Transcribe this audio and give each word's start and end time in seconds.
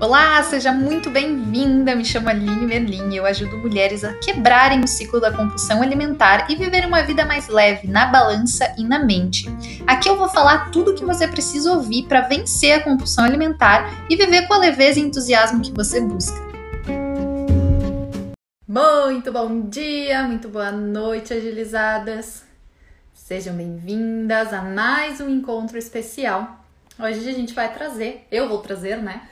Olá, 0.00 0.42
seja 0.42 0.72
muito 0.72 1.10
bem-vinda. 1.10 1.94
Me 1.94 2.06
chamo 2.06 2.30
Aline 2.30 2.64
Merlin 2.64 3.10
e 3.10 3.18
eu 3.18 3.26
ajudo 3.26 3.58
mulheres 3.58 4.02
a 4.02 4.14
quebrarem 4.14 4.80
o 4.82 4.88
ciclo 4.88 5.20
da 5.20 5.30
compulsão 5.30 5.82
alimentar 5.82 6.50
e 6.50 6.56
viver 6.56 6.86
uma 6.86 7.02
vida 7.02 7.26
mais 7.26 7.48
leve 7.48 7.86
na 7.86 8.06
balança 8.06 8.74
e 8.78 8.82
na 8.82 9.04
mente. 9.04 9.46
Aqui 9.86 10.08
eu 10.08 10.16
vou 10.16 10.26
falar 10.26 10.70
tudo 10.70 10.92
o 10.92 10.94
que 10.94 11.04
você 11.04 11.28
precisa 11.28 11.70
ouvir 11.74 12.04
para 12.04 12.22
vencer 12.22 12.72
a 12.72 12.82
compulsão 12.82 13.26
alimentar 13.26 14.06
e 14.08 14.16
viver 14.16 14.48
com 14.48 14.54
a 14.54 14.58
leveza 14.58 14.98
e 14.98 15.02
entusiasmo 15.02 15.60
que 15.60 15.70
você 15.70 16.00
busca. 16.00 16.40
Muito 18.66 19.30
bom 19.30 19.68
dia, 19.68 20.22
muito 20.22 20.48
boa 20.48 20.72
noite, 20.72 21.34
agilizadas. 21.34 22.42
Sejam 23.12 23.54
bem-vindas 23.54 24.54
a 24.54 24.62
mais 24.62 25.20
um 25.20 25.28
encontro 25.28 25.76
especial. 25.76 26.64
Hoje 26.98 27.28
a 27.28 27.32
gente 27.34 27.52
vai 27.52 27.70
trazer, 27.72 28.26
eu 28.32 28.48
vou 28.48 28.60
trazer, 28.60 28.96
né? 28.96 29.28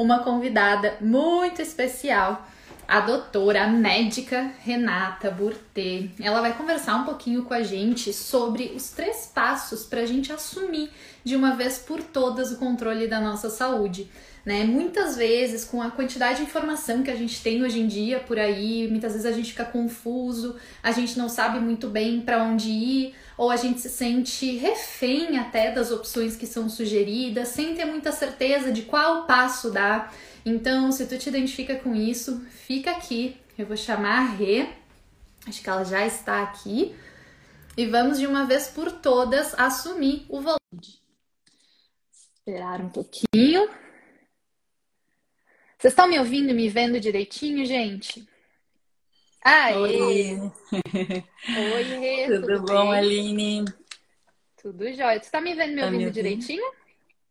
Uma 0.00 0.20
convidada 0.20 0.96
muito 0.98 1.60
especial, 1.60 2.48
a 2.88 3.00
doutora, 3.00 3.66
médica 3.66 4.50
Renata 4.64 5.30
Burtê. 5.30 6.08
Ela 6.18 6.40
vai 6.40 6.56
conversar 6.56 6.96
um 6.96 7.04
pouquinho 7.04 7.42
com 7.42 7.52
a 7.52 7.62
gente 7.62 8.10
sobre 8.10 8.72
os 8.74 8.92
três 8.92 9.30
passos 9.32 9.84
para 9.84 10.00
a 10.00 10.06
gente 10.06 10.32
assumir 10.32 10.90
de 11.22 11.36
uma 11.36 11.54
vez 11.54 11.78
por 11.78 12.02
todas 12.02 12.50
o 12.50 12.56
controle 12.56 13.06
da 13.08 13.20
nossa 13.20 13.50
saúde. 13.50 14.10
Né? 14.44 14.64
Muitas 14.64 15.16
vezes, 15.16 15.64
com 15.64 15.82
a 15.82 15.90
quantidade 15.90 16.38
de 16.38 16.44
informação 16.44 17.02
que 17.02 17.10
a 17.10 17.14
gente 17.14 17.42
tem 17.42 17.62
hoje 17.62 17.80
em 17.80 17.86
dia 17.86 18.20
por 18.20 18.38
aí, 18.38 18.88
muitas 18.88 19.12
vezes 19.12 19.26
a 19.26 19.32
gente 19.32 19.50
fica 19.50 19.64
confuso, 19.64 20.56
a 20.82 20.92
gente 20.92 21.18
não 21.18 21.28
sabe 21.28 21.60
muito 21.60 21.88
bem 21.88 22.22
para 22.22 22.42
onde 22.42 22.70
ir, 22.70 23.14
ou 23.36 23.50
a 23.50 23.56
gente 23.56 23.80
se 23.80 23.90
sente 23.90 24.56
refém 24.56 25.38
até 25.38 25.70
das 25.70 25.90
opções 25.90 26.36
que 26.36 26.46
são 26.46 26.68
sugeridas, 26.68 27.48
sem 27.48 27.74
ter 27.74 27.84
muita 27.84 28.12
certeza 28.12 28.72
de 28.72 28.82
qual 28.82 29.26
passo 29.26 29.70
dar. 29.70 30.14
Então, 30.44 30.90
se 30.90 31.06
tu 31.06 31.18
te 31.18 31.28
identifica 31.28 31.76
com 31.76 31.94
isso, 31.94 32.40
fica 32.50 32.90
aqui. 32.90 33.36
Eu 33.58 33.66
vou 33.66 33.76
chamar 33.76 34.20
a 34.20 34.24
Rê, 34.24 34.68
acho 35.46 35.62
que 35.62 35.68
ela 35.68 35.84
já 35.84 36.06
está 36.06 36.42
aqui, 36.42 36.94
e 37.76 37.86
vamos 37.86 38.18
de 38.18 38.26
uma 38.26 38.46
vez 38.46 38.68
por 38.68 38.90
todas 38.90 39.52
assumir 39.58 40.24
o 40.30 40.40
volume. 40.40 40.58
Esperar 42.10 42.80
um 42.80 42.88
pouquinho. 42.88 43.68
Vocês 45.80 45.92
estão 45.92 46.06
me 46.06 46.18
ouvindo 46.18 46.50
e 46.50 46.52
me 46.52 46.68
vendo 46.68 47.00
direitinho, 47.00 47.64
gente? 47.64 48.28
Aê! 49.42 49.74
Oi, 49.74 50.00
Oi 50.02 50.52
tudo, 52.28 52.46
tudo 52.46 52.62
bom, 52.66 52.92
Aline? 52.92 53.64
Tudo 54.60 54.92
jóia. 54.92 55.18
Tu 55.18 55.30
tá 55.30 55.40
me 55.40 55.54
vendo 55.54 55.70
e 55.70 55.74
me 55.76 55.80
tá 55.80 55.86
ouvindo 55.86 56.04
me 56.04 56.10
direitinho? 56.10 56.70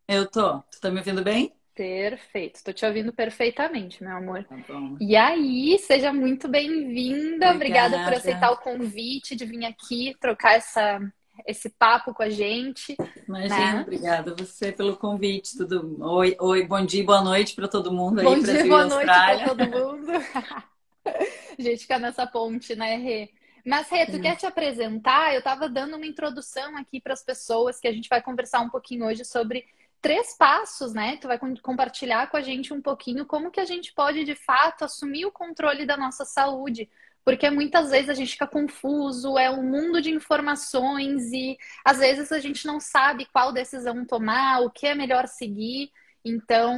Eu 0.08 0.26
tô. 0.26 0.62
Tu 0.62 0.82
tá 0.82 0.90
me 0.90 0.98
ouvindo 0.98 1.24
bem? 1.24 1.54
Perfeito. 1.76 2.56
Estou 2.56 2.74
te 2.74 2.84
ouvindo 2.88 3.14
perfeitamente, 3.14 4.04
meu 4.04 4.18
amor. 4.18 4.44
Tá 4.46 4.56
e 5.00 5.16
aí, 5.16 5.78
seja 5.78 6.12
muito 6.12 6.48
bem-vinda. 6.48 7.52
Obrigada 7.52 8.04
por 8.04 8.14
aceitar 8.14 8.50
o 8.50 8.58
convite 8.58 9.36
de 9.36 9.46
vir 9.46 9.64
aqui 9.64 10.16
trocar 10.20 10.56
essa, 10.56 11.00
esse 11.46 11.70
papo 11.70 12.14
com 12.14 12.24
a 12.24 12.30
gente. 12.30 12.96
Imagina, 13.28 13.74
né? 13.74 13.82
obrigada 13.82 14.36
você 14.36 14.72
pelo 14.72 14.96
convite. 14.98 15.58
Tudo... 15.58 15.98
Oi, 16.02 16.36
oi, 16.40 16.66
bom 16.66 16.86
dia, 16.86 17.04
boa 17.04 17.22
noite 17.22 17.56
para 17.56 17.68
todo 17.68 17.92
mundo 17.92 18.20
aí, 18.20 18.26
bom 18.26 18.40
dia, 18.40 18.68
boa 18.68 18.86
noite 18.86 19.06
para 19.06 19.46
todo 19.46 19.66
mundo. 19.70 20.12
a 21.06 21.62
gente 21.62 21.82
fica 21.82 22.00
nessa 22.00 22.26
ponte, 22.28 22.76
né, 22.76 22.96
Rê? 22.98 23.30
Mas, 23.66 23.90
Rê, 23.90 24.06
tu 24.06 24.18
é. 24.18 24.20
quer 24.20 24.36
te 24.36 24.46
apresentar? 24.46 25.34
Eu 25.34 25.40
estava 25.40 25.70
dando 25.70 25.96
uma 25.96 26.06
introdução 26.06 26.78
aqui 26.78 27.00
para 27.00 27.14
as 27.14 27.24
pessoas 27.24 27.80
que 27.80 27.88
a 27.88 27.94
gente 27.94 28.10
vai 28.10 28.22
conversar 28.22 28.62
um 28.62 28.70
pouquinho 28.70 29.06
hoje 29.06 29.26
sobre 29.26 29.66
três 30.02 30.36
passos, 30.38 30.94
né? 30.94 31.18
Tu 31.18 31.28
vai 31.28 31.40
compartilhar 31.62 32.30
com 32.30 32.38
a 32.38 32.42
gente 32.42 32.74
um 32.74 32.82
pouquinho 32.82 33.26
como 33.26 33.52
que 33.52 33.60
a 33.60 33.66
gente 33.66 33.94
pode, 33.94 34.24
de 34.24 34.36
fato, 34.36 34.86
assumir 34.86 35.26
o 35.26 35.32
controle 35.32 35.86
da 35.86 35.98
nossa 35.98 36.26
saúde. 36.26 36.90
Porque 37.24 37.50
muitas 37.50 37.92
vezes 37.92 38.10
a 38.10 38.14
gente 38.14 38.32
fica 38.32 38.48
confuso, 38.48 39.38
é 39.38 39.50
um 39.52 39.64
mundo 39.64 40.02
de 40.02 40.10
informações 40.10 41.32
e 41.32 41.58
às 41.86 42.00
vezes 42.00 42.32
a 42.32 42.40
gente 42.40 42.66
não 42.66 42.80
sabe 42.80 43.28
qual 43.32 43.54
decisão 43.54 44.06
tomar, 44.06 44.62
o 44.62 44.70
que 44.70 44.88
é 44.88 44.96
melhor 44.96 45.28
seguir. 45.28 45.92
Então, 46.24 46.78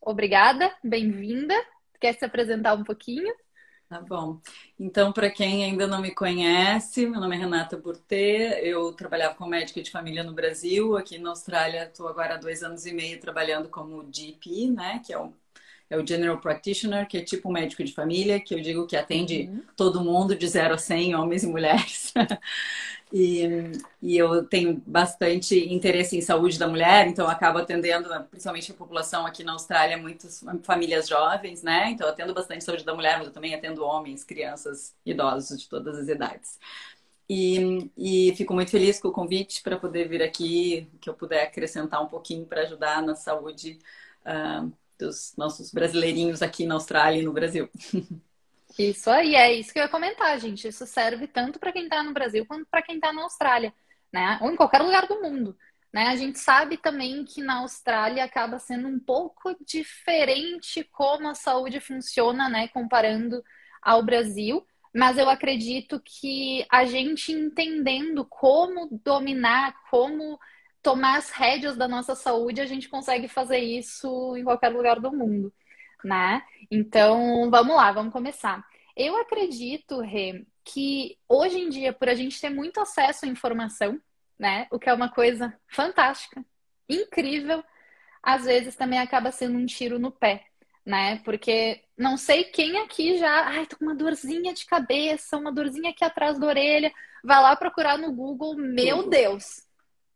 obrigada, 0.00 0.74
bem-vinda. 0.82 1.54
Quer 2.00 2.14
se 2.14 2.24
apresentar 2.24 2.74
um 2.74 2.84
pouquinho? 2.84 3.32
Tá 3.92 4.00
bom. 4.00 4.40
Então, 4.80 5.12
para 5.12 5.30
quem 5.30 5.64
ainda 5.64 5.86
não 5.86 6.00
me 6.00 6.14
conhece, 6.14 7.06
meu 7.06 7.20
nome 7.20 7.36
é 7.36 7.38
Renata 7.40 7.76
Burtê, 7.76 8.58
eu 8.62 8.90
trabalhava 8.94 9.34
como 9.34 9.50
médica 9.50 9.82
de 9.82 9.90
família 9.90 10.24
no 10.24 10.32
Brasil, 10.32 10.96
aqui 10.96 11.18
na 11.18 11.28
Austrália 11.28 11.84
estou 11.84 12.08
agora 12.08 12.34
há 12.34 12.38
dois 12.38 12.62
anos 12.62 12.86
e 12.86 12.92
meio 12.94 13.20
trabalhando 13.20 13.68
como 13.68 14.08
GP, 14.10 14.70
né, 14.70 15.02
que 15.04 15.12
é 15.12 15.18
o, 15.18 15.34
é 15.92 15.96
o 15.98 16.06
General 16.06 16.38
Practitioner, 16.38 17.06
que 17.06 17.18
é 17.18 17.20
tipo 17.20 17.50
um 17.50 17.52
médico 17.52 17.84
de 17.84 17.92
família, 17.92 18.40
que 18.40 18.54
eu 18.54 18.60
digo 18.62 18.86
que 18.86 18.96
atende 18.96 19.42
uhum. 19.42 19.62
todo 19.76 20.02
mundo 20.02 20.34
de 20.34 20.48
0 20.48 20.72
a 20.74 20.78
100, 20.78 21.14
homens 21.14 21.42
e 21.44 21.46
mulheres. 21.46 22.12
E, 23.14 23.42
e, 24.00 24.16
eu 24.16 24.46
tenho 24.46 24.82
bastante 24.86 25.54
interesse 25.70 26.16
em 26.16 26.22
saúde 26.22 26.58
da 26.58 26.66
mulher, 26.66 27.06
então 27.06 27.28
acabo 27.28 27.58
atendendo, 27.58 28.08
principalmente 28.30 28.72
a 28.72 28.74
população 28.74 29.26
aqui 29.26 29.44
na 29.44 29.52
Austrália, 29.52 29.98
muitas 29.98 30.42
famílias 30.62 31.08
jovens, 31.08 31.62
né? 31.62 31.90
Então 31.90 32.06
eu 32.06 32.12
atendo 32.14 32.32
bastante 32.32 32.64
saúde 32.64 32.86
da 32.86 32.94
mulher, 32.94 33.18
mas 33.18 33.26
eu 33.26 33.32
também 33.34 33.54
atendo 33.54 33.84
homens, 33.84 34.24
crianças, 34.24 34.94
idosos 35.04 35.60
de 35.60 35.68
todas 35.68 35.98
as 35.98 36.08
idades. 36.08 36.58
E, 37.28 37.90
e 37.98 38.34
fico 38.34 38.54
muito 38.54 38.70
feliz 38.70 38.98
com 38.98 39.08
o 39.08 39.12
convite 39.12 39.62
para 39.62 39.76
poder 39.76 40.08
vir 40.08 40.22
aqui, 40.22 40.88
que 40.98 41.10
eu 41.10 41.12
puder 41.12 41.42
acrescentar 41.42 42.02
um 42.02 42.08
pouquinho 42.08 42.46
para 42.46 42.62
ajudar 42.62 43.02
na 43.02 43.14
saúde 43.14 43.78
uh, 44.24 44.72
dos 45.02 45.34
nossos 45.36 45.70
brasileirinhos 45.72 46.42
aqui 46.42 46.66
na 46.66 46.74
Austrália 46.74 47.20
e 47.20 47.24
no 47.24 47.32
Brasil. 47.32 47.68
Isso 48.78 49.10
aí, 49.10 49.34
é 49.34 49.52
isso 49.52 49.70
que 49.70 49.78
eu 49.78 49.82
ia 49.82 49.88
comentar, 49.88 50.38
gente. 50.40 50.66
Isso 50.66 50.86
serve 50.86 51.26
tanto 51.26 51.58
para 51.58 51.72
quem 51.72 51.84
está 51.84 52.02
no 52.02 52.14
Brasil 52.14 52.46
quanto 52.46 52.66
para 52.70 52.80
quem 52.80 52.94
está 52.94 53.12
na 53.12 53.22
Austrália, 53.22 53.74
né? 54.10 54.38
Ou 54.40 54.50
em 54.50 54.56
qualquer 54.56 54.80
lugar 54.80 55.06
do 55.06 55.20
mundo. 55.20 55.54
Né? 55.92 56.06
A 56.08 56.16
gente 56.16 56.38
sabe 56.38 56.78
também 56.78 57.22
que 57.22 57.42
na 57.42 57.58
Austrália 57.58 58.24
acaba 58.24 58.58
sendo 58.58 58.88
um 58.88 58.98
pouco 58.98 59.54
diferente 59.66 60.82
como 60.90 61.28
a 61.28 61.34
saúde 61.34 61.80
funciona, 61.80 62.48
né? 62.48 62.68
Comparando 62.68 63.44
ao 63.82 64.02
Brasil. 64.02 64.66
Mas 64.94 65.18
eu 65.18 65.28
acredito 65.28 66.00
que 66.00 66.66
a 66.70 66.86
gente 66.86 67.30
entendendo 67.30 68.24
como 68.24 68.88
dominar, 69.04 69.74
como 69.90 70.38
tomar 70.82 71.18
as 71.18 71.30
rédeas 71.30 71.76
da 71.76 71.86
nossa 71.88 72.14
saúde, 72.14 72.60
a 72.60 72.66
gente 72.66 72.88
consegue 72.88 73.28
fazer 73.28 73.58
isso 73.58 74.36
em 74.36 74.44
qualquer 74.44 74.70
lugar 74.70 75.00
do 75.00 75.12
mundo 75.12 75.52
né? 76.04 76.42
Então, 76.70 77.50
vamos 77.50 77.76
lá, 77.76 77.92
vamos 77.92 78.12
começar. 78.12 78.64
Eu 78.96 79.16
acredito, 79.20 80.00
Rê, 80.00 80.44
que 80.64 81.18
hoje 81.28 81.58
em 81.58 81.68
dia, 81.68 81.92
por 81.92 82.08
a 82.08 82.14
gente 82.14 82.40
ter 82.40 82.50
muito 82.50 82.80
acesso 82.80 83.24
à 83.24 83.28
informação, 83.28 84.00
né? 84.38 84.66
O 84.70 84.78
que 84.78 84.88
é 84.88 84.94
uma 84.94 85.08
coisa 85.10 85.54
fantástica, 85.68 86.44
incrível, 86.88 87.62
às 88.22 88.44
vezes 88.44 88.76
também 88.76 88.98
acaba 88.98 89.30
sendo 89.30 89.56
um 89.58 89.66
tiro 89.66 89.98
no 89.98 90.10
pé, 90.10 90.44
né? 90.84 91.18
Porque 91.24 91.82
não 91.96 92.16
sei 92.16 92.44
quem 92.44 92.78
aqui 92.78 93.18
já, 93.18 93.46
ai, 93.48 93.66
tô 93.66 93.76
com 93.76 93.84
uma 93.84 93.94
dorzinha 93.94 94.52
de 94.52 94.66
cabeça, 94.66 95.36
uma 95.36 95.52
dorzinha 95.52 95.90
aqui 95.90 96.04
atrás 96.04 96.38
da 96.38 96.46
orelha, 96.46 96.92
vai 97.24 97.40
lá 97.40 97.56
procurar 97.56 97.98
no 97.98 98.12
Google, 98.12 98.56
meu 98.56 99.08
Deus, 99.08 99.66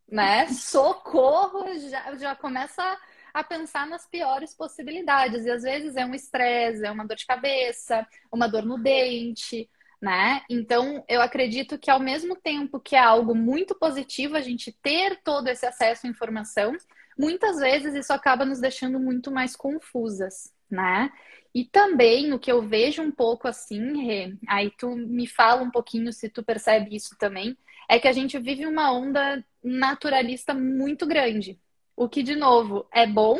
né? 0.09 0.47
Socorro, 0.47 1.65
já, 1.89 2.15
já 2.15 2.35
começa 2.35 2.97
a 3.33 3.43
pensar 3.43 3.85
nas 3.87 4.05
piores 4.07 4.55
possibilidades. 4.55 5.45
E 5.45 5.51
às 5.51 5.63
vezes 5.63 5.95
é 5.95 6.05
um 6.05 6.15
estresse, 6.15 6.85
é 6.85 6.91
uma 6.91 7.05
dor 7.05 7.17
de 7.17 7.25
cabeça, 7.25 8.05
uma 8.31 8.47
dor 8.47 8.63
no 8.63 8.77
dente, 8.77 9.69
né? 10.01 10.41
Então, 10.49 11.03
eu 11.07 11.21
acredito 11.21 11.77
que 11.77 11.91
ao 11.91 11.99
mesmo 11.99 12.35
tempo 12.35 12.79
que 12.79 12.95
é 12.95 12.99
algo 12.99 13.35
muito 13.35 13.75
positivo 13.75 14.35
a 14.35 14.41
gente 14.41 14.71
ter 14.81 15.21
todo 15.23 15.47
esse 15.47 15.65
acesso 15.65 16.07
à 16.07 16.09
informação, 16.09 16.75
muitas 17.17 17.57
vezes 17.57 17.95
isso 17.95 18.13
acaba 18.13 18.45
nos 18.45 18.59
deixando 18.59 18.99
muito 18.99 19.31
mais 19.31 19.55
confusas, 19.55 20.53
né? 20.69 21.11
E 21.53 21.65
também 21.65 22.33
o 22.33 22.39
que 22.39 22.51
eu 22.51 22.61
vejo 22.61 23.01
um 23.01 23.11
pouco 23.11 23.47
assim, 23.47 24.05
Rê, 24.05 24.35
aí 24.47 24.71
tu 24.77 24.95
me 24.95 25.25
fala 25.25 25.63
um 25.63 25.71
pouquinho 25.71 26.13
se 26.13 26.29
tu 26.29 26.43
percebe 26.43 26.95
isso 26.95 27.17
também, 27.17 27.57
é 27.89 27.97
que 27.97 28.07
a 28.07 28.11
gente 28.11 28.37
vive 28.37 28.65
uma 28.65 28.91
onda 28.91 29.43
naturalista 29.67 30.53
muito 30.53 31.05
grande, 31.05 31.59
o 31.95 32.07
que, 32.09 32.23
de 32.23 32.35
novo, 32.35 32.87
é 32.93 33.07
bom, 33.07 33.39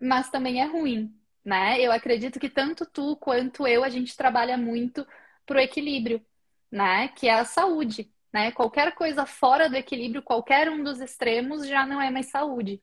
mas 0.00 0.30
também 0.30 0.60
é 0.60 0.66
ruim, 0.66 1.14
né? 1.44 1.80
Eu 1.80 1.92
acredito 1.92 2.40
que 2.40 2.50
tanto 2.50 2.86
tu 2.86 3.16
quanto 3.16 3.66
eu, 3.66 3.84
a 3.84 3.88
gente 3.88 4.16
trabalha 4.16 4.56
muito 4.56 5.06
pro 5.46 5.58
equilíbrio, 5.60 6.24
né? 6.70 7.08
Que 7.08 7.28
é 7.28 7.34
a 7.34 7.44
saúde, 7.44 8.12
né? 8.32 8.52
Qualquer 8.52 8.94
coisa 8.94 9.26
fora 9.26 9.68
do 9.68 9.76
equilíbrio, 9.76 10.22
qualquer 10.22 10.70
um 10.70 10.82
dos 10.82 11.00
extremos 11.00 11.66
já 11.66 11.86
não 11.86 12.00
é 12.00 12.10
mais 12.10 12.30
saúde, 12.30 12.82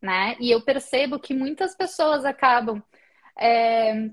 né? 0.00 0.36
E 0.40 0.50
eu 0.50 0.62
percebo 0.62 1.18
que 1.18 1.34
muitas 1.34 1.76
pessoas 1.76 2.24
acabam 2.24 2.82
é, 3.38 4.10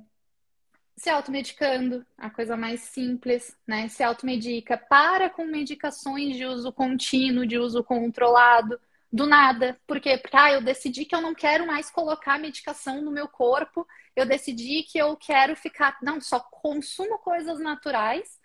se 0.98 1.10
automedicando, 1.12 2.04
a 2.18 2.30
coisa 2.30 2.58
mais 2.58 2.82
simples, 2.82 3.56
né? 3.68 3.88
Se 3.88 4.04
automedica, 4.04 4.78
para 4.78 5.30
com 5.30 5.46
medicações 5.46 6.36
de 6.36 6.46
uso 6.46 6.74
contínuo, 6.74 7.46
de 7.46 7.58
uso 7.60 7.84
controlado, 7.84 8.80
do 9.12 9.28
nada. 9.28 9.80
Porque, 9.86 10.20
ah, 10.34 10.52
eu 10.52 10.62
decidi 10.62 11.06
que 11.06 11.16
eu 11.16 11.22
não 11.22 11.36
quero 11.36 11.68
mais 11.68 11.92
colocar 11.92 12.40
medicação 12.40 13.02
no 13.02 13.12
meu 13.12 13.28
corpo, 13.28 13.88
eu 14.16 14.26
decidi 14.26 14.84
que 14.84 14.98
eu 14.98 15.16
quero 15.16 15.56
ficar. 15.56 15.98
Não, 16.02 16.20
só 16.20 16.40
consumo 16.40 17.20
coisas 17.20 17.60
naturais, 17.60 18.40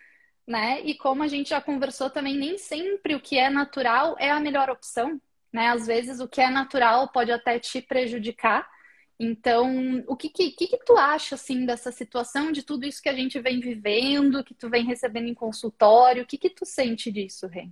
né? 0.47 0.79
E 0.81 0.95
como 0.95 1.23
a 1.23 1.27
gente 1.27 1.49
já 1.49 1.59
conversou 1.59 2.09
também, 2.09 2.37
nem 2.37 2.57
sempre 2.59 3.15
o 3.15 3.19
que 3.19 3.37
é 3.37 3.49
natural 3.49 4.15
é 4.19 4.29
a 4.29 4.39
melhor 4.39 4.69
opção, 4.69 5.19
né? 5.51 5.69
Às 5.69 5.87
vezes 5.87 6.19
o 6.19 6.27
que 6.27 6.39
é 6.39 6.49
natural 6.51 7.07
pode 7.09 7.31
até 7.31 7.57
te 7.57 7.81
prejudicar. 7.81 8.69
Então, 9.19 10.03
o 10.07 10.15
que, 10.15 10.29
que, 10.29 10.51
que, 10.51 10.77
tu 10.85 10.97
acha, 10.97 11.35
assim, 11.35 11.65
dessa 11.65 11.91
situação, 11.91 12.51
de 12.51 12.63
tudo 12.63 12.85
isso 12.85 13.01
que 13.01 13.09
a 13.09 13.15
gente 13.15 13.39
vem 13.39 13.59
vivendo, 13.59 14.43
que 14.43 14.53
tu 14.53 14.69
vem 14.69 14.85
recebendo 14.85 15.27
em 15.27 15.33
consultório? 15.33 16.23
O 16.23 16.25
que, 16.25 16.37
que 16.37 16.49
tu 16.49 16.65
sente 16.65 17.11
disso, 17.11 17.47
Rê? 17.47 17.69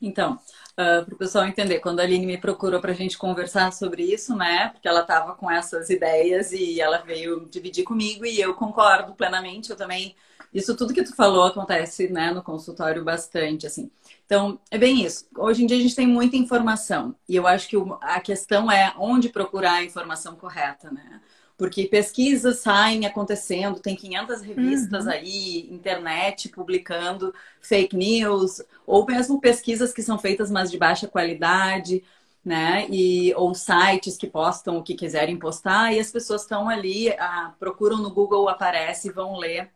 Então, 0.00 0.34
uh, 0.34 0.38
ah, 0.76 1.02
para 1.04 1.14
o 1.14 1.18
pessoal 1.18 1.46
entender, 1.46 1.80
quando 1.80 2.00
a 2.00 2.04
Aline 2.04 2.24
me 2.24 2.38
procurou 2.38 2.80
para 2.80 2.92
a 2.92 2.94
gente 2.94 3.18
conversar 3.18 3.72
sobre 3.72 4.02
isso, 4.04 4.36
né? 4.36 4.68
Porque 4.68 4.86
ela 4.86 5.00
estava 5.00 5.34
com 5.34 5.50
essas 5.50 5.90
ideias 5.90 6.52
e 6.52 6.80
ela 6.80 6.98
veio 6.98 7.48
dividir 7.50 7.84
comigo 7.84 8.24
e 8.24 8.40
eu 8.40 8.54
concordo 8.54 9.14
plenamente. 9.14 9.70
Eu 9.70 9.76
também, 9.76 10.14
isso 10.52 10.76
tudo 10.76 10.94
que 10.94 11.02
tu 11.02 11.14
falou 11.14 11.44
acontece, 11.44 12.08
né, 12.08 12.30
no 12.32 12.42
consultório 12.42 13.04
bastante, 13.04 13.66
assim. 13.66 13.90
Então, 14.26 14.60
é 14.70 14.78
bem 14.78 15.04
isso. 15.04 15.26
Hoje 15.36 15.62
em 15.62 15.66
dia 15.66 15.76
a 15.76 15.80
gente 15.80 15.94
tem 15.94 16.06
muita 16.06 16.36
informação 16.36 17.14
e 17.28 17.36
eu 17.36 17.46
acho 17.46 17.68
que 17.68 17.76
a 18.00 18.20
questão 18.20 18.70
é 18.70 18.94
onde 18.98 19.28
procurar 19.28 19.74
a 19.74 19.84
informação 19.84 20.36
correta, 20.36 20.90
né? 20.90 21.20
porque 21.58 21.86
pesquisas 21.86 22.60
saem 22.60 23.04
acontecendo, 23.04 23.80
tem 23.80 23.96
500 23.96 24.40
revistas 24.42 25.06
uhum. 25.06 25.10
aí, 25.10 25.68
internet 25.72 26.48
publicando 26.50 27.34
fake 27.60 27.96
news, 27.96 28.62
ou 28.86 29.04
mesmo 29.04 29.40
pesquisas 29.40 29.92
que 29.92 30.00
são 30.00 30.16
feitas, 30.16 30.52
mas 30.52 30.70
de 30.70 30.78
baixa 30.78 31.08
qualidade, 31.08 32.04
né? 32.44 32.86
E, 32.88 33.34
ou 33.34 33.52
sites 33.56 34.16
que 34.16 34.28
postam 34.28 34.78
o 34.78 34.84
que 34.84 34.94
quiserem 34.94 35.36
postar, 35.36 35.92
e 35.92 35.98
as 35.98 36.12
pessoas 36.12 36.42
estão 36.42 36.68
ali, 36.68 37.10
ah, 37.18 37.52
procuram 37.58 37.98
no 37.98 38.10
Google, 38.14 38.48
aparece, 38.48 39.10
vão 39.10 39.36
ler. 39.36 39.68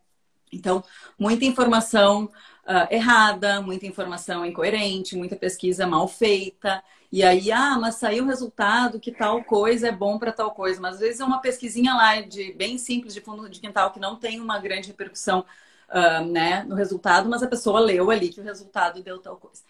Então, 0.53 0.85
muita 1.19 1.45
informação 1.45 2.25
uh, 2.25 2.93
errada, 2.93 3.61
muita 3.61 3.87
informação 3.87 4.45
incoerente, 4.45 5.17
muita 5.17 5.37
pesquisa 5.37 5.87
mal 5.87 6.07
feita. 6.07 6.83
E 7.11 7.23
aí, 7.23 7.53
ah, 7.53 7.79
mas 7.79 7.97
saiu 7.97 8.25
o 8.25 8.27
resultado 8.27 8.99
que 8.99 9.13
tal 9.13 9.45
coisa 9.45 9.89
é 9.89 9.93
bom 9.93 10.19
para 10.19 10.33
tal 10.33 10.51
coisa. 10.53 10.81
Mas 10.81 10.95
às 10.95 11.01
vezes 11.01 11.21
é 11.21 11.25
uma 11.25 11.41
pesquisinha 11.41 11.95
lá 11.95 12.21
de 12.21 12.53
bem 12.55 12.79
simples 12.79 13.15
de 13.15 13.21
fundo 13.21 13.49
de 13.49 13.61
quintal 13.61 13.93
que 13.93 14.01
não 14.01 14.17
tem 14.17 14.41
uma 14.41 14.59
grande 14.59 14.89
repercussão 14.89 15.45
uh, 15.91 16.25
né, 16.25 16.65
no 16.65 16.75
resultado, 16.75 17.29
mas 17.29 17.43
a 17.43 17.49
pessoa 17.49 17.81
leu 17.81 18.11
ali 18.11 18.31
que 18.31 18.41
o 18.41 18.45
resultado 18.45 19.03
deu 19.03 19.19
tal 19.19 19.37
coisa. 19.37 19.63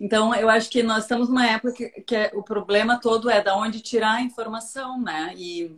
Então, 0.00 0.32
eu 0.34 0.48
acho 0.48 0.70
que 0.70 0.82
nós 0.82 1.04
estamos 1.04 1.28
numa 1.28 1.46
época 1.46 1.72
que, 1.72 1.88
que 2.02 2.14
é, 2.14 2.30
o 2.32 2.42
problema 2.42 3.00
todo 3.00 3.28
é 3.28 3.42
da 3.42 3.56
onde 3.56 3.80
tirar 3.80 4.14
a 4.14 4.22
informação, 4.22 5.00
né? 5.00 5.34
E 5.36 5.76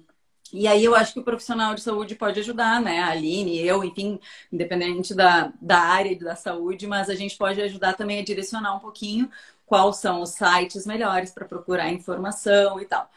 e 0.52 0.67
aí 0.67 0.85
eu 0.85 0.94
acho 0.94 1.12
que 1.12 1.20
o 1.20 1.25
profissional 1.25 1.75
de 1.75 1.81
saúde 1.81 2.14
pode 2.14 2.41
ajudar, 2.41 2.81
né? 2.81 3.00
A 3.00 3.11
Aline, 3.11 3.61
eu, 3.61 3.85
enfim, 3.85 4.19
independente 4.52 5.14
da, 5.14 5.52
da 5.61 5.79
área 5.79 6.19
da 6.19 6.35
saúde, 6.35 6.87
mas 6.87 7.08
a 7.08 7.14
gente 7.14 7.37
pode 7.37 7.61
ajudar 7.62 7.94
também 7.94 8.19
a 8.19 8.25
direcionar 8.25 8.75
um 8.75 8.81
pouquinho 8.81 9.31
quais 9.67 9.97
são 9.99 10.20
os 10.23 10.31
sites 10.31 10.85
melhores 10.87 11.31
para 11.31 11.47
procurar 11.47 11.91
informação 11.93 12.81
e 12.81 12.85
tal. 12.87 13.08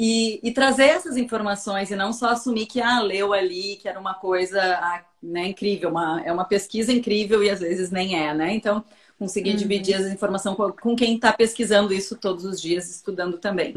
E, 0.00 0.40
e, 0.42 0.52
trazer 0.52 0.86
essas 0.86 1.16
informações 1.16 1.90
e 1.90 1.96
não 1.96 2.12
só 2.12 2.30
assumir 2.30 2.66
que, 2.66 2.80
ah, 2.80 3.00
leu 3.00 3.32
ali, 3.32 3.76
que 3.76 3.88
era 3.88 4.00
uma 4.00 4.14
coisa 4.14 4.60
ah, 4.60 5.04
né, 5.22 5.46
incrível, 5.46 5.90
uma, 5.90 6.20
é 6.24 6.32
uma 6.32 6.44
pesquisa 6.44 6.92
incrível 6.92 7.44
e 7.44 7.50
às 7.50 7.60
vezes 7.60 7.90
nem 7.92 8.18
é, 8.18 8.34
né? 8.34 8.52
Então, 8.52 8.84
conseguir 9.16 9.50
uhum. 9.50 9.56
dividir 9.56 9.94
essa 9.94 10.08
informação 10.08 10.56
com, 10.56 10.72
com 10.72 10.96
quem 10.96 11.14
está 11.14 11.32
pesquisando 11.32 11.92
isso 11.92 12.16
todos 12.16 12.44
os 12.44 12.60
dias, 12.60 12.90
estudando 12.90 13.38
também. 13.38 13.76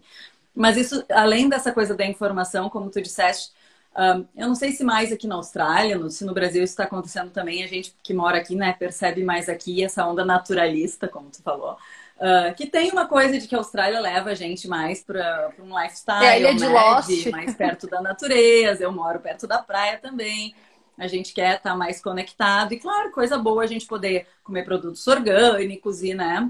Mas 0.55 0.77
isso, 0.77 1.03
além 1.11 1.49
dessa 1.49 1.71
coisa 1.71 1.93
da 1.93 2.05
informação, 2.05 2.69
como 2.69 2.89
tu 2.89 3.01
disseste, 3.01 3.51
um, 3.97 4.25
eu 4.35 4.47
não 4.47 4.55
sei 4.55 4.71
se 4.71 4.83
mais 4.83 5.11
aqui 5.11 5.27
na 5.27 5.35
Austrália, 5.35 5.97
no, 5.97 6.09
se 6.09 6.25
no 6.25 6.33
Brasil 6.33 6.63
isso 6.63 6.73
está 6.73 6.83
acontecendo 6.83 7.31
também, 7.31 7.63
a 7.63 7.67
gente 7.67 7.95
que 8.03 8.13
mora 8.13 8.37
aqui, 8.37 8.55
né, 8.55 8.73
percebe 8.73 9.23
mais 9.23 9.47
aqui 9.47 9.83
essa 9.83 10.05
onda 10.05 10.25
naturalista, 10.25 11.07
como 11.07 11.29
tu 11.29 11.41
falou. 11.41 11.77
Uh, 12.15 12.55
que 12.55 12.65
tem 12.65 12.91
uma 12.91 13.07
coisa 13.07 13.37
de 13.37 13.45
que 13.45 13.55
a 13.55 13.57
Austrália 13.57 13.99
leva 13.99 14.29
a 14.29 14.35
gente 14.35 14.69
mais 14.69 15.03
para 15.03 15.51
um 15.59 15.77
lifestyle, 15.77 16.45
é 16.45 16.53
de, 16.53 16.65
Lost. 16.65 17.09
de 17.09 17.29
mais 17.29 17.53
perto 17.53 17.87
da 17.87 18.01
natureza. 18.01 18.83
Eu 18.83 18.91
moro 18.91 19.19
perto 19.19 19.45
da 19.45 19.59
praia 19.59 19.97
também. 19.97 20.55
A 20.97 21.07
gente 21.07 21.33
quer 21.33 21.57
estar 21.57 21.71
tá 21.71 21.75
mais 21.75 22.01
conectado 22.01 22.73
e, 22.73 22.79
claro, 22.79 23.11
coisa 23.11 23.37
boa 23.37 23.63
a 23.63 23.67
gente 23.67 23.85
poder 23.85 24.27
comer 24.43 24.63
produtos 24.63 25.05
orgânicos 25.07 26.01
e, 26.03 26.13
né, 26.13 26.49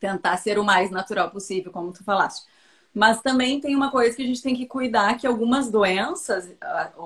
tentar 0.00 0.36
ser 0.36 0.58
o 0.58 0.64
mais 0.64 0.90
natural 0.90 1.30
possível, 1.30 1.70
como 1.70 1.92
tu 1.92 2.02
falaste. 2.02 2.47
Mas 2.98 3.22
também 3.22 3.60
tem 3.60 3.76
uma 3.76 3.92
coisa 3.92 4.16
que 4.16 4.22
a 4.22 4.26
gente 4.26 4.42
tem 4.42 4.56
que 4.56 4.66
cuidar, 4.66 5.16
que 5.16 5.24
algumas 5.24 5.70
doenças, 5.70 6.52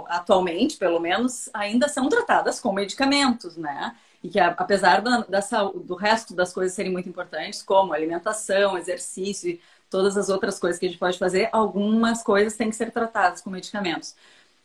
atualmente, 0.09 0.79
pelo 0.79 0.99
menos, 0.99 1.51
ainda 1.53 1.87
são 1.87 2.09
tratadas 2.09 2.59
com 2.59 2.73
medicamentos, 2.73 3.59
né? 3.59 3.95
E 4.25 4.31
que 4.31 4.41
apesar 4.41 5.03
da, 5.03 5.19
da, 5.19 5.41
do 5.75 5.95
resto 5.95 6.35
das 6.35 6.51
coisas 6.51 6.75
serem 6.75 6.91
muito 6.91 7.11
importantes, 7.11 7.63
como 7.63 7.93
alimentação, 7.93 8.79
exercício 8.79 9.51
e 9.51 9.61
todas 9.91 10.17
as 10.17 10.31
outras 10.31 10.59
coisas 10.59 10.79
que 10.81 10.87
a 10.87 10.89
gente 10.89 10.99
pode 10.99 11.19
fazer, 11.19 11.51
algumas 11.53 12.23
coisas 12.23 12.57
têm 12.57 12.71
que 12.71 12.77
ser 12.77 12.91
tratadas 12.91 13.43
com 13.43 13.51
medicamentos. 13.51 14.17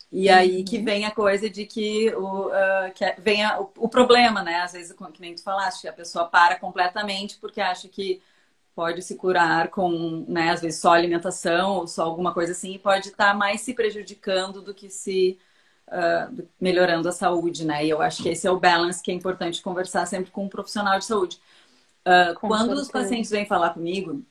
E 0.10 0.30
aí 0.30 0.64
que 0.64 0.78
uhum. 0.78 0.86
vem 0.86 1.04
a 1.04 1.12
coisa 1.12 1.50
de 1.50 1.66
que, 1.66 2.10
o, 2.16 2.48
uh, 2.48 2.94
que 2.96 3.16
vem 3.18 3.44
a, 3.44 3.60
o, 3.60 3.70
o, 3.76 3.90
problema, 3.90 4.42
né? 4.42 4.62
Às 4.62 4.72
vezes, 4.72 4.94
que 4.94 5.20
nem 5.22 5.36
tu 5.36 5.44
falaste, 5.44 5.90
a 5.90 5.94
pessoa 5.94 6.24
para 6.24 6.58
completamente 6.58 7.38
porque 7.38 7.60
acha 7.60 7.90
que 7.90 8.22
pode 8.78 9.02
se 9.02 9.16
curar 9.16 9.70
com, 9.70 10.24
né, 10.28 10.52
às 10.52 10.62
vezes 10.62 10.80
só 10.80 10.94
alimentação 10.94 11.78
ou 11.78 11.88
só 11.88 12.04
alguma 12.04 12.32
coisa 12.32 12.52
assim, 12.52 12.76
e 12.76 12.78
pode 12.78 13.08
estar 13.08 13.30
tá 13.30 13.34
mais 13.34 13.62
se 13.62 13.74
prejudicando 13.74 14.62
do 14.62 14.72
que 14.72 14.88
se 14.88 15.40
uh, 15.88 16.48
melhorando 16.62 17.10
a 17.10 17.12
saúde, 17.12 17.66
né? 17.66 17.84
E 17.84 17.90
eu 17.90 18.04
acho 18.04 18.22
que 18.22 18.30
esse 18.30 18.46
é 18.46 18.52
o 18.52 18.60
balance 18.60 19.02
que 19.02 19.10
é 19.10 19.16
importante 19.16 19.64
conversar 19.64 20.06
sempre 20.06 20.30
com 20.30 20.46
um 20.46 20.48
profissional 20.48 21.00
de 21.00 21.06
saúde. 21.06 21.40
Uh, 22.06 22.40
quando 22.40 22.74
os 22.74 22.92
pacientes 22.92 23.32
vêm 23.32 23.48
falar 23.48 23.72
comigo, 23.72 24.24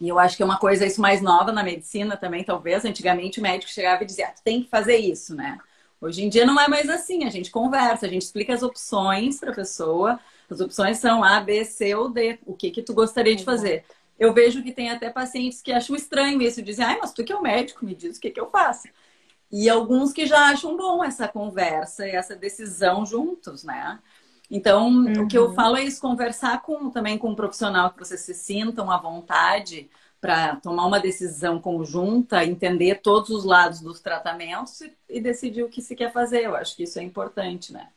e 0.00 0.08
eu 0.08 0.18
acho 0.18 0.36
que 0.36 0.42
é 0.42 0.46
uma 0.46 0.58
coisa 0.58 0.84
isso 0.84 1.00
mais 1.00 1.22
nova 1.22 1.52
na 1.52 1.62
medicina 1.62 2.16
também, 2.16 2.42
talvez, 2.42 2.84
antigamente 2.84 3.38
o 3.38 3.42
médico 3.42 3.70
chegava 3.70 4.02
e 4.02 4.06
dizia, 4.06 4.26
ah, 4.26 4.32
tu 4.32 4.42
tem 4.42 4.64
que 4.64 4.68
fazer 4.68 4.96
isso, 4.96 5.32
né? 5.36 5.58
Hoje 6.00 6.24
em 6.24 6.28
dia 6.28 6.44
não 6.44 6.60
é 6.60 6.66
mais 6.66 6.90
assim, 6.90 7.24
a 7.24 7.30
gente 7.30 7.52
conversa, 7.52 8.06
a 8.06 8.08
gente 8.08 8.22
explica 8.22 8.52
as 8.52 8.64
opções 8.64 9.38
para 9.38 9.52
a 9.52 9.54
pessoa, 9.54 10.18
as 10.52 10.60
opções 10.60 10.98
são 10.98 11.24
A, 11.24 11.40
B, 11.40 11.64
C 11.64 11.94
ou 11.94 12.08
D. 12.08 12.38
O 12.46 12.54
que 12.54 12.70
que 12.70 12.82
tu 12.82 12.94
gostaria 12.94 13.34
de 13.34 13.44
fazer? 13.44 13.84
Eu 14.18 14.32
vejo 14.32 14.62
que 14.62 14.72
tem 14.72 14.90
até 14.90 15.10
pacientes 15.10 15.60
que 15.60 15.72
acham 15.72 15.96
estranho 15.96 16.40
isso, 16.40 16.62
dizem, 16.62 16.84
ai, 16.84 16.98
mas 17.00 17.12
tu 17.12 17.24
que 17.24 17.32
é 17.32 17.36
o 17.36 17.42
médico, 17.42 17.84
me 17.84 17.94
diz 17.94 18.16
o 18.16 18.20
que 18.20 18.30
que 18.30 18.40
eu 18.40 18.50
faço. 18.50 18.88
E 19.50 19.68
alguns 19.68 20.12
que 20.12 20.26
já 20.26 20.50
acham 20.50 20.76
bom 20.76 21.02
essa 21.04 21.28
conversa 21.28 22.06
e 22.06 22.12
essa 22.12 22.34
decisão 22.36 23.04
juntos, 23.04 23.64
né? 23.64 23.98
Então, 24.50 24.88
uhum. 24.88 25.24
o 25.24 25.28
que 25.28 25.36
eu 25.36 25.46
uhum. 25.48 25.54
falo 25.54 25.76
é 25.76 25.84
isso, 25.84 26.00
conversar 26.00 26.62
com, 26.62 26.90
também 26.90 27.18
com 27.18 27.30
um 27.30 27.34
profissional 27.34 27.90
que 27.90 27.98
vocês 27.98 28.20
se 28.20 28.34
sintam 28.34 28.90
à 28.90 28.98
vontade 28.98 29.90
para 30.20 30.56
tomar 30.56 30.86
uma 30.86 31.00
decisão 31.00 31.58
conjunta, 31.58 32.44
entender 32.44 33.00
todos 33.02 33.30
os 33.30 33.44
lados 33.44 33.80
dos 33.80 34.00
tratamentos 34.00 34.80
e, 34.82 34.96
e 35.08 35.20
decidir 35.20 35.64
o 35.64 35.68
que 35.68 35.82
se 35.82 35.96
quer 35.96 36.12
fazer. 36.12 36.44
Eu 36.44 36.54
acho 36.54 36.76
que 36.76 36.84
isso 36.84 36.98
é 36.98 37.02
importante, 37.02 37.72
né? 37.72 37.88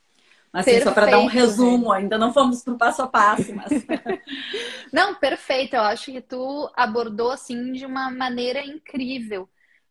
Assim, 0.56 0.72
perfeito, 0.72 0.84
só 0.86 0.94
para 0.94 1.12
dar 1.12 1.20
um 1.20 1.26
resumo, 1.26 1.92
ainda 1.92 2.18
não 2.18 2.32
fomos 2.32 2.64
para 2.64 2.74
o 2.74 2.78
passo 2.78 3.02
a 3.02 3.08
passo, 3.08 3.54
mas. 3.54 3.86
não, 4.92 5.14
perfeito. 5.16 5.76
Eu 5.76 5.82
acho 5.82 6.14
que 6.14 6.22
tu 6.22 6.72
abordou 6.74 7.30
assim 7.30 7.74
de 7.74 7.86
uma 7.86 8.10
maneira 8.10 8.66
incrível. 8.66 9.50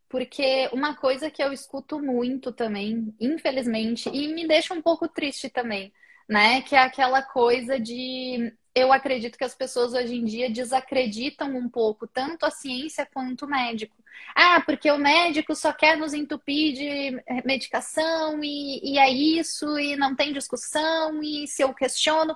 Porque 0.09 0.67
uma 0.73 0.95
coisa 0.95 1.29
que 1.29 1.43
eu 1.43 1.53
escuto 1.53 1.99
muito 1.99 2.51
também, 2.51 3.13
infelizmente, 3.19 4.09
e 4.09 4.33
me 4.33 4.47
deixa 4.47 4.73
um 4.73 4.81
pouco 4.81 5.07
triste 5.07 5.49
também, 5.49 5.93
né? 6.27 6.61
Que 6.63 6.75
é 6.75 6.79
aquela 6.79 7.21
coisa 7.21 7.79
de 7.79 8.51
eu 8.75 8.91
acredito 8.91 9.37
que 9.37 9.43
as 9.45 9.55
pessoas 9.55 9.93
hoje 9.93 10.15
em 10.15 10.25
dia 10.25 10.49
desacreditam 10.49 11.55
um 11.55 11.69
pouco 11.69 12.05
tanto 12.05 12.45
a 12.45 12.51
ciência 12.51 13.07
quanto 13.11 13.45
o 13.45 13.49
médico. 13.49 13.95
Ah, 14.35 14.61
porque 14.61 14.91
o 14.91 14.97
médico 14.97 15.55
só 15.55 15.71
quer 15.71 15.97
nos 15.97 16.13
entupir 16.13 16.73
de 16.73 17.43
medicação 17.45 18.43
e, 18.43 18.81
e 18.83 18.99
é 18.99 19.09
isso, 19.09 19.79
e 19.79 19.95
não 19.95 20.13
tem 20.13 20.33
discussão, 20.33 21.23
e 21.23 21.47
se 21.47 21.61
eu 21.63 21.73
questiono. 21.73 22.35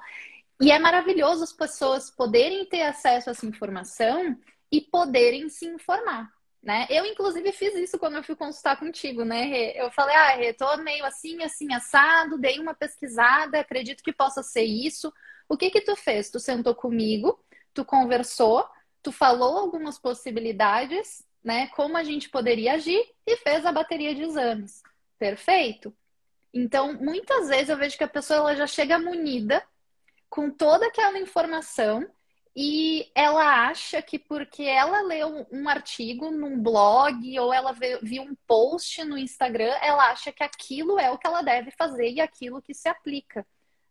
E 0.62 0.72
é 0.72 0.80
maravilhoso 0.80 1.44
as 1.44 1.52
pessoas 1.52 2.10
poderem 2.10 2.66
ter 2.66 2.84
acesso 2.84 3.30
a 3.30 3.32
essa 3.32 3.46
informação 3.46 4.38
e 4.72 4.80
poderem 4.80 5.50
se 5.50 5.66
informar. 5.66 6.32
Né? 6.62 6.86
Eu, 6.90 7.06
inclusive, 7.06 7.52
fiz 7.54 7.74
isso 7.76 7.98
quando 7.98 8.18
eu 8.18 8.24
fui 8.24 8.36
consultar 8.36 8.78
contigo, 8.78 9.24
né? 9.24 9.72
Eu 9.76 9.90
falei, 9.92 10.16
ah, 10.16 10.36
Rê, 10.36 10.54
tô 10.54 10.78
meio 10.78 11.06
assim, 11.06 11.42
assim, 11.42 11.74
assado, 11.74 12.38
dei 12.38 12.60
uma 12.60 12.74
pesquisada, 12.74 13.60
acredito 13.60 14.04
que 14.04 14.12
possa 14.12 14.44
ser 14.44 14.64
isso. 14.64 15.14
O 15.50 15.58
que 15.58 15.72
que 15.72 15.82
tu 15.82 15.96
fez? 15.96 16.30
Tu 16.30 16.40
sentou 16.40 16.76
comigo, 16.76 17.44
tu 17.74 17.84
conversou, 17.84 18.64
tu 19.02 19.12
falou 19.12 19.58
algumas 19.58 19.98
possibilidades 19.98 21.28
né, 21.44 21.68
como 21.68 21.98
a 21.98 22.04
gente 22.04 22.30
poderia 22.30 22.74
agir 22.74 23.04
e 23.26 23.36
fez 23.38 23.66
a 23.66 23.72
bateria 23.72 24.14
de 24.14 24.24
exames. 24.24 24.84
Perfeito? 25.18 25.94
Então, 26.54 26.94
muitas 26.94 27.48
vezes 27.50 27.70
eu 27.70 27.78
vejo 27.78 27.98
que 27.98 28.04
a 28.04 28.08
pessoa 28.08 28.40
ela 28.40 28.56
já 28.56 28.68
chega 28.68 29.00
munida 29.00 29.64
com 30.30 30.50
toda 30.52 30.88
aquela 30.88 31.20
informação 31.20 32.08
e 32.56 33.10
ela 33.16 33.68
acha 33.68 34.02
que 34.02 34.18
porque 34.18 34.64
ela 34.64 35.02
leu 35.02 35.48
um 35.52 35.70
artigo 35.70 36.32
num 36.32 36.62
blog 36.62 37.40
ou 37.40 37.54
ela 37.54 37.72
viu 38.02 38.24
um 38.24 38.36
post 38.48 39.04
no 39.06 39.18
Instagram, 39.18 39.74
ela 39.82 40.12
acha 40.12 40.32
que 40.32 40.44
aquilo 40.44 41.00
é 41.00 41.10
o 41.12 41.18
que 41.18 41.28
ela 41.28 41.42
deve 41.42 41.72
fazer 41.72 42.12
e 42.12 42.20
aquilo 42.20 42.62
que 42.62 42.74
se 42.74 42.90
aplica, 42.90 43.46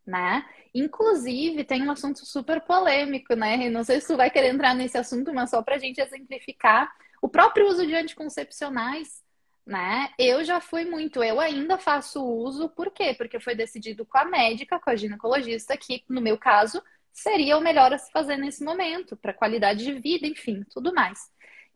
né? 0.09 0.43
Inclusive, 0.75 1.65
tem 1.65 1.83
um 1.87 1.91
assunto 1.91 2.25
super 2.25 2.63
polêmico, 2.63 3.35
né? 3.35 3.69
Não 3.69 3.85
sei 3.85 4.01
se 4.01 4.09
tu 4.09 4.17
vai 4.17 4.31
querer 4.31 4.49
entrar 4.49 4.75
nesse 4.75 4.97
assunto, 4.97 5.35
mas 5.35 5.51
só 5.51 5.63
para 5.63 5.77
a 5.77 5.79
gente 5.79 6.01
exemplificar 6.01 6.91
o 7.21 7.29
próprio 7.29 7.69
uso 7.69 7.87
de 7.87 7.95
anticoncepcionais, 7.95 9.23
né? 9.67 10.09
Eu 10.19 10.43
já 10.45 10.61
fui 10.61 10.87
muito, 10.87 11.23
eu 11.23 11.39
ainda 11.39 11.77
faço 11.77 12.25
uso, 12.25 12.71
por 12.71 12.91
quê? 12.91 13.15
Porque 13.19 13.39
foi 13.39 13.55
decidido 13.55 14.07
com 14.07 14.17
a 14.17 14.25
médica, 14.25 14.81
com 14.81 14.89
a 14.89 14.97
ginecologista, 14.97 15.77
que 15.77 16.03
no 16.09 16.23
meu 16.23 16.39
caso 16.39 16.83
seria 17.13 17.59
o 17.59 17.61
melhor 17.61 17.93
a 17.93 17.99
se 17.99 18.11
fazer 18.11 18.39
nesse 18.39 18.65
momento, 18.65 19.15
para 19.15 19.35
qualidade 19.35 19.85
de 19.85 19.93
vida, 20.01 20.27
enfim, 20.27 20.65
tudo 20.71 20.95
mais. 20.95 21.19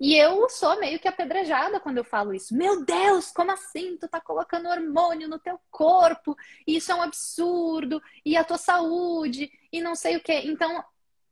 E 0.03 0.17
eu 0.17 0.49
sou 0.49 0.81
meio 0.81 0.99
que 0.99 1.07
apedrejada 1.07 1.79
quando 1.79 1.99
eu 1.99 2.03
falo 2.03 2.35
isso. 2.35 2.57
Meu 2.57 2.85
Deus, 2.85 3.31
como 3.31 3.53
assim? 3.53 3.97
Tu 3.97 4.09
tá 4.09 4.21
colocando 4.21 4.69
hormônio 4.69 5.29
no 5.29 5.39
teu 5.39 5.61
corpo, 5.71 6.37
isso 6.67 6.91
é 6.91 6.95
um 6.97 7.03
absurdo, 7.03 8.03
e 8.27 8.37
a 8.37 8.43
tua 8.43 8.59
saúde, 8.59 9.49
e 9.73 9.81
não 9.81 9.95
sei 9.95 10.17
o 10.17 10.21
quê. 10.21 10.43
Então, 10.45 10.83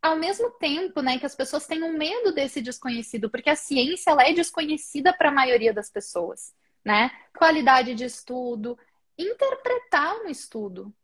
ao 0.00 0.14
mesmo 0.14 0.52
tempo, 0.52 1.02
né, 1.02 1.18
que 1.18 1.26
as 1.26 1.34
pessoas 1.34 1.66
têm 1.66 1.82
um 1.82 1.98
medo 1.98 2.32
desse 2.32 2.62
desconhecido, 2.62 3.28
porque 3.28 3.50
a 3.50 3.56
ciência 3.56 4.12
ela 4.12 4.22
é 4.22 4.32
desconhecida 4.32 5.12
para 5.12 5.30
a 5.30 5.34
maioria 5.34 5.74
das 5.74 5.90
pessoas, 5.90 6.54
né? 6.84 7.10
Qualidade 7.36 7.92
de 7.92 8.04
estudo, 8.04 8.78
interpretar 9.18 10.14
um 10.18 10.28
estudo, 10.28 10.94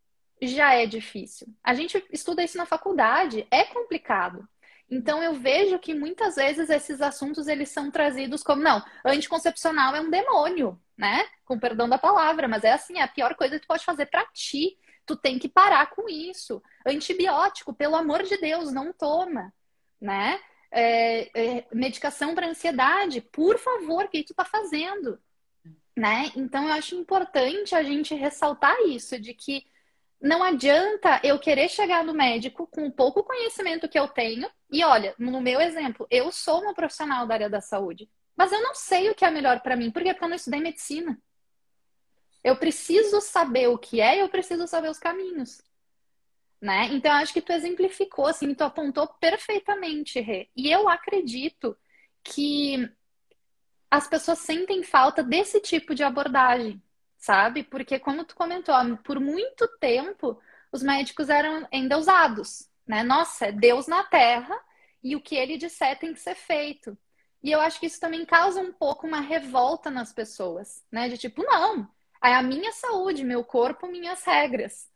já 0.40 0.72
é 0.72 0.86
difícil. 0.86 1.48
A 1.64 1.74
gente 1.74 2.00
estuda 2.12 2.44
isso 2.44 2.56
na 2.56 2.64
faculdade, 2.64 3.44
é 3.50 3.64
complicado. 3.64 4.48
Então 4.90 5.22
eu 5.22 5.34
vejo 5.34 5.78
que 5.78 5.94
muitas 5.94 6.36
vezes 6.36 6.70
esses 6.70 7.00
assuntos 7.00 7.48
eles 7.48 7.68
são 7.68 7.90
trazidos 7.90 8.42
como 8.42 8.62
não, 8.62 8.82
anticoncepcional 9.04 9.96
é 9.96 10.00
um 10.00 10.10
demônio, 10.10 10.80
né? 10.96 11.26
Com 11.44 11.58
perdão 11.58 11.88
da 11.88 11.98
palavra, 11.98 12.46
mas 12.46 12.62
é 12.62 12.72
assim, 12.72 12.98
é 12.98 13.02
a 13.02 13.08
pior 13.08 13.34
coisa 13.34 13.56
que 13.56 13.62
tu 13.62 13.68
pode 13.68 13.84
fazer 13.84 14.06
para 14.06 14.24
ti. 14.26 14.78
Tu 15.04 15.16
tem 15.16 15.38
que 15.38 15.48
parar 15.48 15.90
com 15.90 16.08
isso. 16.08 16.62
Antibiótico, 16.84 17.72
pelo 17.74 17.96
amor 17.96 18.22
de 18.22 18.36
Deus, 18.38 18.72
não 18.72 18.92
toma, 18.92 19.52
né? 20.00 20.40
É, 20.70 21.30
é, 21.58 21.66
medicação 21.72 22.34
para 22.34 22.48
ansiedade, 22.48 23.20
por 23.20 23.58
favor, 23.58 24.04
o 24.04 24.08
que 24.08 24.24
tu 24.24 24.34
tá 24.34 24.44
fazendo? 24.44 25.18
Né? 25.96 26.30
Então 26.36 26.64
eu 26.66 26.72
acho 26.72 26.94
importante 26.94 27.74
a 27.74 27.82
gente 27.82 28.14
ressaltar 28.14 28.76
isso 28.86 29.18
de 29.18 29.32
que 29.32 29.64
não 30.20 30.42
adianta 30.42 31.20
eu 31.22 31.38
querer 31.38 31.68
chegar 31.68 32.02
no 32.04 32.14
médico 32.14 32.66
com 32.66 32.86
o 32.86 32.92
pouco 32.92 33.22
conhecimento 33.22 33.88
que 33.88 33.98
eu 33.98 34.08
tenho. 34.08 34.50
E 34.70 34.82
olha, 34.84 35.14
no 35.18 35.40
meu 35.40 35.60
exemplo, 35.60 36.06
eu 36.10 36.32
sou 36.32 36.62
uma 36.62 36.74
profissional 36.74 37.26
da 37.26 37.34
área 37.34 37.50
da 37.50 37.60
saúde, 37.60 38.08
mas 38.36 38.52
eu 38.52 38.62
não 38.62 38.74
sei 38.74 39.10
o 39.10 39.14
que 39.14 39.24
é 39.24 39.30
melhor 39.30 39.60
para 39.60 39.76
mim, 39.76 39.90
porque 39.90 40.08
eu 40.08 40.28
não 40.28 40.36
estudei 40.36 40.60
medicina. 40.60 41.18
Eu 42.42 42.56
preciso 42.56 43.20
saber 43.20 43.68
o 43.68 43.78
que 43.78 44.00
é 44.00 44.22
eu 44.22 44.28
preciso 44.28 44.66
saber 44.66 44.88
os 44.88 44.98
caminhos. 44.98 45.62
Né? 46.60 46.88
Então, 46.92 47.12
acho 47.12 47.32
que 47.32 47.42
tu 47.42 47.52
exemplificou, 47.52 48.26
assim, 48.26 48.54
tu 48.54 48.62
apontou 48.62 49.06
perfeitamente, 49.20 50.20
Rê. 50.20 50.48
E 50.56 50.70
eu 50.70 50.88
acredito 50.88 51.76
que 52.24 52.90
as 53.90 54.08
pessoas 54.08 54.38
sentem 54.38 54.82
falta 54.82 55.22
desse 55.22 55.60
tipo 55.60 55.94
de 55.94 56.02
abordagem 56.02 56.82
sabe? 57.18 57.62
Porque, 57.62 57.98
como 57.98 58.24
tu 58.24 58.34
comentou, 58.36 58.74
por 59.04 59.20
muito 59.20 59.66
tempo 59.78 60.40
os 60.72 60.82
médicos 60.82 61.28
eram 61.28 61.66
endeusados, 61.72 62.68
né? 62.86 63.02
Nossa, 63.02 63.46
é 63.46 63.52
Deus 63.52 63.86
na 63.86 64.04
Terra 64.04 64.58
e 65.02 65.16
o 65.16 65.20
que 65.20 65.36
ele 65.36 65.56
disser 65.56 65.98
tem 65.98 66.12
que 66.12 66.20
ser 66.20 66.34
feito. 66.34 66.96
E 67.42 67.52
eu 67.52 67.60
acho 67.60 67.78
que 67.78 67.86
isso 67.86 68.00
também 68.00 68.24
causa 68.26 68.60
um 68.60 68.72
pouco 68.72 69.06
uma 69.06 69.20
revolta 69.20 69.90
nas 69.90 70.12
pessoas, 70.12 70.84
né? 70.90 71.08
De 71.08 71.16
tipo, 71.16 71.42
não, 71.44 71.88
é 72.22 72.34
a 72.34 72.42
minha 72.42 72.72
saúde, 72.72 73.24
meu 73.24 73.44
corpo, 73.44 73.86
minhas 73.86 74.24
regras, 74.24 74.88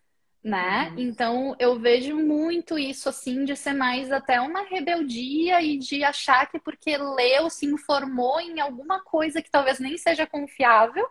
né? 0.43 0.91
Uhum. 0.91 0.99
Então 0.99 1.57
eu 1.59 1.79
vejo 1.79 2.17
muito 2.17 2.79
isso 2.79 3.09
assim 3.09 3.45
de 3.45 3.55
ser 3.55 3.75
mais 3.75 4.11
até 4.11 4.41
uma 4.41 4.63
rebeldia 4.63 5.63
e 5.63 5.79
de 5.79 6.03
achar 6.03 6.47
que 6.51 6.59
porque 6.59 6.97
leu, 6.97 7.49
se 7.49 7.67
informou 7.67 8.41
em 8.41 8.59
alguma 8.61 9.01
coisa 9.03 9.43
que 9.43 9.51
talvez 9.51 9.79
nem 9.79 9.97
seja 9.97 10.27
confiável, 10.27 11.09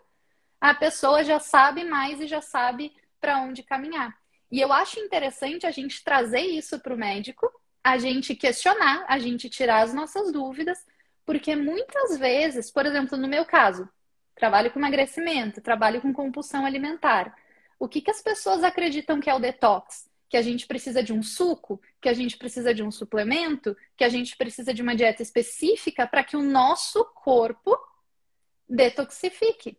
a 0.60 0.74
pessoa 0.74 1.24
já 1.24 1.40
sabe 1.40 1.84
mais 1.84 2.20
e 2.20 2.26
já 2.26 2.40
sabe 2.40 2.92
para 3.20 3.38
onde 3.38 3.62
caminhar. 3.62 4.14
E 4.50 4.60
eu 4.60 4.72
acho 4.72 4.98
interessante 4.98 5.66
a 5.66 5.70
gente 5.70 6.02
trazer 6.02 6.40
isso 6.40 6.78
para 6.80 6.94
o 6.94 6.98
médico, 6.98 7.50
a 7.82 7.96
gente 7.96 8.34
questionar, 8.34 9.04
a 9.08 9.18
gente 9.18 9.48
tirar 9.48 9.82
as 9.82 9.94
nossas 9.94 10.32
dúvidas, 10.32 10.78
porque 11.24 11.54
muitas 11.54 12.18
vezes, 12.18 12.70
por 12.70 12.84
exemplo, 12.84 13.16
no 13.16 13.28
meu 13.28 13.44
caso, 13.44 13.88
trabalho 14.34 14.70
com 14.70 14.78
emagrecimento, 14.78 15.60
trabalho 15.60 16.00
com 16.00 16.12
compulsão 16.12 16.66
alimentar. 16.66 17.34
O 17.78 17.88
que, 17.88 18.00
que 18.00 18.10
as 18.10 18.20
pessoas 18.20 18.64
acreditam 18.64 19.20
que 19.20 19.30
é 19.30 19.34
o 19.34 19.38
detox? 19.38 20.10
Que 20.28 20.36
a 20.36 20.42
gente 20.42 20.66
precisa 20.66 21.02
de 21.02 21.12
um 21.12 21.22
suco, 21.22 21.80
que 22.00 22.08
a 22.08 22.12
gente 22.12 22.36
precisa 22.36 22.74
de 22.74 22.82
um 22.82 22.90
suplemento, 22.90 23.76
que 23.96 24.04
a 24.04 24.08
gente 24.08 24.36
precisa 24.36 24.74
de 24.74 24.82
uma 24.82 24.94
dieta 24.94 25.22
específica 25.22 26.06
para 26.06 26.24
que 26.24 26.36
o 26.36 26.42
nosso 26.42 27.04
corpo 27.14 27.78
detoxifique. 28.68 29.78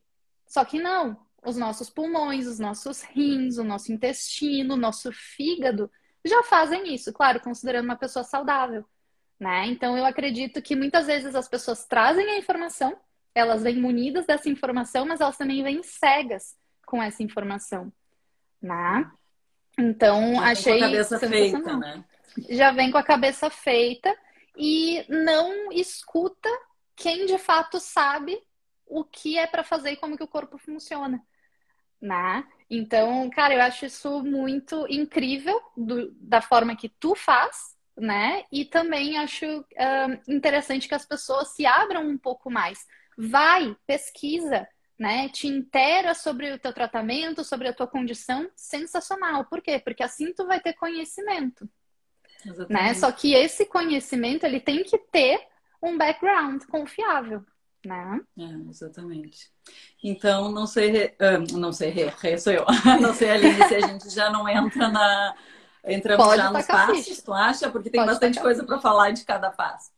Só 0.51 0.65
que 0.65 0.81
não. 0.81 1.17
Os 1.41 1.55
nossos 1.55 1.89
pulmões, 1.89 2.45
os 2.45 2.59
nossos 2.59 3.03
rins, 3.03 3.57
o 3.57 3.63
nosso 3.63 3.89
intestino, 3.93 4.73
o 4.73 4.77
nosso 4.77 5.09
fígado 5.13 5.89
já 6.25 6.43
fazem 6.43 6.93
isso, 6.93 7.13
claro, 7.13 7.39
considerando 7.39 7.85
uma 7.85 7.95
pessoa 7.95 8.21
saudável. 8.21 8.83
Né? 9.39 9.67
Então 9.67 9.97
eu 9.97 10.05
acredito 10.05 10.61
que 10.61 10.75
muitas 10.75 11.07
vezes 11.07 11.35
as 11.35 11.47
pessoas 11.47 11.85
trazem 11.85 12.29
a 12.29 12.37
informação, 12.37 12.95
elas 13.33 13.63
vêm 13.63 13.79
munidas 13.79 14.25
dessa 14.25 14.49
informação, 14.49 15.05
mas 15.05 15.21
elas 15.21 15.37
também 15.37 15.63
vêm 15.63 15.81
cegas 15.81 16.57
com 16.85 17.01
essa 17.01 17.23
informação. 17.23 17.91
Né? 18.61 19.09
Então 19.79 20.35
já 20.35 20.41
achei. 20.41 20.79
Com 20.79 20.83
a 20.83 20.87
cabeça 20.89 21.19
feita, 21.19 21.77
né? 21.77 22.05
Já 22.49 22.71
vem 22.73 22.91
com 22.91 22.97
a 22.97 23.03
cabeça 23.03 23.49
feita 23.49 24.13
e 24.57 25.05
não 25.07 25.71
escuta 25.71 26.49
quem 26.93 27.25
de 27.25 27.37
fato 27.37 27.79
sabe 27.79 28.37
o 28.91 29.05
que 29.05 29.37
é 29.37 29.47
para 29.47 29.63
fazer 29.63 29.91
e 29.91 29.95
como 29.95 30.17
que 30.17 30.23
o 30.23 30.27
corpo 30.27 30.57
funciona, 30.57 31.23
né? 31.99 32.45
Então, 32.69 33.29
cara, 33.29 33.53
eu 33.53 33.61
acho 33.61 33.85
isso 33.85 34.21
muito 34.21 34.85
incrível 34.89 35.59
do, 35.75 36.11
da 36.11 36.41
forma 36.41 36.75
que 36.75 36.89
tu 36.89 37.15
faz, 37.15 37.75
né? 37.97 38.43
E 38.51 38.65
também 38.65 39.17
acho 39.17 39.45
interessante 40.27 40.87
que 40.87 40.95
as 40.95 41.05
pessoas 41.05 41.49
se 41.49 41.65
abram 41.65 42.07
um 42.07 42.17
pouco 42.17 42.51
mais. 42.51 42.85
Vai, 43.17 43.75
pesquisa, 43.87 44.67
né? 44.99 45.29
Te 45.29 45.47
intera 45.47 46.13
sobre 46.13 46.51
o 46.51 46.59
teu 46.59 46.73
tratamento, 46.73 47.45
sobre 47.45 47.69
a 47.69 47.73
tua 47.73 47.87
condição, 47.87 48.49
sensacional. 48.55 49.45
Por 49.45 49.61
quê? 49.61 49.79
Porque 49.79 50.03
assim 50.03 50.33
tu 50.33 50.45
vai 50.45 50.59
ter 50.59 50.73
conhecimento. 50.73 51.67
Né? 52.69 52.93
Só 52.95 53.11
que 53.11 53.33
esse 53.33 53.65
conhecimento 53.65 54.45
ele 54.45 54.59
tem 54.59 54.83
que 54.83 54.97
ter 54.97 55.39
um 55.81 55.97
background 55.97 56.63
confiável 56.65 57.45
né? 57.85 58.21
É, 58.37 58.69
exatamente. 58.69 59.51
Então, 60.03 60.51
não 60.51 60.65
sei, 60.65 61.07
uh, 61.07 61.57
não 61.57 61.71
sei, 61.71 61.89
re, 61.89 62.37
sou 62.37 62.53
eu, 62.53 62.65
não 63.01 63.13
sei, 63.13 63.31
Aline, 63.31 63.67
se 63.67 63.75
a 63.75 63.87
gente 63.87 64.09
já 64.09 64.29
não 64.29 64.47
entra 64.47 64.87
na. 64.87 65.35
Entramos 65.83 66.23
Pode 66.23 66.41
já 66.41 66.51
nos 66.51 66.65
passos, 66.65 67.21
tu 67.23 67.33
acha? 67.33 67.69
Porque 67.69 67.89
tem 67.89 68.01
Pode 68.01 68.11
bastante 68.11 68.39
coisa 68.39 68.63
para 68.63 68.79
falar 68.79 69.11
de 69.11 69.25
cada 69.25 69.49
passo. 69.49 69.89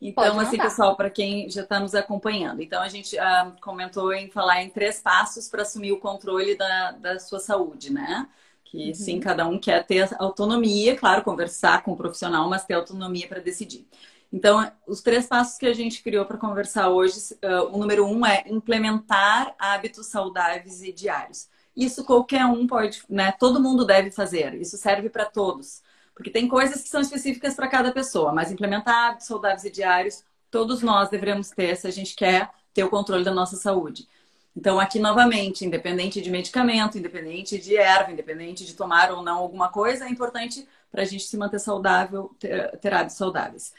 Então, 0.00 0.40
assim, 0.40 0.56
pessoal, 0.56 0.96
para 0.96 1.10
quem 1.10 1.48
já 1.50 1.62
está 1.62 1.78
nos 1.78 1.94
acompanhando, 1.94 2.62
então 2.62 2.80
a 2.80 2.88
gente 2.88 3.16
uh, 3.16 3.52
comentou 3.60 4.12
em 4.14 4.30
falar 4.30 4.62
em 4.62 4.70
três 4.70 5.00
passos 5.00 5.48
para 5.48 5.62
assumir 5.62 5.92
o 5.92 6.00
controle 6.00 6.56
da, 6.56 6.92
da 6.92 7.18
sua 7.18 7.38
saúde, 7.38 7.92
né? 7.92 8.26
Que 8.64 8.88
uhum. 8.88 8.94
sim, 8.94 9.20
cada 9.20 9.46
um 9.46 9.58
quer 9.58 9.84
ter 9.84 10.08
autonomia, 10.18 10.96
claro, 10.96 11.22
conversar 11.22 11.82
com 11.82 11.92
o 11.92 11.96
profissional, 11.96 12.48
mas 12.48 12.64
ter 12.64 12.74
autonomia 12.74 13.28
para 13.28 13.40
decidir. 13.40 13.86
Então, 14.32 14.70
os 14.86 15.00
três 15.00 15.26
passos 15.26 15.58
que 15.58 15.66
a 15.66 15.74
gente 15.74 16.02
criou 16.02 16.24
para 16.24 16.38
conversar 16.38 16.88
hoje, 16.88 17.34
uh, 17.42 17.74
o 17.74 17.78
número 17.78 18.06
um 18.06 18.24
é 18.24 18.44
implementar 18.46 19.54
hábitos 19.58 20.06
saudáveis 20.06 20.82
e 20.82 20.92
diários. 20.92 21.48
Isso 21.76 22.04
qualquer 22.04 22.44
um 22.46 22.66
pode, 22.66 23.02
né? 23.08 23.32
Todo 23.32 23.60
mundo 23.60 23.84
deve 23.84 24.10
fazer. 24.10 24.54
Isso 24.54 24.76
serve 24.76 25.08
para 25.08 25.24
todos. 25.24 25.82
Porque 26.14 26.30
tem 26.30 26.46
coisas 26.46 26.82
que 26.82 26.88
são 26.88 27.00
específicas 27.00 27.54
para 27.54 27.66
cada 27.66 27.92
pessoa, 27.92 28.32
mas 28.32 28.52
implementar 28.52 29.08
hábitos 29.08 29.26
saudáveis 29.26 29.64
e 29.64 29.70
diários, 29.70 30.22
todos 30.50 30.82
nós 30.82 31.08
devemos 31.08 31.50
ter 31.50 31.76
se 31.76 31.86
a 31.86 31.90
gente 31.90 32.14
quer 32.14 32.50
ter 32.74 32.84
o 32.84 32.90
controle 32.90 33.24
da 33.24 33.32
nossa 33.32 33.56
saúde. 33.56 34.06
Então, 34.54 34.80
aqui 34.80 34.98
novamente, 34.98 35.64
independente 35.64 36.20
de 36.20 36.30
medicamento, 36.30 36.98
independente 36.98 37.58
de 37.58 37.76
erva, 37.76 38.12
independente 38.12 38.64
de 38.66 38.74
tomar 38.74 39.12
ou 39.12 39.22
não 39.22 39.38
alguma 39.38 39.68
coisa, 39.68 40.04
é 40.04 40.08
importante 40.08 40.68
para 40.90 41.02
a 41.02 41.04
gente 41.04 41.22
se 41.22 41.36
manter 41.36 41.60
saudável, 41.60 42.34
ter, 42.38 42.76
ter 42.78 42.92
hábitos 42.92 43.16
saudáveis. 43.16 43.72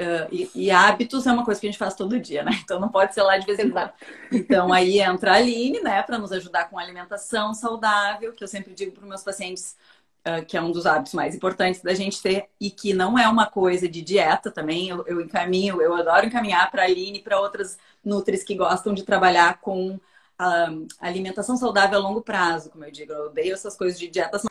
Uh, 0.00 0.28
e, 0.30 0.50
e, 0.54 0.70
hábitos 0.70 1.26
é 1.26 1.32
uma 1.32 1.44
coisa 1.44 1.60
que 1.60 1.66
a 1.66 1.70
gente 1.70 1.78
faz 1.78 1.92
todo 1.92 2.20
dia, 2.20 2.44
né? 2.44 2.52
Então 2.62 2.78
não 2.78 2.88
pode 2.88 3.12
ser 3.14 3.22
lá 3.22 3.36
de 3.36 3.44
vez 3.44 3.58
em 3.58 3.68
quando. 3.68 3.90
Então 4.30 4.72
aí 4.72 5.00
entra 5.00 5.32
a 5.32 5.34
Aline, 5.34 5.80
né, 5.80 6.00
para 6.04 6.18
nos 6.18 6.30
ajudar 6.30 6.70
com 6.70 6.78
alimentação 6.78 7.52
saudável, 7.52 8.32
que 8.32 8.44
eu 8.44 8.46
sempre 8.46 8.74
digo 8.74 8.92
para 8.92 9.02
os 9.02 9.08
meus 9.08 9.24
pacientes: 9.24 9.76
uh, 10.20 10.44
que 10.46 10.56
é 10.56 10.62
um 10.62 10.70
dos 10.70 10.86
hábitos 10.86 11.14
mais 11.14 11.34
importantes 11.34 11.82
da 11.82 11.94
gente 11.94 12.22
ter 12.22 12.48
e 12.60 12.70
que 12.70 12.94
não 12.94 13.18
é 13.18 13.28
uma 13.28 13.46
coisa 13.46 13.88
de 13.88 14.00
dieta 14.00 14.52
também. 14.52 14.88
Eu, 14.88 15.04
eu 15.04 15.20
encaminho, 15.20 15.82
eu 15.82 15.92
adoro 15.94 16.26
encaminhar 16.26 16.70
para 16.70 16.82
a 16.82 16.84
Aline 16.84 17.18
e 17.18 17.22
para 17.22 17.40
outras 17.40 17.76
nutris 18.04 18.44
que 18.44 18.54
gostam 18.54 18.94
de 18.94 19.02
trabalhar 19.02 19.60
com 19.60 19.98
a 20.38 20.68
alimentação 21.00 21.56
saudável 21.56 21.98
a 21.98 22.00
longo 22.00 22.22
prazo, 22.22 22.70
como 22.70 22.84
eu 22.84 22.92
digo. 22.92 23.12
Eu 23.12 23.26
odeio 23.26 23.54
essas 23.54 23.76
coisas 23.76 23.98
de 23.98 24.06
dietas. 24.06 24.44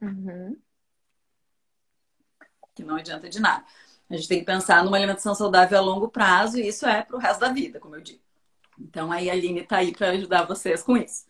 Uhum. 0.00 0.56
Que 2.74 2.82
não 2.82 2.96
adianta 2.96 3.28
de 3.28 3.38
nada. 3.38 3.64
A 4.10 4.16
gente 4.16 4.28
tem 4.28 4.40
que 4.40 4.44
pensar 4.44 4.84
numa 4.84 4.96
alimentação 4.96 5.34
saudável 5.34 5.78
a 5.78 5.80
longo 5.80 6.08
prazo 6.08 6.58
e 6.58 6.66
isso 6.66 6.84
é 6.86 7.02
para 7.02 7.16
o 7.16 7.20
resto 7.20 7.40
da 7.40 7.52
vida, 7.52 7.78
como 7.78 7.94
eu 7.94 8.00
digo. 8.00 8.20
Então, 8.78 9.12
aí 9.12 9.30
a 9.30 9.32
Aline 9.32 9.60
está 9.60 9.76
aí 9.76 9.92
para 9.92 10.10
ajudar 10.10 10.44
vocês 10.44 10.82
com 10.82 10.96
isso. 10.96 11.24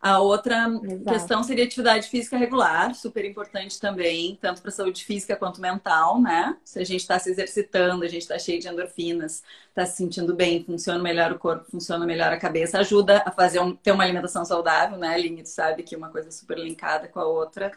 A 0.00 0.18
outra 0.18 0.68
Exato. 0.68 1.04
questão 1.04 1.42
seria 1.42 1.64
atividade 1.64 2.08
física 2.08 2.36
regular, 2.36 2.94
super 2.94 3.24
importante 3.24 3.80
também, 3.80 4.38
tanto 4.38 4.60
para 4.60 4.70
saúde 4.70 5.02
física 5.02 5.34
quanto 5.34 5.62
mental, 5.62 6.20
né? 6.20 6.58
Se 6.62 6.78
a 6.78 6.84
gente 6.84 7.00
está 7.00 7.18
se 7.18 7.30
exercitando, 7.30 8.04
a 8.04 8.08
gente 8.08 8.20
está 8.20 8.38
cheio 8.38 8.60
de 8.60 8.68
endorfinas, 8.68 9.42
está 9.70 9.86
se 9.86 9.96
sentindo 9.96 10.34
bem, 10.34 10.62
funciona 10.62 11.02
melhor 11.02 11.32
o 11.32 11.38
corpo, 11.38 11.70
funciona 11.70 12.04
melhor 12.04 12.30
a 12.30 12.36
cabeça, 12.36 12.78
ajuda 12.80 13.22
a 13.24 13.30
fazer 13.30 13.60
um, 13.60 13.74
ter 13.74 13.92
uma 13.92 14.04
alimentação 14.04 14.44
saudável, 14.44 14.98
né? 14.98 15.08
Aline, 15.08 15.42
tu 15.42 15.48
sabe 15.48 15.82
que 15.82 15.96
uma 15.96 16.10
coisa 16.10 16.30
super 16.30 16.58
linkada 16.58 17.08
com 17.08 17.20
a 17.20 17.26
outra. 17.26 17.72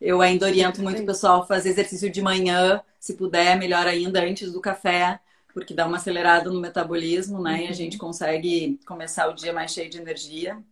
Eu 0.00 0.22
ainda 0.22 0.46
oriento 0.46 0.80
muito 0.80 1.02
o 1.02 1.06
pessoal 1.06 1.42
a 1.42 1.46
fazer 1.46 1.70
exercício 1.70 2.08
de 2.08 2.22
manhã, 2.22 2.80
se 3.00 3.14
puder, 3.14 3.58
melhor 3.58 3.86
ainda, 3.88 4.22
antes 4.22 4.52
do 4.52 4.60
café, 4.60 5.18
porque 5.52 5.74
dá 5.74 5.86
uma 5.86 5.96
acelerada 5.96 6.50
no 6.50 6.60
metabolismo, 6.60 7.42
né? 7.42 7.54
Uhum. 7.54 7.58
E 7.58 7.64
a 7.64 7.68
uhum. 7.68 7.74
gente 7.74 7.98
consegue 7.98 8.78
começar 8.86 9.28
o 9.28 9.34
dia 9.34 9.52
mais 9.52 9.72
cheio 9.72 9.90
de 9.90 9.98
energia 9.98 10.62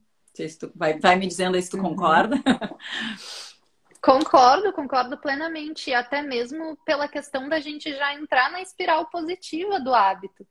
se 0.46 0.58
tu 0.58 0.70
vai, 0.76 0.98
vai 0.98 1.16
me 1.16 1.26
dizendo 1.26 1.56
aí 1.56 1.62
se 1.62 1.70
tu 1.70 1.78
uhum. 1.78 1.84
concorda. 1.84 2.36
Concordo, 4.00 4.72
concordo 4.72 5.18
plenamente. 5.18 5.90
E 5.90 5.94
até 5.94 6.22
mesmo 6.22 6.76
pela 6.84 7.08
questão 7.08 7.48
da 7.48 7.58
gente 7.58 7.90
já 7.90 8.14
entrar 8.14 8.52
na 8.52 8.60
espiral 8.60 9.06
positiva 9.06 9.80
do 9.80 9.92
hábito, 9.92 10.46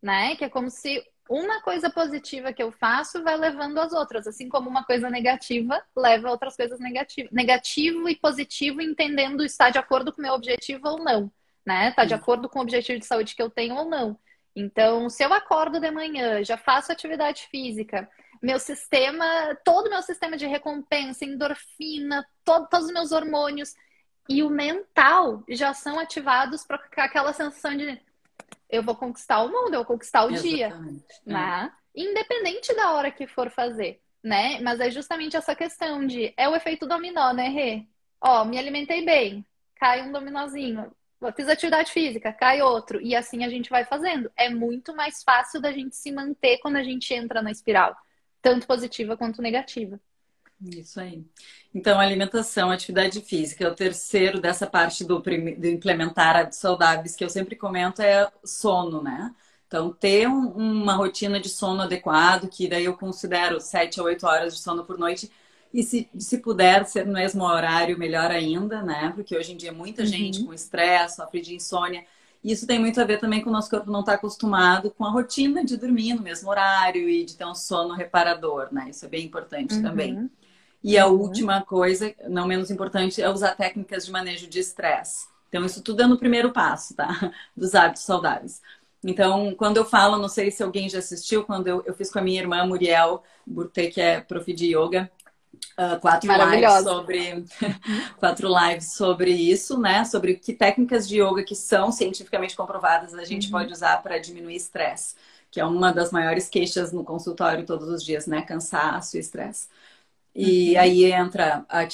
né? 0.00 0.36
Que 0.36 0.44
é 0.44 0.48
como 0.48 0.70
se 0.70 1.02
uma 1.28 1.62
coisa 1.62 1.88
positiva 1.88 2.52
que 2.52 2.62
eu 2.62 2.72
faço 2.72 3.22
vai 3.22 3.36
levando 3.36 3.78
as 3.78 3.92
outras, 3.92 4.26
assim 4.26 4.48
como 4.48 4.68
uma 4.68 4.84
coisa 4.84 5.08
negativa 5.08 5.82
leva 5.96 6.28
a 6.28 6.30
outras 6.30 6.56
coisas 6.56 6.80
negativas. 6.80 7.30
Negativo 7.32 8.08
e 8.08 8.16
positivo 8.16 8.80
entendendo 8.80 9.44
está 9.44 9.70
de 9.70 9.78
acordo 9.78 10.12
com 10.12 10.20
o 10.20 10.22
meu 10.22 10.34
objetivo 10.34 10.88
ou 10.88 10.98
não, 11.02 11.32
né? 11.64 11.90
Está 11.90 12.04
de 12.04 12.14
acordo 12.14 12.48
com 12.48 12.58
o 12.58 12.62
objetivo 12.62 12.98
de 12.98 13.06
saúde 13.06 13.34
que 13.34 13.42
eu 13.42 13.50
tenho 13.50 13.76
ou 13.76 13.84
não. 13.84 14.18
Então, 14.54 15.08
se 15.08 15.24
eu 15.24 15.32
acordo 15.32 15.80
de 15.80 15.90
manhã, 15.90 16.44
já 16.44 16.58
faço 16.58 16.92
atividade 16.92 17.46
física, 17.50 18.08
meu 18.42 18.58
sistema, 18.58 19.24
todo 19.64 19.86
o 19.86 19.90
meu 19.90 20.02
sistema 20.02 20.36
de 20.36 20.46
recompensa, 20.46 21.24
endorfina, 21.24 22.26
todo, 22.44 22.68
todos 22.68 22.86
os 22.86 22.92
meus 22.92 23.12
hormônios 23.12 23.72
e 24.28 24.42
o 24.42 24.50
mental 24.50 25.42
já 25.48 25.72
são 25.72 25.98
ativados 25.98 26.64
para 26.64 26.80
aquela 26.96 27.32
sensação 27.32 27.76
de 27.76 28.00
eu 28.72 28.82
vou 28.82 28.96
conquistar 28.96 29.42
o 29.42 29.48
mundo, 29.48 29.74
eu 29.74 29.80
vou 29.80 29.84
conquistar 29.84 30.24
o 30.24 30.30
Exatamente. 30.30 30.56
dia, 30.56 30.66
é. 31.26 31.30
né? 31.32 31.72
Independente 31.94 32.74
da 32.74 32.92
hora 32.92 33.10
que 33.10 33.26
for 33.26 33.50
fazer, 33.50 34.00
né? 34.22 34.58
Mas 34.60 34.80
é 34.80 34.90
justamente 34.90 35.36
essa 35.36 35.54
questão 35.54 36.06
de 36.06 36.32
é 36.36 36.48
o 36.48 36.56
efeito 36.56 36.86
dominó, 36.86 37.32
né, 37.32 37.48
Rê? 37.48 37.86
Ó, 38.20 38.44
me 38.44 38.58
alimentei 38.58 39.04
bem, 39.04 39.44
cai 39.76 40.02
um 40.02 40.10
dominózinho. 40.10 40.90
Fiz 41.36 41.48
atividade 41.48 41.92
física, 41.92 42.32
cai 42.32 42.62
outro. 42.62 43.00
E 43.00 43.14
assim 43.14 43.44
a 43.44 43.48
gente 43.48 43.70
vai 43.70 43.84
fazendo. 43.84 44.32
É 44.36 44.48
muito 44.48 44.92
mais 44.96 45.22
fácil 45.22 45.60
da 45.60 45.70
gente 45.70 45.94
se 45.94 46.10
manter 46.10 46.58
quando 46.58 46.76
a 46.76 46.82
gente 46.82 47.14
entra 47.14 47.40
na 47.40 47.52
espiral 47.52 47.96
tanto 48.42 48.66
positiva 48.66 49.16
quanto 49.16 49.40
negativa. 49.40 50.00
Isso 50.64 51.00
aí. 51.00 51.24
Então, 51.74 51.98
alimentação, 51.98 52.70
atividade 52.70 53.20
física. 53.20 53.68
O 53.68 53.74
terceiro 53.74 54.40
dessa 54.40 54.66
parte 54.66 55.04
do, 55.04 55.18
do 55.18 55.66
implementar 55.66 56.36
hábitos 56.36 56.58
saudáveis 56.58 57.16
que 57.16 57.24
eu 57.24 57.30
sempre 57.30 57.56
comento 57.56 58.00
é 58.00 58.30
sono, 58.44 59.02
né? 59.02 59.34
Então, 59.66 59.92
ter 59.92 60.28
um, 60.28 60.48
uma 60.50 60.94
rotina 60.94 61.40
de 61.40 61.48
sono 61.48 61.82
adequado, 61.82 62.48
que 62.48 62.68
daí 62.68 62.84
eu 62.84 62.96
considero 62.96 63.60
7 63.60 64.00
a 64.00 64.02
8 64.02 64.26
horas 64.26 64.54
de 64.54 64.60
sono 64.60 64.84
por 64.84 64.98
noite. 64.98 65.30
E 65.72 65.82
se, 65.82 66.08
se 66.18 66.38
puder 66.38 66.84
ser 66.84 67.06
no 67.06 67.14
mesmo 67.14 67.42
horário, 67.42 67.98
melhor 67.98 68.30
ainda, 68.30 68.82
né? 68.82 69.10
Porque 69.14 69.36
hoje 69.36 69.52
em 69.52 69.56
dia 69.56 69.72
muita 69.72 70.02
uhum. 70.02 70.08
gente 70.08 70.44
com 70.44 70.52
estresse, 70.52 71.16
sofre 71.16 71.40
de 71.40 71.54
insônia. 71.54 72.04
Isso 72.44 72.66
tem 72.66 72.78
muito 72.78 73.00
a 73.00 73.04
ver 73.04 73.18
também 73.18 73.40
com 73.40 73.48
o 73.48 73.52
nosso 73.52 73.70
corpo 73.70 73.90
não 73.90 74.00
estar 74.00 74.12
tá 74.12 74.18
acostumado 74.18 74.90
com 74.90 75.04
a 75.04 75.10
rotina 75.10 75.64
de 75.64 75.76
dormir 75.76 76.14
no 76.14 76.22
mesmo 76.22 76.50
horário 76.50 77.08
e 77.08 77.24
de 77.24 77.36
ter 77.36 77.46
um 77.46 77.54
sono 77.54 77.94
reparador, 77.94 78.68
né? 78.72 78.90
Isso 78.90 79.06
é 79.06 79.08
bem 79.08 79.24
importante 79.24 79.74
uhum. 79.74 79.82
também. 79.82 80.30
E 80.82 80.98
a 80.98 81.06
última 81.06 81.62
coisa, 81.62 82.14
não 82.28 82.46
menos 82.46 82.70
importante, 82.70 83.22
é 83.22 83.28
usar 83.28 83.54
técnicas 83.54 84.04
de 84.04 84.12
manejo 84.12 84.48
de 84.48 84.58
estresse. 84.58 85.26
Então, 85.48 85.64
isso 85.64 85.82
tudo 85.82 86.02
é 86.02 86.06
no 86.06 86.18
primeiro 86.18 86.50
passo, 86.50 86.94
tá? 86.94 87.08
Dos 87.56 87.74
hábitos 87.74 88.02
saudáveis. 88.02 88.60
Então, 89.04 89.54
quando 89.54 89.76
eu 89.76 89.84
falo, 89.84 90.16
não 90.16 90.28
sei 90.28 90.50
se 90.50 90.62
alguém 90.62 90.88
já 90.88 90.98
assistiu, 90.98 91.44
quando 91.44 91.66
eu, 91.66 91.82
eu 91.84 91.94
fiz 91.94 92.10
com 92.10 92.18
a 92.18 92.22
minha 92.22 92.40
irmã 92.40 92.64
Muriel 92.64 93.22
Burte, 93.46 93.88
que 93.88 94.00
é 94.00 94.20
prof 94.20 94.52
de 94.52 94.76
yoga, 94.76 95.10
uh, 95.78 96.00
quatro 96.00 96.30
lives 96.32 96.82
sobre 96.82 97.44
quatro 98.18 98.48
lives 98.48 98.92
sobre 98.92 99.30
isso, 99.30 99.78
né? 99.78 100.04
Sobre 100.04 100.34
que 100.34 100.52
técnicas 100.52 101.08
de 101.08 101.20
yoga 101.20 101.42
que 101.42 101.54
são 101.54 101.90
cientificamente 101.90 102.56
comprovadas 102.56 103.14
a 103.14 103.24
gente 103.24 103.46
uhum. 103.46 103.52
pode 103.52 103.72
usar 103.72 104.02
para 104.02 104.18
diminuir 104.18 104.56
estresse, 104.56 105.16
que 105.50 105.60
é 105.60 105.64
uma 105.64 105.92
das 105.92 106.10
maiores 106.10 106.48
queixas 106.48 106.92
no 106.92 107.04
consultório 107.04 107.66
todos 107.66 107.88
os 107.88 108.04
dias, 108.04 108.26
né? 108.26 108.42
Cansaço 108.42 109.16
e 109.16 109.20
estresse. 109.20 109.68
E 110.34 110.72
uhum. 110.72 110.80
aí 110.80 111.04
entra 111.12 111.64
a, 111.68 111.86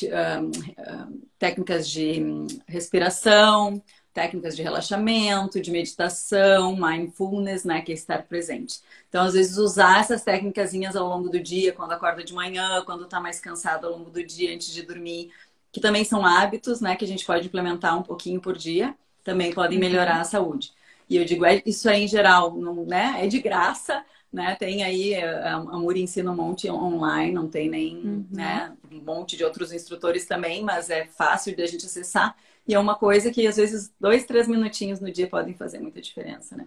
técnicas 1.38 1.88
de 1.88 2.22
respiração, 2.66 3.82
técnicas 4.12 4.56
de 4.56 4.62
relaxamento, 4.62 5.60
de 5.60 5.70
meditação, 5.70 6.76
mindfulness, 6.76 7.64
né, 7.64 7.80
que 7.82 7.92
é 7.92 7.94
estar 7.94 8.24
presente. 8.24 8.80
Então, 9.08 9.24
às 9.24 9.34
vezes, 9.34 9.56
usar 9.58 10.00
essas 10.00 10.22
técnicas 10.22 10.74
ao 10.96 11.08
longo 11.08 11.28
do 11.28 11.38
dia, 11.38 11.72
quando 11.72 11.92
acorda 11.92 12.24
de 12.24 12.34
manhã, 12.34 12.82
quando 12.84 13.04
está 13.04 13.20
mais 13.20 13.38
cansado 13.38 13.86
ao 13.86 13.92
longo 13.92 14.10
do 14.10 14.24
dia, 14.24 14.52
antes 14.52 14.72
de 14.72 14.82
dormir, 14.82 15.30
que 15.70 15.80
também 15.80 16.04
são 16.04 16.26
hábitos, 16.26 16.80
né, 16.80 16.96
que 16.96 17.04
a 17.04 17.08
gente 17.08 17.24
pode 17.24 17.46
implementar 17.46 17.96
um 17.96 18.02
pouquinho 18.02 18.40
por 18.40 18.56
dia, 18.56 18.94
também 19.22 19.52
podem 19.52 19.78
melhorar 19.78 20.16
uhum. 20.16 20.20
a 20.22 20.24
saúde. 20.24 20.72
E 21.08 21.16
eu 21.16 21.24
digo, 21.24 21.44
é, 21.44 21.62
isso 21.64 21.88
aí 21.88 22.02
em 22.04 22.08
geral, 22.08 22.54
não, 22.56 22.84
né, 22.84 23.16
é 23.20 23.26
de 23.28 23.38
graça, 23.40 24.04
né? 24.32 24.54
Tem 24.56 24.84
aí, 24.84 25.14
é, 25.14 25.48
a 25.48 25.58
Muri 25.60 26.02
ensina 26.02 26.30
um 26.30 26.36
monte 26.36 26.70
online, 26.70 27.32
não 27.32 27.48
tem 27.48 27.68
nem, 27.68 27.96
uhum. 27.96 28.26
né, 28.30 28.72
um 28.90 29.00
monte 29.00 29.36
de 29.36 29.44
outros 29.44 29.72
instrutores 29.72 30.26
também, 30.26 30.62
mas 30.62 30.90
é 30.90 31.06
fácil 31.06 31.56
de 31.56 31.62
a 31.62 31.66
gente 31.66 31.86
acessar. 31.86 32.36
E 32.66 32.74
é 32.74 32.78
uma 32.78 32.94
coisa 32.94 33.30
que 33.30 33.46
às 33.46 33.56
vezes 33.56 33.92
dois, 33.98 34.26
três 34.26 34.46
minutinhos 34.46 35.00
no 35.00 35.10
dia 35.10 35.26
podem 35.26 35.54
fazer 35.54 35.78
muita 35.78 36.02
diferença, 36.02 36.54
né? 36.54 36.66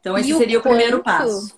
Então 0.00 0.18
esse 0.18 0.30
e 0.30 0.34
seria 0.34 0.58
o, 0.58 0.62
quanto, 0.62 0.76
primeiro 0.76 1.02
passo. 1.02 1.56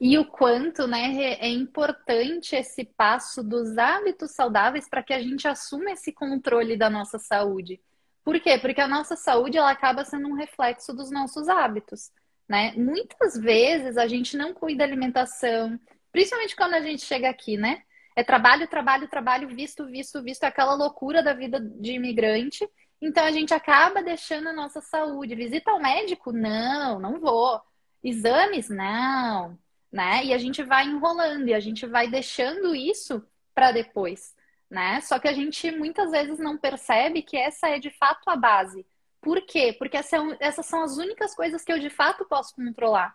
E 0.00 0.16
o 0.16 0.24
quanto, 0.24 0.86
né, 0.86 1.34
é 1.40 1.48
importante 1.48 2.54
esse 2.54 2.84
passo 2.84 3.42
dos 3.42 3.76
hábitos 3.76 4.30
saudáveis 4.30 4.88
para 4.88 5.02
que 5.02 5.12
a 5.12 5.20
gente 5.20 5.48
assuma 5.48 5.90
esse 5.90 6.12
controle 6.12 6.76
da 6.76 6.88
nossa 6.88 7.18
saúde. 7.18 7.80
Por 8.24 8.38
quê? 8.38 8.56
Porque 8.58 8.80
a 8.80 8.86
nossa 8.86 9.16
saúde 9.16 9.58
ela 9.58 9.70
acaba 9.70 10.04
sendo 10.04 10.28
um 10.28 10.34
reflexo 10.34 10.92
dos 10.92 11.10
nossos 11.10 11.48
hábitos, 11.48 12.12
né? 12.52 12.74
Muitas 12.76 13.34
vezes 13.34 13.96
a 13.96 14.06
gente 14.06 14.36
não 14.36 14.52
cuida 14.52 14.80
da 14.80 14.84
alimentação, 14.84 15.80
principalmente 16.12 16.54
quando 16.54 16.74
a 16.74 16.82
gente 16.82 17.02
chega 17.02 17.30
aqui, 17.30 17.56
né? 17.56 17.82
É 18.14 18.22
trabalho, 18.22 18.68
trabalho, 18.68 19.08
trabalho, 19.08 19.48
visto, 19.48 19.86
visto, 19.86 20.22
visto, 20.22 20.42
é 20.42 20.48
aquela 20.48 20.74
loucura 20.74 21.22
da 21.22 21.32
vida 21.32 21.58
de 21.58 21.92
imigrante. 21.92 22.68
Então 23.00 23.24
a 23.24 23.32
gente 23.32 23.54
acaba 23.54 24.02
deixando 24.02 24.50
a 24.50 24.52
nossa 24.52 24.82
saúde. 24.82 25.34
Visita 25.34 25.70
ao 25.70 25.80
médico? 25.80 26.30
Não, 26.30 26.98
não 27.00 27.18
vou. 27.18 27.58
Exames? 28.04 28.68
Não, 28.68 29.58
né? 29.90 30.22
E 30.22 30.34
a 30.34 30.38
gente 30.38 30.62
vai 30.62 30.84
enrolando 30.86 31.48
e 31.48 31.54
a 31.54 31.60
gente 31.60 31.86
vai 31.86 32.06
deixando 32.06 32.74
isso 32.74 33.26
para 33.54 33.72
depois, 33.72 34.34
né? 34.70 35.00
Só 35.00 35.18
que 35.18 35.26
a 35.26 35.32
gente 35.32 35.70
muitas 35.70 36.10
vezes 36.10 36.38
não 36.38 36.58
percebe 36.58 37.22
que 37.22 37.38
essa 37.38 37.70
é 37.70 37.78
de 37.78 37.88
fato 37.88 38.28
a 38.28 38.36
base. 38.36 38.84
Por 39.22 39.40
quê? 39.42 39.74
Porque 39.78 39.96
essa 39.96 40.16
é 40.16 40.36
essas 40.40 40.66
são 40.66 40.82
as 40.82 40.98
únicas 40.98 41.34
coisas 41.34 41.64
que 41.64 41.72
eu 41.72 41.78
de 41.78 41.88
fato 41.88 42.26
posso 42.26 42.54
controlar. 42.56 43.14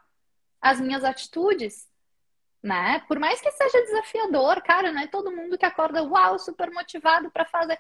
As 0.59 0.79
minhas 0.79 1.03
atitudes, 1.03 1.87
né? 2.63 2.99
Por 3.07 3.19
mais 3.19 3.41
que 3.41 3.51
seja 3.51 3.83
desafiador, 3.83 4.61
cara, 4.63 4.91
não 4.91 5.01
é 5.01 5.07
todo 5.07 5.31
mundo 5.31 5.57
que 5.57 5.65
acorda, 5.65 6.01
uau, 6.01 6.39
super 6.39 6.71
motivado 6.71 7.29
para 7.29 7.45
fazer. 7.45 7.77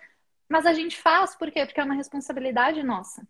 Mas 0.47 0.65
a 0.65 0.73
gente 0.73 0.97
faz, 0.97 1.35
por 1.35 1.49
quê? 1.49 1.65
Porque 1.65 1.79
é 1.79 1.83
uma 1.83 1.95
responsabilidade 1.95 2.83
nossa, 2.83 3.25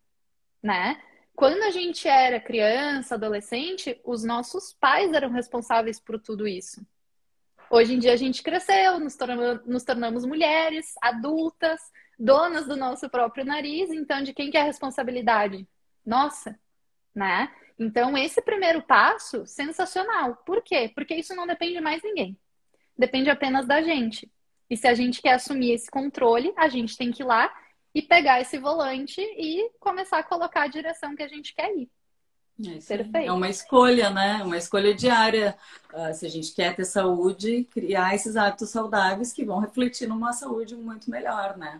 né? 0.61 1.01
Quando 1.35 1.61
a 1.61 1.69
gente 1.69 2.07
era 2.07 2.39
criança, 2.39 3.13
adolescente, 3.13 4.01
os 4.03 4.23
nossos 4.23 4.73
pais 4.73 5.13
eram 5.13 5.29
responsáveis 5.29 5.99
por 5.99 6.19
tudo 6.19 6.47
isso. 6.47 6.83
Hoje 7.69 7.93
em 7.93 7.99
dia 7.99 8.13
a 8.13 8.17
gente 8.17 8.41
cresceu, 8.41 8.99
nos 8.99 9.15
tornamos, 9.15 9.65
nos 9.65 9.83
tornamos 9.83 10.25
mulheres, 10.25 10.95
adultas, 10.99 11.79
donas 12.17 12.65
do 12.65 12.75
nosso 12.75 13.09
próprio 13.09 13.45
nariz, 13.45 13.91
então 13.91 14.23
de 14.23 14.33
quem 14.33 14.49
que 14.49 14.57
é 14.57 14.61
a 14.61 14.65
responsabilidade? 14.65 15.67
Nossa, 16.05 16.59
né? 17.13 17.51
Então, 17.77 18.17
esse 18.17 18.41
primeiro 18.41 18.81
passo, 18.81 19.45
sensacional. 19.45 20.35
Por 20.37 20.63
quê? 20.63 20.91
Porque 20.95 21.13
isso 21.15 21.35
não 21.35 21.45
depende 21.45 21.73
de 21.73 21.81
mais 21.81 22.01
ninguém. 22.01 22.37
Depende 22.97 23.29
apenas 23.29 23.67
da 23.67 23.81
gente. 23.81 24.31
E 24.69 24.75
se 24.75 24.87
a 24.87 24.95
gente 24.95 25.21
quer 25.21 25.33
assumir 25.33 25.73
esse 25.73 25.89
controle, 25.89 26.51
a 26.57 26.67
gente 26.67 26.97
tem 26.97 27.11
que 27.11 27.21
ir 27.21 27.25
lá 27.25 27.53
e 27.93 28.01
pegar 28.01 28.41
esse 28.41 28.57
volante 28.57 29.21
e 29.21 29.69
começar 29.79 30.19
a 30.19 30.23
colocar 30.23 30.63
a 30.63 30.67
direção 30.67 31.15
que 31.15 31.23
a 31.23 31.27
gente 31.27 31.53
quer 31.53 31.71
ir. 31.75 31.89
É, 32.59 32.79
Perfeito. 32.79 33.29
é 33.29 33.31
uma 33.31 33.49
escolha, 33.49 34.09
né? 34.09 34.41
Uma 34.43 34.57
escolha 34.57 34.93
diária. 34.93 35.55
Uh, 35.93 36.11
se 36.13 36.25
a 36.25 36.29
gente 36.29 36.53
quer 36.53 36.75
ter 36.75 36.85
saúde, 36.85 37.65
criar 37.65 38.15
esses 38.15 38.35
hábitos 38.35 38.71
saudáveis 38.71 39.31
que 39.31 39.45
vão 39.45 39.59
refletir 39.59 40.07
numa 40.07 40.33
saúde 40.33 40.75
muito 40.75 41.09
melhor, 41.09 41.55
né? 41.55 41.79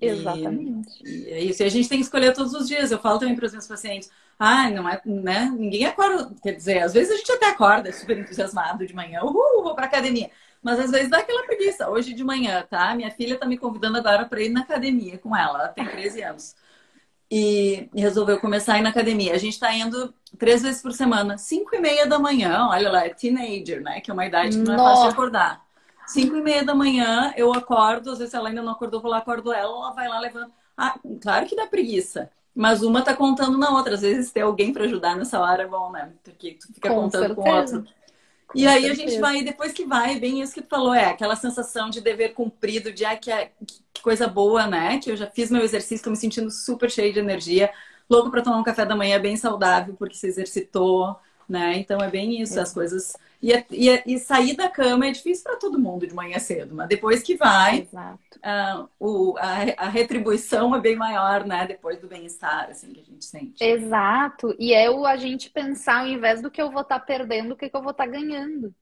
Exatamente. 0.00 1.02
E, 1.04 1.28
e 1.28 1.32
é 1.32 1.40
isso. 1.44 1.62
E 1.62 1.66
a 1.66 1.68
gente 1.68 1.88
tem 1.88 1.98
que 1.98 2.04
escolher 2.04 2.32
todos 2.32 2.54
os 2.54 2.68
dias. 2.68 2.90
Eu 2.90 2.98
falo 2.98 3.18
também 3.18 3.34
para 3.34 3.46
os 3.46 3.52
meus 3.52 3.66
pacientes: 3.66 4.10
ah, 4.38 4.70
não 4.70 4.88
é, 4.88 5.00
né? 5.04 5.52
Ninguém 5.56 5.84
acorda. 5.86 6.30
Quer 6.42 6.52
dizer, 6.52 6.80
às 6.80 6.92
vezes 6.92 7.12
a 7.12 7.16
gente 7.16 7.32
até 7.32 7.46
acorda 7.46 7.92
super 7.92 8.18
entusiasmado 8.18 8.86
de 8.86 8.94
manhã, 8.94 9.22
uhul, 9.22 9.62
vou 9.62 9.74
para 9.74 9.86
academia. 9.86 10.30
Mas 10.62 10.78
às 10.80 10.90
vezes 10.90 11.08
dá 11.08 11.18
aquela 11.18 11.44
preguiça. 11.44 11.88
Hoje 11.88 12.12
de 12.12 12.24
manhã, 12.24 12.66
tá? 12.68 12.94
Minha 12.94 13.10
filha 13.10 13.38
tá 13.38 13.46
me 13.46 13.56
convidando 13.56 13.98
agora 13.98 14.24
para 14.24 14.42
ir 14.42 14.48
na 14.48 14.60
academia 14.60 15.18
com 15.18 15.36
ela. 15.36 15.58
Ela 15.60 15.68
tem 15.68 15.84
13 15.84 16.22
anos 16.22 16.56
e 17.30 17.88
resolveu 17.94 18.40
começar 18.40 18.74
a 18.74 18.78
ir 18.78 18.82
na 18.82 18.88
academia. 18.88 19.34
A 19.34 19.38
gente 19.38 19.52
está 19.52 19.72
indo 19.74 20.14
três 20.38 20.62
vezes 20.62 20.80
por 20.80 20.92
semana, 20.92 21.36
cinco 21.36 21.74
e 21.74 21.80
meia 21.80 22.06
da 22.06 22.18
manhã. 22.18 22.66
Olha 22.70 22.90
lá, 22.90 23.04
é 23.04 23.10
teenager, 23.10 23.82
né? 23.82 24.00
Que 24.00 24.10
é 24.10 24.14
uma 24.14 24.26
idade 24.26 24.56
que 24.56 24.62
não 24.64 24.74
é 24.74 24.78
fácil 24.78 25.04
de 25.04 25.10
acordar. 25.10 25.67
Cinco 26.08 26.36
e 26.36 26.42
meia 26.42 26.64
da 26.64 26.74
manhã, 26.74 27.34
eu 27.36 27.52
acordo. 27.52 28.10
Às 28.10 28.18
vezes 28.18 28.32
ela 28.32 28.48
ainda 28.48 28.62
não 28.62 28.72
acordou, 28.72 29.00
vou 29.00 29.10
lá, 29.10 29.18
acordo 29.18 29.52
ela. 29.52 29.70
Ela 29.70 29.92
vai 29.92 30.08
lá, 30.08 30.18
levando. 30.18 30.50
Ah, 30.76 30.98
claro 31.20 31.46
que 31.46 31.54
dá 31.54 31.66
preguiça. 31.66 32.30
Mas 32.54 32.82
uma 32.82 33.02
tá 33.02 33.14
contando 33.14 33.58
na 33.58 33.70
outra. 33.70 33.94
Às 33.94 34.00
vezes 34.00 34.32
ter 34.32 34.40
alguém 34.40 34.72
para 34.72 34.84
ajudar 34.84 35.16
nessa 35.16 35.38
hora 35.38 35.64
é 35.64 35.66
bom, 35.66 35.92
né? 35.92 36.10
Porque 36.24 36.56
tu 36.60 36.72
fica 36.72 36.88
com 36.88 37.02
contando 37.02 37.26
certeza. 37.26 37.42
com 37.42 37.50
o 37.50 37.54
outro. 37.54 37.84
Com 38.48 38.58
e 38.58 38.66
aí 38.66 38.84
certeza. 38.84 38.92
a 38.92 39.06
gente 39.06 39.20
vai, 39.20 39.42
depois 39.44 39.72
que 39.72 39.84
vai, 39.84 40.18
bem 40.18 40.40
isso 40.40 40.54
que 40.54 40.62
tu 40.62 40.68
falou, 40.68 40.94
é 40.94 41.04
aquela 41.04 41.36
sensação 41.36 41.90
de 41.90 42.00
dever 42.00 42.30
cumprido, 42.32 42.90
de 42.90 43.04
ah, 43.04 43.14
que, 43.14 43.30
é, 43.30 43.52
que 43.92 44.00
coisa 44.02 44.26
boa, 44.26 44.66
né? 44.66 44.98
Que 44.98 45.10
eu 45.10 45.16
já 45.16 45.26
fiz 45.26 45.50
meu 45.50 45.62
exercício, 45.62 46.02
tô 46.02 46.10
me 46.10 46.16
sentindo 46.16 46.50
super 46.50 46.90
cheio 46.90 47.12
de 47.12 47.18
energia, 47.18 47.70
louco 48.08 48.30
para 48.30 48.40
tomar 48.40 48.56
um 48.56 48.64
café 48.64 48.86
da 48.86 48.96
manhã 48.96 49.20
bem 49.20 49.36
saudável, 49.36 49.94
porque 49.98 50.14
se 50.14 50.26
exercitou, 50.26 51.14
né? 51.46 51.76
Então 51.76 52.00
é 52.00 52.08
bem 52.08 52.40
isso, 52.40 52.58
é. 52.58 52.62
as 52.62 52.72
coisas. 52.72 53.14
E, 53.40 53.52
e, 53.70 54.02
e, 54.14 54.18
sair 54.18 54.56
da 54.56 54.68
cama 54.68 55.06
é 55.06 55.12
difícil 55.12 55.44
para 55.44 55.56
todo 55.56 55.78
mundo 55.78 56.06
de 56.06 56.14
manhã 56.14 56.38
cedo, 56.40 56.74
mas 56.74 56.88
depois 56.88 57.22
que 57.22 57.36
vai, 57.36 57.88
uh, 57.92 58.88
o, 58.98 59.36
a, 59.38 59.84
a, 59.84 59.88
retribuição 59.88 60.74
é 60.74 60.80
bem 60.80 60.96
maior, 60.96 61.46
né? 61.46 61.64
Depois 61.66 62.00
do 62.00 62.08
bem-estar, 62.08 62.68
assim, 62.70 62.92
que 62.92 63.00
a 63.00 63.04
gente 63.04 63.24
sente. 63.24 63.62
Exato. 63.62 64.56
E 64.58 64.74
é 64.74 64.90
o 64.90 65.06
a 65.06 65.16
gente 65.16 65.50
pensar, 65.50 66.00
ao 66.00 66.08
invés 66.08 66.42
do 66.42 66.50
que 66.50 66.60
eu 66.60 66.70
vou 66.70 66.82
estar 66.82 66.98
tá 66.98 67.04
perdendo, 67.04 67.52
o 67.52 67.56
que, 67.56 67.68
que 67.68 67.76
eu 67.76 67.82
vou 67.82 67.92
estar 67.92 68.06
tá 68.06 68.10
ganhando, 68.10 68.74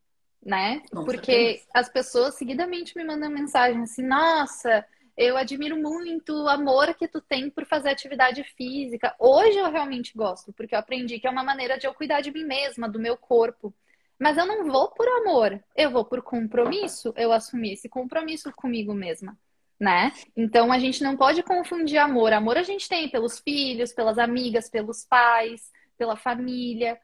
né? 0.43 0.81
Com 0.91 1.05
Porque 1.05 1.33
certeza. 1.33 1.67
as 1.75 1.89
pessoas 1.91 2.35
seguidamente 2.35 2.97
me 2.97 3.05
mandam 3.05 3.29
mensagem 3.29 3.83
assim, 3.83 4.03
nossa 4.03 4.87
eu 5.17 5.37
admiro 5.37 5.77
muito 5.77 6.33
o 6.33 6.49
amor 6.49 6.95
que 6.95 7.09
tu 7.09 7.23
tem 7.23 7.49
por 7.49 7.65
fazer 7.65 7.89
atividade 7.89 8.45
física. 8.45 9.15
Hoje 9.19 9.57
eu 9.57 9.71
realmente 9.71 10.13
gosto, 10.15 10.53
porque 10.53 10.75
eu 10.75 10.79
aprendi 10.79 11.19
que 11.19 11.27
é 11.27 11.31
uma 11.31 11.43
maneira 11.43 11.79
de 11.79 11.87
eu 11.87 11.95
cuidar 11.95 12.21
de 12.21 12.31
mim 12.31 12.45
mesma, 12.45 12.89
do 12.89 12.99
meu 12.99 13.17
corpo. 13.17 13.75
Mas 14.19 14.39
eu 14.39 14.47
não 14.47 14.65
vou 14.65 14.89
por 14.91 15.07
amor, 15.07 15.63
eu 15.75 15.91
vou 15.91 16.05
por 16.05 16.23
compromisso. 16.23 17.13
Eu 17.17 17.33
assumi 17.33 17.73
esse 17.73 17.89
compromisso 17.89 18.51
comigo 18.53 18.95
mesma, 18.95 19.39
né? 19.79 20.13
Então 20.35 20.73
a 20.73 20.79
gente 20.79 21.03
não 21.03 21.17
pode 21.17 21.43
confundir 21.43 21.99
amor. 21.99 22.33
Amor 22.33 22.57
a 22.57 22.63
gente 22.63 22.89
tem 22.89 23.09
pelos 23.09 23.39
filhos, 23.39 23.93
pelas 23.93 24.19
amigas, 24.19 24.71
pelos 24.71 25.05
pais, 25.05 25.71
pela 25.99 26.17
família. 26.17 26.99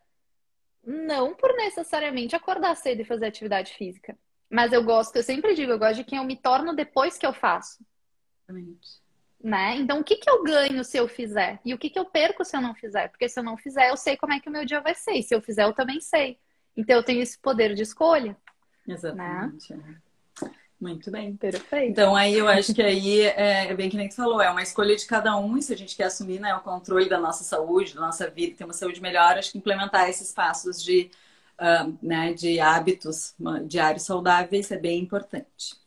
Não 0.82 1.34
por 1.34 1.54
necessariamente 1.54 2.34
acordar 2.34 2.74
cedo 2.76 3.00
e 3.02 3.04
fazer 3.04 3.26
atividade 3.26 3.72
física. 3.74 4.16
Mas 4.50 4.72
eu 4.72 4.82
gosto, 4.82 5.16
eu 5.16 5.22
sempre 5.22 5.54
digo, 5.54 5.72
eu 5.72 5.78
gosto 5.78 5.96
de 5.96 6.04
quem 6.04 6.18
eu 6.18 6.24
me 6.24 6.36
torno 6.36 6.74
depois 6.74 7.16
que 7.16 7.24
eu 7.24 7.32
faço. 7.32 7.84
Exatamente. 8.42 9.02
Né? 9.42 9.76
Então, 9.76 10.00
o 10.00 10.04
que, 10.04 10.16
que 10.16 10.30
eu 10.30 10.42
ganho 10.42 10.84
se 10.84 10.96
eu 10.96 11.08
fizer? 11.08 11.58
E 11.64 11.74
o 11.74 11.78
que, 11.78 11.90
que 11.90 11.98
eu 11.98 12.04
perco 12.04 12.44
se 12.44 12.56
eu 12.56 12.60
não 12.60 12.74
fizer? 12.74 13.08
Porque 13.08 13.28
se 13.28 13.40
eu 13.40 13.42
não 13.42 13.56
fizer, 13.56 13.88
eu 13.90 13.96
sei 13.96 14.16
como 14.16 14.32
é 14.32 14.40
que 14.40 14.48
o 14.48 14.52
meu 14.52 14.64
dia 14.64 14.80
vai 14.80 14.94
ser. 14.94 15.14
E 15.14 15.22
se 15.22 15.34
eu 15.34 15.40
fizer, 15.40 15.64
eu 15.64 15.72
também 15.72 16.00
sei. 16.00 16.38
Então, 16.76 16.96
eu 16.96 17.02
tenho 17.02 17.22
esse 17.22 17.38
poder 17.38 17.74
de 17.74 17.82
escolha. 17.82 18.36
Exatamente. 18.86 19.74
Né? 19.74 19.96
Muito 20.82 21.12
bem. 21.12 21.36
Perfeito. 21.36 21.92
Então, 21.92 22.16
aí 22.16 22.34
eu 22.34 22.48
acho 22.48 22.74
que 22.74 22.82
aí 22.82 23.20
é, 23.20 23.68
é 23.70 23.74
bem 23.74 23.88
que 23.88 23.96
nem 23.96 24.08
tu 24.08 24.16
falou, 24.16 24.42
é 24.42 24.50
uma 24.50 24.62
escolha 24.62 24.96
de 24.96 25.06
cada 25.06 25.36
um, 25.36 25.56
e 25.56 25.62
se 25.62 25.72
a 25.72 25.76
gente 25.76 25.94
quer 25.94 26.04
assumir 26.04 26.40
né, 26.40 26.52
o 26.56 26.60
controle 26.60 27.08
da 27.08 27.20
nossa 27.20 27.44
saúde, 27.44 27.94
da 27.94 28.00
nossa 28.00 28.28
vida, 28.28 28.56
ter 28.56 28.64
uma 28.64 28.72
saúde 28.72 29.00
melhor, 29.00 29.38
acho 29.38 29.52
que 29.52 29.58
implementar 29.58 30.08
esses 30.08 30.32
passos 30.32 30.82
de, 30.82 31.08
uh, 31.60 31.96
né, 32.02 32.34
de 32.34 32.58
hábitos 32.58 33.32
diários 33.64 34.02
saudáveis 34.02 34.72
é 34.72 34.76
bem 34.76 34.98
importante. 35.00 35.81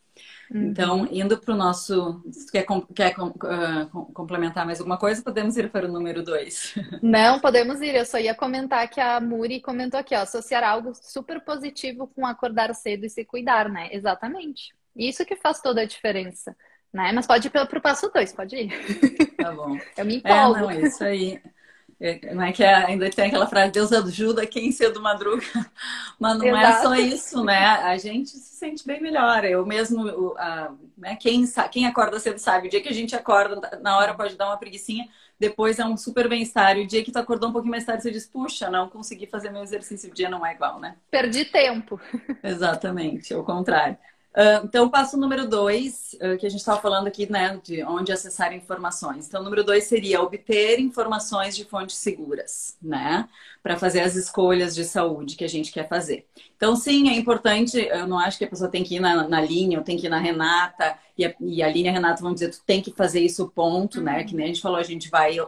Uhum. 0.52 0.68
Então, 0.68 1.08
indo 1.12 1.38
para 1.38 1.54
o 1.54 1.58
nosso. 1.58 2.22
Quer, 2.52 2.66
quer 2.94 3.16
uh, 3.20 4.06
complementar 4.14 4.66
mais 4.66 4.80
alguma 4.80 4.98
coisa? 4.98 5.24
Podemos 5.24 5.58
ir 5.58 5.70
para 5.70 5.88
o 5.88 5.92
número 5.92 6.24
dois. 6.24 6.76
Não, 7.02 7.40
podemos 7.40 7.82
ir. 7.82 7.96
Eu 7.96 8.06
só 8.06 8.20
ia 8.20 8.36
comentar 8.36 8.88
que 8.90 9.02
a 9.02 9.20
Muri 9.20 9.62
comentou 9.62 10.00
aqui, 10.00 10.16
ó, 10.16 10.20
associar 10.20 10.64
algo 10.64 10.94
super 10.94 11.42
positivo 11.42 12.08
com 12.08 12.26
acordar 12.26 12.74
cedo 12.76 13.06
e 13.06 13.10
se 13.10 13.26
cuidar, 13.26 13.70
né? 13.70 13.90
Exatamente. 13.92 14.74
Isso 14.96 15.26
que 15.26 15.36
faz 15.36 15.62
toda 15.62 15.82
a 15.82 15.86
diferença. 15.86 16.56
Né? 16.94 17.12
Mas 17.12 17.28
pode 17.28 17.48
ir 17.48 17.50
para 17.50 17.64
o 17.64 17.82
passo 17.82 18.10
dois, 18.10 18.32
pode 18.32 18.56
ir. 18.56 19.36
Tá 19.36 19.52
bom. 19.52 19.78
Eu 19.98 20.06
me 20.06 20.18
empolgo. 20.18 20.72
É, 20.72 20.80
não, 20.80 20.88
isso 20.88 21.04
aí. 21.04 21.42
É, 22.00 22.34
não 22.34 22.44
é 22.44 22.52
que 22.52 22.62
ainda 22.64 23.10
tem 23.10 23.28
aquela 23.28 23.48
frase, 23.48 23.72
Deus 23.72 23.92
ajuda 23.94 24.46
quem 24.46 24.70
cedo 24.72 25.02
madruga, 25.02 25.46
mas 26.20 26.38
não 26.38 26.46
Exato. 26.46 26.66
é 26.66 26.82
só 26.82 26.96
isso, 26.96 27.44
né? 27.44 27.66
A 27.66 27.98
gente 27.98 28.32
se 28.32 28.56
sente 28.58 28.86
bem 28.86 29.02
melhor. 29.02 29.46
Eu 29.46 29.66
mesmo, 29.66 30.36
a, 30.38 30.74
né? 30.98 31.16
quem, 31.16 31.46
quem 31.72 31.86
acorda 31.86 32.20
cedo 32.20 32.38
sabe, 32.38 32.68
o 32.68 32.70
dia 32.70 32.82
que 32.82 32.90
a 32.90 32.94
gente 32.94 33.16
acorda, 33.16 33.80
na 33.82 33.98
hora 33.98 34.14
pode 34.14 34.36
dar 34.36 34.48
uma 34.48 34.58
preguicinha, 34.58 35.08
depois 35.40 35.80
é 35.80 35.86
um 35.86 35.96
super 35.96 36.28
bem-estar. 36.28 36.78
E 36.78 36.84
o 36.84 36.88
dia 36.88 37.04
que 37.04 37.12
tu 37.14 37.18
acordou 37.18 37.50
um 37.50 37.54
pouquinho 37.54 37.72
mais 37.72 37.86
tarde, 37.86 38.04
você 38.04 38.12
diz, 38.12 38.28
puxa, 38.28 38.70
não 38.70 38.90
consegui 38.90 39.26
fazer 39.26 39.50
meu 39.50 39.64
exercício, 39.64 40.12
o 40.12 40.14
dia 40.14 40.30
não 40.30 40.46
é 40.46 40.54
igual, 40.54 40.80
né? 40.80 40.98
Perdi 41.10 41.46
tempo. 41.46 42.00
Exatamente, 42.44 43.34
é 43.34 43.38
o 43.38 43.44
contrário. 43.44 43.98
Uh, 44.36 44.66
então, 44.66 44.90
passo 44.90 45.16
número 45.16 45.48
dois, 45.48 46.14
uh, 46.16 46.38
que 46.38 46.46
a 46.46 46.50
gente 46.50 46.60
estava 46.60 46.82
falando 46.82 47.08
aqui, 47.08 47.32
né, 47.32 47.58
de 47.64 47.82
onde 47.86 48.12
acessar 48.12 48.54
informações. 48.54 49.28
Então, 49.28 49.40
o 49.40 49.44
número 49.46 49.64
dois 49.64 49.86
seria 49.86 50.22
obter 50.22 50.78
informações 50.78 51.56
de 51.56 51.64
fontes 51.64 51.96
seguras, 51.96 52.76
né, 52.82 53.30
para 53.64 53.78
fazer 53.78 54.02
as 54.02 54.14
escolhas 54.16 54.76
de 54.76 54.84
saúde 54.84 55.38
que 55.38 55.46
a 55.46 55.48
gente 55.48 55.72
quer 55.72 55.88
fazer. 55.88 56.28
Então, 56.58 56.76
sim, 56.76 57.08
é 57.08 57.14
importante, 57.14 57.78
eu 57.80 58.06
não 58.08 58.20
acho 58.20 58.38
que 58.38 58.44
a 58.44 58.50
pessoa 58.50 58.70
tem 58.70 58.84
que 58.84 58.96
ir 58.96 59.00
na, 59.00 59.26
na 59.26 59.40
linha, 59.40 59.78
ou 59.78 59.86
tem 59.86 59.96
que 59.96 60.08
ir 60.08 60.10
na 60.10 60.20
Renata, 60.20 60.98
e 61.18 61.24
a, 61.24 61.34
e 61.40 61.64
a 61.64 61.70
linha 61.70 61.94
Renata, 61.94 62.22
vamos 62.22 62.42
dizer, 62.42 62.52
tu 62.52 62.62
tem 62.66 62.82
que 62.82 62.92
fazer 62.92 63.22
isso, 63.22 63.50
ponto, 63.56 64.02
né, 64.02 64.20
uhum. 64.20 64.26
que 64.26 64.36
nem 64.36 64.44
a 64.44 64.48
gente 64.48 64.62
falou, 64.62 64.78
a 64.78 64.84
gente 64.84 65.10
vai 65.10 65.40
uh, 65.40 65.48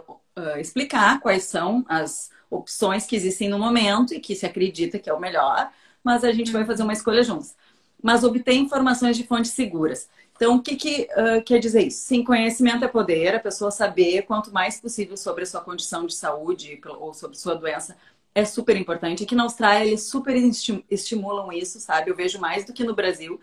explicar 0.61 1.19
quais 1.19 1.43
são 1.43 1.83
as 1.89 2.29
opções 2.49 3.05
que 3.05 3.17
existem 3.17 3.49
no 3.49 3.59
momento 3.59 4.13
e 4.13 4.19
que 4.21 4.33
se 4.33 4.45
acredita 4.45 4.97
que 4.97 5.09
é 5.09 5.13
o 5.13 5.19
melhor, 5.19 5.69
mas 6.01 6.23
a 6.23 6.31
gente 6.31 6.53
vai 6.53 6.61
uhum. 6.61 6.67
fazer 6.67 6.83
uma 6.83 6.93
escolha 6.93 7.21
juntos 7.21 7.53
mas 8.01 8.23
obter 8.23 8.53
informações 8.53 9.17
de 9.17 9.25
fontes 9.25 9.51
seguras. 9.51 10.07
Então, 10.35 10.55
o 10.55 10.61
que, 10.61 10.75
que 10.75 11.09
uh, 11.13 11.43
quer 11.43 11.59
dizer 11.59 11.87
isso? 11.87 12.01
Sim, 12.01 12.23
conhecimento 12.23 12.85
é 12.85 12.87
poder, 12.87 13.35
a 13.35 13.39
pessoa 13.39 13.71
saber 13.71 14.21
quanto 14.21 14.53
mais 14.53 14.79
possível 14.79 15.17
sobre 15.17 15.43
a 15.43 15.47
sua 15.47 15.61
condição 15.61 16.05
de 16.05 16.13
saúde 16.13 16.79
ou 16.99 17.13
sobre 17.13 17.37
sua 17.37 17.55
doença 17.55 17.97
é 18.35 18.45
super 18.45 18.77
importante. 18.77 19.23
Aqui 19.23 19.33
na 19.33 19.43
Austrália, 19.43 19.87
eles 19.87 20.03
super 20.03 20.35
estimulam 20.91 21.51
isso, 21.51 21.79
sabe? 21.79 22.11
Eu 22.11 22.15
vejo 22.15 22.39
mais 22.39 22.63
do 22.65 22.71
que 22.71 22.83
no 22.83 22.93
Brasil. 22.93 23.41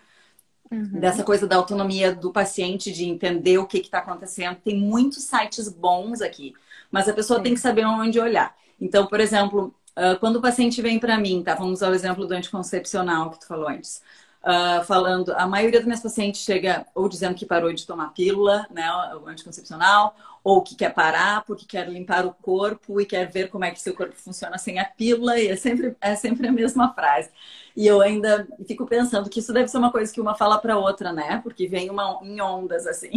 Uhum. 0.71 1.01
Dessa 1.01 1.25
coisa 1.25 1.49
da 1.49 1.57
autonomia 1.57 2.15
do 2.15 2.33
paciente, 2.33 2.93
de 2.93 3.05
entender 3.05 3.59
o 3.59 3.67
que 3.67 3.79
está 3.79 3.99
acontecendo. 3.99 4.57
Tem 4.65 4.79
muitos 4.79 5.25
sites 5.25 5.69
bons 5.69 6.23
aqui, 6.23 6.55
mas 6.93 7.09
a 7.09 7.13
pessoa 7.13 7.39
Sim. 7.39 7.43
tem 7.43 7.55
que 7.55 7.61
saber 7.61 7.85
onde 7.85 8.21
olhar. 8.21 8.57
Então, 8.81 9.07
por 9.07 9.19
exemplo, 9.19 9.75
quando 10.21 10.37
o 10.37 10.41
paciente 10.41 10.81
vem 10.81 10.99
para 10.99 11.19
mim, 11.19 11.43
tá? 11.43 11.57
Vamos 11.57 11.83
ao 11.83 11.93
exemplo 11.93 12.25
do 12.25 12.33
anticoncepcional 12.33 13.31
que 13.31 13.41
tu 13.41 13.49
falou 13.49 13.69
antes 13.69 14.01
uh, 14.45 14.85
falando, 14.85 15.33
a 15.37 15.47
maioria 15.47 15.81
dos 15.81 15.89
meus 15.89 16.01
pacientes 16.01 16.43
chega 16.43 16.87
ou 16.95 17.09
dizendo 17.09 17.35
que 17.35 17.47
parou 17.47 17.73
de 17.73 17.87
tomar 17.87 18.13
pílula, 18.13 18.67
né, 18.71 18.89
o 19.17 19.27
anticoncepcional, 19.27 20.15
ou 20.43 20.63
que 20.63 20.75
quer 20.75 20.93
parar 20.93 21.43
porque 21.45 21.65
quer 21.65 21.89
limpar 21.89 22.27
o 22.27 22.35
corpo 22.35 23.01
e 23.01 23.07
quer 23.07 23.31
ver 23.31 23.49
como 23.49 23.65
é 23.65 23.71
que 23.71 23.81
seu 23.81 23.95
corpo 23.95 24.15
funciona 24.15 24.59
sem 24.59 24.79
a 24.79 24.85
pílula, 24.85 25.39
e 25.39 25.49
é 25.49 25.57
sempre, 25.57 25.97
é 26.01 26.15
sempre 26.15 26.47
a 26.47 26.53
mesma 26.53 26.93
frase. 26.93 27.31
E 27.77 27.87
eu 27.87 28.01
ainda 28.01 28.47
fico 28.67 28.87
pensando 28.87 29.29
que 29.29 29.41
isso 29.41 29.53
deve 29.53 29.69
ser 29.69 29.79
uma 29.79 29.91
coisa 29.91 30.13
que 30.13 30.21
uma 30.21 30.37
fala 30.37 30.59
para 30.59 30.79
outra, 30.79 31.13
né? 31.13 31.41
Porque 31.43 31.67
vem 31.67 31.91
uma, 31.91 32.21
em 32.23 32.41
ondas, 32.41 32.87
assim. 32.87 33.11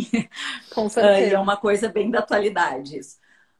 Com 0.73 0.89
certeza. 0.89 1.17
Uh, 1.27 1.29
e 1.29 1.33
é 1.33 1.39
uma 1.39 1.57
coisa 1.57 1.89
bem 1.89 2.09
da 2.09 2.19
atualidade 2.19 2.97
isso. 2.97 3.17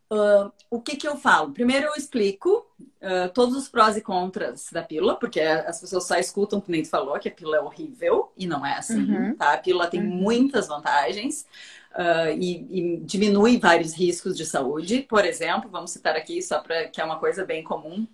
Uh, 0.09 0.51
o 0.69 0.79
que, 0.79 0.95
que 0.95 1.07
eu 1.07 1.17
falo? 1.17 1.51
Primeiro 1.51 1.87
eu 1.87 1.93
explico 1.95 2.65
uh, 2.79 3.29
todos 3.33 3.55
os 3.57 3.67
prós 3.67 3.97
e 3.97 4.01
contras 4.01 4.69
da 4.71 4.81
pílula, 4.81 5.15
porque 5.15 5.41
as 5.41 5.81
pessoas 5.81 6.05
só 6.05 6.15
escutam, 6.15 6.61
como 6.61 6.71
nem 6.71 6.83
tu 6.83 6.89
falou, 6.89 7.19
que 7.19 7.27
a 7.27 7.31
pílula 7.31 7.57
é 7.57 7.59
horrível, 7.59 8.31
e 8.37 8.47
não 8.47 8.65
é 8.65 8.77
assim, 8.77 9.11
uhum. 9.11 9.35
tá? 9.35 9.53
A 9.53 9.57
pílula 9.57 9.87
tem 9.87 9.99
uhum. 9.99 10.07
muitas 10.07 10.67
vantagens 10.67 11.45
uh, 11.91 12.31
e, 12.37 12.95
e, 12.95 12.97
diminui 13.01 13.57
vários 13.57 13.93
riscos 13.93 14.37
de 14.37 14.45
saúde. 14.45 15.01
Por 15.01 15.25
exemplo, 15.25 15.69
vamos 15.69 15.91
citar 15.91 16.15
aqui, 16.15 16.41
só 16.41 16.59
para 16.59 16.87
que 16.87 17.01
é 17.01 17.03
uma 17.03 17.19
coisa 17.19 17.43
bem 17.43 17.61
comum, 17.61 18.07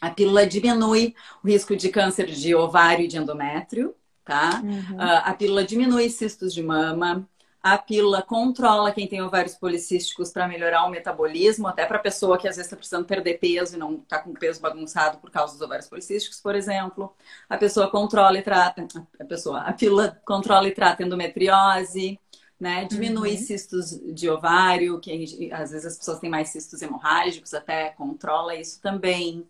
a 0.00 0.10
pílula 0.10 0.46
diminui 0.46 1.14
o 1.42 1.48
risco 1.48 1.76
de 1.76 1.88
câncer 1.90 2.26
de 2.26 2.54
ovário 2.54 3.04
e 3.04 3.08
de 3.08 3.18
endométrio, 3.18 3.94
tá? 4.24 4.62
Uhum. 4.64 4.96
Uh, 4.96 5.20
a 5.22 5.34
pílula 5.34 5.64
diminui 5.64 6.08
cistos 6.08 6.54
de 6.54 6.62
mama, 6.62 7.28
a 7.72 7.78
pílula 7.78 8.22
controla 8.22 8.92
quem 8.92 9.08
tem 9.08 9.20
ovários 9.20 9.56
policísticos 9.56 10.30
para 10.30 10.46
melhorar 10.46 10.84
o 10.84 10.88
metabolismo, 10.88 11.66
até 11.66 11.84
para 11.84 11.98
pessoa 11.98 12.38
que 12.38 12.46
às 12.46 12.54
vezes 12.54 12.66
está 12.66 12.76
precisando 12.76 13.04
perder 13.04 13.40
peso 13.40 13.74
e 13.74 13.78
não 13.78 13.94
está 13.94 14.20
com 14.20 14.32
peso 14.32 14.60
bagunçado 14.60 15.18
por 15.18 15.32
causa 15.32 15.54
dos 15.54 15.62
ovários 15.62 15.88
policísticos, 15.88 16.40
por 16.40 16.54
exemplo. 16.54 17.12
A 17.48 17.58
pessoa 17.58 17.90
controla 17.90 18.38
e 18.38 18.42
trata, 18.42 18.86
a 19.18 19.24
pessoa, 19.24 19.62
a 19.62 19.72
pílula 19.72 20.16
controla 20.24 20.68
e 20.68 20.70
trata 20.70 21.02
endometriose, 21.02 22.20
né? 22.58 22.84
Diminui 22.84 23.32
uhum. 23.32 23.36
cistos 23.36 23.90
de 24.14 24.30
ovário, 24.30 25.00
que 25.00 25.50
às 25.52 25.72
vezes 25.72 25.86
as 25.86 25.98
pessoas 25.98 26.20
têm 26.20 26.30
mais 26.30 26.50
cistos 26.50 26.80
hemorrágicos, 26.82 27.52
até 27.52 27.90
controla 27.90 28.54
isso 28.54 28.80
também. 28.80 29.44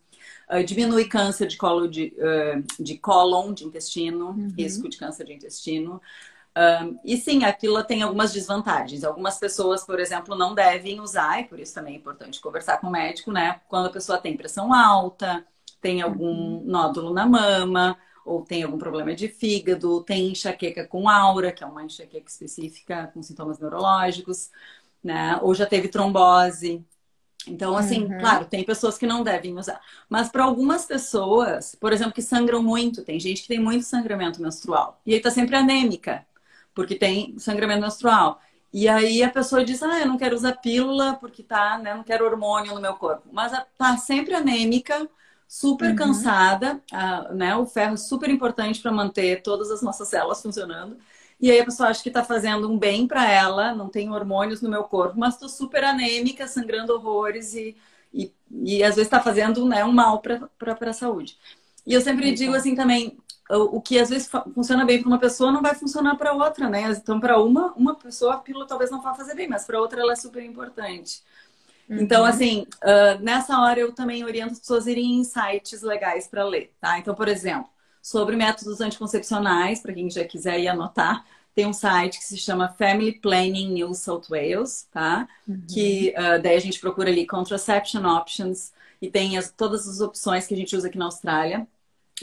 Uh, 0.51 0.65
diminui 0.65 1.05
câncer 1.05 1.49
de 1.49 1.59
colo 1.59 1.87
de, 1.87 2.15
uh, 2.17 2.83
de 2.83 2.97
cólon, 2.97 3.53
de 3.53 3.67
intestino, 3.67 4.31
uhum. 4.31 4.55
risco 4.57 4.89
de 4.89 4.97
câncer 4.97 5.27
de 5.27 5.35
intestino. 5.35 6.01
Um, 6.57 6.99
e 7.05 7.19
sim, 7.19 7.45
a 7.45 7.53
pílula 7.53 7.85
tem 7.85 8.03
algumas 8.03 8.33
desvantagens. 8.33 9.05
Algumas 9.05 9.39
pessoas, 9.39 9.85
por 9.85 10.01
exemplo, 10.01 10.35
não 10.35 10.55
devem 10.55 11.01
usar, 11.01 11.41
e 11.41 11.45
por 11.45 11.61
isso 11.61 11.75
também 11.75 11.95
é 11.95 11.97
importante 11.99 12.41
conversar 12.41 12.79
com 12.79 12.87
o 12.87 12.91
médico, 12.91 13.31
né? 13.31 13.61
Quando 13.69 13.87
a 13.87 13.91
pessoa 13.91 14.17
tem 14.17 14.37
pressão 14.37 14.73
alta, 14.73 15.45
tem 15.83 16.01
algum 16.01 16.25
uhum. 16.25 16.63
nódulo 16.65 17.13
na 17.13 17.27
mama, 17.27 17.99
ou 18.25 18.43
tem 18.43 18.63
algum 18.63 18.79
problema 18.79 19.15
de 19.15 19.29
fígado, 19.29 20.03
tem 20.03 20.31
enxaqueca 20.31 20.87
com 20.87 21.09
aura, 21.11 21.53
que 21.53 21.63
é 21.63 21.67
uma 21.67 21.85
enxaqueca 21.85 22.29
específica 22.29 23.11
com 23.13 23.23
sintomas 23.23 23.59
neurológicos, 23.59 24.51
né? 25.05 25.39
Ou 25.43 25.55
já 25.55 25.67
teve 25.67 25.89
trombose. 25.89 26.83
Então, 27.47 27.77
assim, 27.77 28.05
uhum. 28.05 28.19
claro, 28.19 28.47
tem 28.47 28.65
pessoas 28.65 28.97
que 28.97 29.07
não 29.07 29.23
devem 29.23 29.57
usar. 29.59 29.81
Mas 30.09 30.31
para 30.31 30.45
algumas 30.45 30.87
pessoas, 30.87 31.75
por 31.75 31.93
exemplo, 31.93 32.15
que 32.15 32.23
sangram 32.23 32.63
muito, 32.63 33.05
tem 33.05 33.21
gente 33.21 33.43
que 33.43 33.49
tem 33.49 33.61
muito 33.61 33.85
sangramento 33.85 34.41
menstrual 34.43 35.01
e 35.05 35.15
aí 35.15 35.21
tá 35.21 35.31
sempre 35.31 35.55
anêmica 35.55 36.27
porque 36.77 36.95
tem 36.95 37.37
sangramento 37.39 37.81
menstrual. 37.81 38.39
E 38.71 38.87
aí 38.87 39.23
a 39.23 39.31
pessoa 39.31 39.65
diz, 39.65 39.83
ah, 39.83 40.01
eu 40.01 40.07
não 40.07 40.19
quero 40.19 40.37
usar 40.37 40.53
pílula 40.59 41.15
porque 41.15 41.43
tá, 41.43 41.79
né, 41.79 41.95
não 41.95 42.05
quero 42.05 42.27
hormônio 42.27 42.75
no 42.75 42.81
meu 42.81 42.95
corpo. 42.95 43.27
Mas 43.33 43.51
tá 43.79 43.97
sempre 43.97 44.35
anêmica, 44.35 45.09
super 45.49 45.91
uhum. 45.91 45.97
cansada, 45.97 46.83
né? 47.35 47.57
O 47.57 47.65
ferro 47.65 47.95
é 47.95 47.97
super 47.97 48.29
importante 48.29 48.83
para 48.83 48.93
manter 48.93 49.43
todas 49.43 49.71
as 49.71 49.81
nossas 49.81 50.09
células 50.09 50.43
funcionando. 50.43 50.99
E 51.41 51.51
aí 51.51 51.59
a 51.59 51.65
pessoa 51.65 51.89
acha 51.89 52.03
que 52.03 52.11
está 52.11 52.23
fazendo 52.23 52.71
um 52.71 52.79
bem 52.79 53.07
para 53.07 53.31
ela, 53.31 53.75
não 53.75 53.89
tem 53.89 54.11
hormônios 54.11 54.61
no 54.61 54.69
meu 54.69 54.85
corpo, 54.85 55.19
mas 55.19 55.35
estou 55.35 55.49
super 55.49 55.83
anêmica, 55.85 56.47
sangrando 56.47 56.95
horrores 56.95 57.55
e, 57.55 57.75
e, 58.13 58.33
e 58.51 58.83
às 58.83 58.97
vezes 58.97 59.07
está 59.07 59.23
fazendo 59.23 59.65
né, 59.67 59.85
um 59.85 59.93
mal 59.93 60.21
para 60.21 60.51
a 60.81 60.93
saúde. 60.93 61.39
E 61.87 61.95
eu 61.95 62.01
sempre 62.01 62.33
digo 62.33 62.55
assim 62.55 62.75
também, 62.75 63.17
o 63.49 63.81
que 63.81 63.99
às 63.99 64.11
vezes 64.11 64.29
funciona 64.55 64.85
bem 64.85 65.01
para 65.01 65.09
uma 65.09 65.19
pessoa 65.19 65.53
não 65.53 65.63
vai 65.63 65.75
funcionar 65.75 66.17
para 66.17 66.33
outra, 66.33 66.69
né? 66.69 66.91
Então, 66.91 67.21
para 67.21 67.41
uma, 67.41 67.73
uma 67.75 67.95
pessoa 67.95 68.35
a 68.35 68.39
pílula 68.39 68.67
talvez 68.67 68.91
não 68.91 69.01
vá 69.01 69.15
fazer 69.15 69.35
bem, 69.35 69.49
mas 69.49 69.65
para 69.65 69.81
outra 69.81 70.01
ela 70.01 70.13
é 70.13 70.17
super 70.17 70.43
importante. 70.43 71.23
Uhum. 71.89 71.99
Então, 72.01 72.25
assim, 72.25 72.67
uh, 72.83 73.23
nessa 73.23 73.61
hora 73.61 73.79
eu 73.79 73.93
também 73.93 74.25
oriento 74.25 74.53
as 74.53 74.59
pessoas 74.59 74.87
a 74.87 74.91
irem 74.91 75.21
em 75.21 75.25
sites 75.25 75.83
legais 75.83 76.27
para 76.27 76.45
ler, 76.45 76.73
tá? 76.81 76.99
Então, 76.99 77.15
por 77.15 77.29
exemplo, 77.29 77.69
sobre 78.03 78.35
métodos 78.35 78.81
anticoncepcionais, 78.81 79.81
para 79.81 79.93
quem 79.93 80.11
já 80.11 80.25
quiser 80.25 80.59
ir 80.59 80.67
anotar, 80.67 81.25
tem 81.55 81.67
um 81.67 81.73
site 81.73 82.19
que 82.19 82.25
se 82.25 82.37
chama 82.37 82.75
Family 82.77 83.13
Planning 83.13 83.73
New 83.73 83.95
South 83.95 84.25
Wales, 84.29 84.89
tá? 84.91 85.29
Uhum. 85.47 85.63
Que 85.73 86.13
uh, 86.19 86.43
daí 86.43 86.57
a 86.57 86.61
gente 86.61 86.81
procura 86.81 87.11
ali 87.11 87.25
Contraception 87.25 88.05
Options 88.05 88.73
e 89.01 89.09
tem 89.09 89.39
as, 89.39 89.53
todas 89.53 89.89
as 89.89 90.01
opções 90.01 90.49
que 90.49 90.55
a 90.55 90.57
gente 90.57 90.75
usa 90.75 90.89
aqui 90.89 90.99
na 90.99 91.05
Austrália 91.05 91.67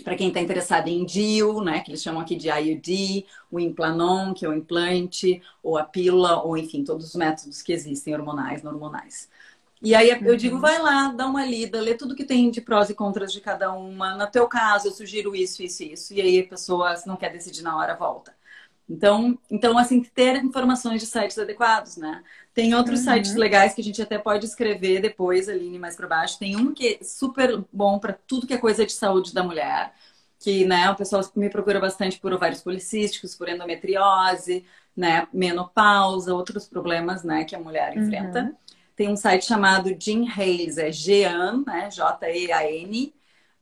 para 0.01 0.15
quem 0.15 0.29
está 0.29 0.39
interessado 0.39 0.87
em 0.87 1.05
DIU, 1.05 1.61
né, 1.61 1.81
que 1.81 1.91
eles 1.91 2.01
chamam 2.01 2.21
aqui 2.21 2.35
de 2.35 2.49
IUD, 2.49 3.25
o 3.51 3.59
Implanon, 3.59 4.33
que 4.33 4.45
é 4.45 4.49
o 4.49 4.53
implante, 4.53 5.41
ou 5.61 5.77
a 5.77 5.83
pílula, 5.83 6.41
ou 6.41 6.57
enfim, 6.57 6.83
todos 6.83 7.07
os 7.07 7.15
métodos 7.15 7.61
que 7.61 7.71
existem, 7.71 8.13
hormonais, 8.15 8.63
não 8.63 8.71
hormonais. 8.71 9.29
E 9.83 9.93
aí 9.93 10.09
eu 10.09 10.37
digo, 10.37 10.55
uhum. 10.55 10.61
vai 10.61 10.79
lá, 10.79 11.11
dá 11.11 11.27
uma 11.27 11.45
lida, 11.45 11.81
lê 11.81 11.93
tudo 11.93 12.15
que 12.15 12.23
tem 12.23 12.49
de 12.49 12.61
prós 12.61 12.89
e 12.89 12.95
contras 12.95 13.33
de 13.33 13.41
cada 13.41 13.73
uma. 13.73 14.15
No 14.15 14.25
teu 14.31 14.47
caso, 14.47 14.87
eu 14.87 14.91
sugiro 14.93 15.35
isso, 15.35 15.61
isso, 15.61 15.83
isso. 15.83 16.13
E 16.13 16.21
aí 16.21 16.39
a 16.39 16.47
pessoa, 16.47 16.95
se 16.95 17.05
não 17.05 17.17
quer 17.17 17.33
decidir 17.33 17.63
na 17.63 17.75
hora, 17.75 17.93
volta. 17.93 18.33
Então, 18.89 19.39
então 19.49 19.77
assim, 19.77 20.01
ter 20.03 20.35
informações 20.43 21.01
de 21.01 21.07
sites 21.07 21.37
adequados, 21.37 21.97
né? 21.97 22.23
Tem 22.53 22.75
outros 22.75 22.99
uhum. 22.99 23.13
sites 23.13 23.35
legais 23.35 23.73
que 23.73 23.81
a 23.81 23.83
gente 23.83 24.01
até 24.01 24.17
pode 24.17 24.45
escrever 24.45 25.01
depois, 25.01 25.49
ali 25.49 25.79
mais 25.79 25.95
para 25.95 26.07
baixo. 26.07 26.37
Tem 26.37 26.55
um 26.55 26.73
que 26.73 26.99
é 26.99 27.03
super 27.03 27.63
bom 27.71 27.97
para 27.97 28.13
tudo 28.13 28.45
que 28.45 28.53
é 28.53 28.57
coisa 28.57 28.85
de 28.85 28.91
saúde 28.91 29.33
da 29.33 29.41
mulher, 29.41 29.93
que, 30.39 30.65
né, 30.65 30.89
o 30.91 30.95
pessoal 30.95 31.23
me 31.35 31.49
procura 31.49 31.79
bastante 31.79 32.19
por 32.19 32.33
ovários 32.33 32.61
policísticos, 32.61 33.33
por 33.33 33.47
endometriose, 33.47 34.65
né, 34.95 35.27
menopausa, 35.33 36.35
outros 36.35 36.67
problemas, 36.67 37.23
né, 37.23 37.45
que 37.45 37.55
a 37.55 37.59
mulher 37.59 37.95
uhum. 37.95 38.03
enfrenta. 38.03 38.41
Uhum. 38.41 38.55
Tem 38.95 39.09
um 39.09 39.15
site 39.15 39.45
chamado 39.45 39.95
Jean 39.97 40.25
Hales, 40.29 40.77
é 40.77 40.91
Jean, 40.91 41.63
né, 41.65 41.89
J-E-A-N, 41.89 43.13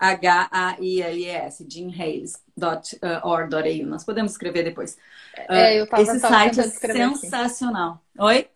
H-A-I-L-E-S, 0.02 1.64
jeanhales.org.au. 1.70 3.86
Nós 3.86 4.04
podemos 4.04 4.32
escrever 4.32 4.64
depois. 4.64 4.98
É, 5.48 5.80
eu 5.80 5.88
tava, 5.88 6.02
Esse 6.02 6.20
tava 6.20 6.34
site 6.34 6.60
é 6.60 6.64
sensacional. 6.64 8.02
Aqui. 8.16 8.24
Oi? 8.24 8.50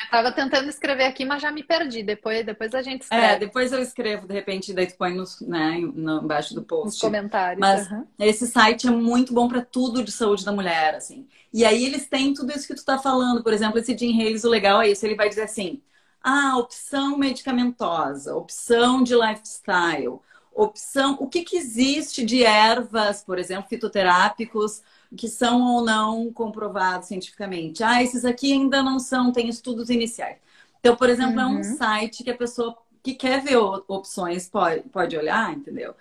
Eu 0.00 0.10
tava 0.10 0.32
tentando 0.32 0.70
escrever 0.70 1.04
aqui, 1.04 1.26
mas 1.26 1.42
já 1.42 1.50
me 1.50 1.62
perdi. 1.62 2.02
Depois, 2.02 2.46
depois 2.46 2.74
a 2.74 2.80
gente 2.80 3.02
escreve. 3.02 3.26
É, 3.26 3.38
depois 3.38 3.70
eu 3.70 3.82
escrevo, 3.82 4.26
de 4.26 4.32
repente, 4.32 4.72
daí 4.72 4.86
tu 4.86 4.96
põe 4.96 5.12
nos, 5.12 5.42
né, 5.42 5.78
no, 5.78 6.22
embaixo 6.22 6.54
do 6.54 6.62
post. 6.62 6.86
Nos 6.86 7.00
comentários. 7.00 7.60
Mas 7.60 7.90
uhum. 7.90 8.06
esse 8.18 8.46
site 8.46 8.86
é 8.86 8.90
muito 8.90 9.34
bom 9.34 9.46
para 9.46 9.60
tudo 9.60 10.02
de 10.02 10.10
saúde 10.10 10.44
da 10.44 10.52
mulher, 10.52 10.94
assim. 10.94 11.28
E 11.52 11.66
aí 11.66 11.84
eles 11.84 12.08
têm 12.08 12.32
tudo 12.32 12.50
isso 12.52 12.66
que 12.66 12.74
tu 12.74 12.84
tá 12.84 12.96
falando. 12.96 13.42
Por 13.42 13.52
exemplo, 13.52 13.78
esse 13.78 13.94
Jim 13.94 14.18
Hales, 14.18 14.44
o 14.44 14.48
legal 14.48 14.80
é 14.80 14.88
isso. 14.88 15.04
Ele 15.04 15.16
vai 15.16 15.28
dizer 15.28 15.42
assim, 15.42 15.82
ah, 16.22 16.56
opção 16.56 17.18
medicamentosa, 17.18 18.34
opção 18.34 19.02
de 19.02 19.14
lifestyle, 19.14 20.20
opção... 20.62 21.16
O 21.20 21.26
que 21.26 21.42
que 21.42 21.56
existe 21.56 22.24
de 22.24 22.44
ervas, 22.44 23.22
por 23.22 23.38
exemplo, 23.38 23.68
fitoterápicos 23.68 24.82
que 25.16 25.28
são 25.28 25.62
ou 25.62 25.84
não 25.84 26.32
comprovados 26.32 27.08
cientificamente. 27.08 27.82
Ah, 27.82 28.02
esses 28.02 28.24
aqui 28.24 28.52
ainda 28.52 28.82
não 28.82 28.98
são, 28.98 29.32
tem 29.32 29.48
estudos 29.48 29.88
iniciais. 29.88 30.36
Então, 30.80 30.96
por 30.96 31.08
exemplo, 31.08 31.34
uhum. 31.34 31.40
é 31.40 31.46
um 31.46 31.56
uhum. 31.56 31.76
site 31.76 32.22
que 32.22 32.30
a 32.30 32.36
pessoa 32.36 32.76
que 33.02 33.14
quer 33.14 33.42
ver 33.42 33.56
opções 33.56 34.48
pode, 34.48 34.82
pode 34.88 35.16
olhar, 35.16 35.52
entendeu? 35.52 35.94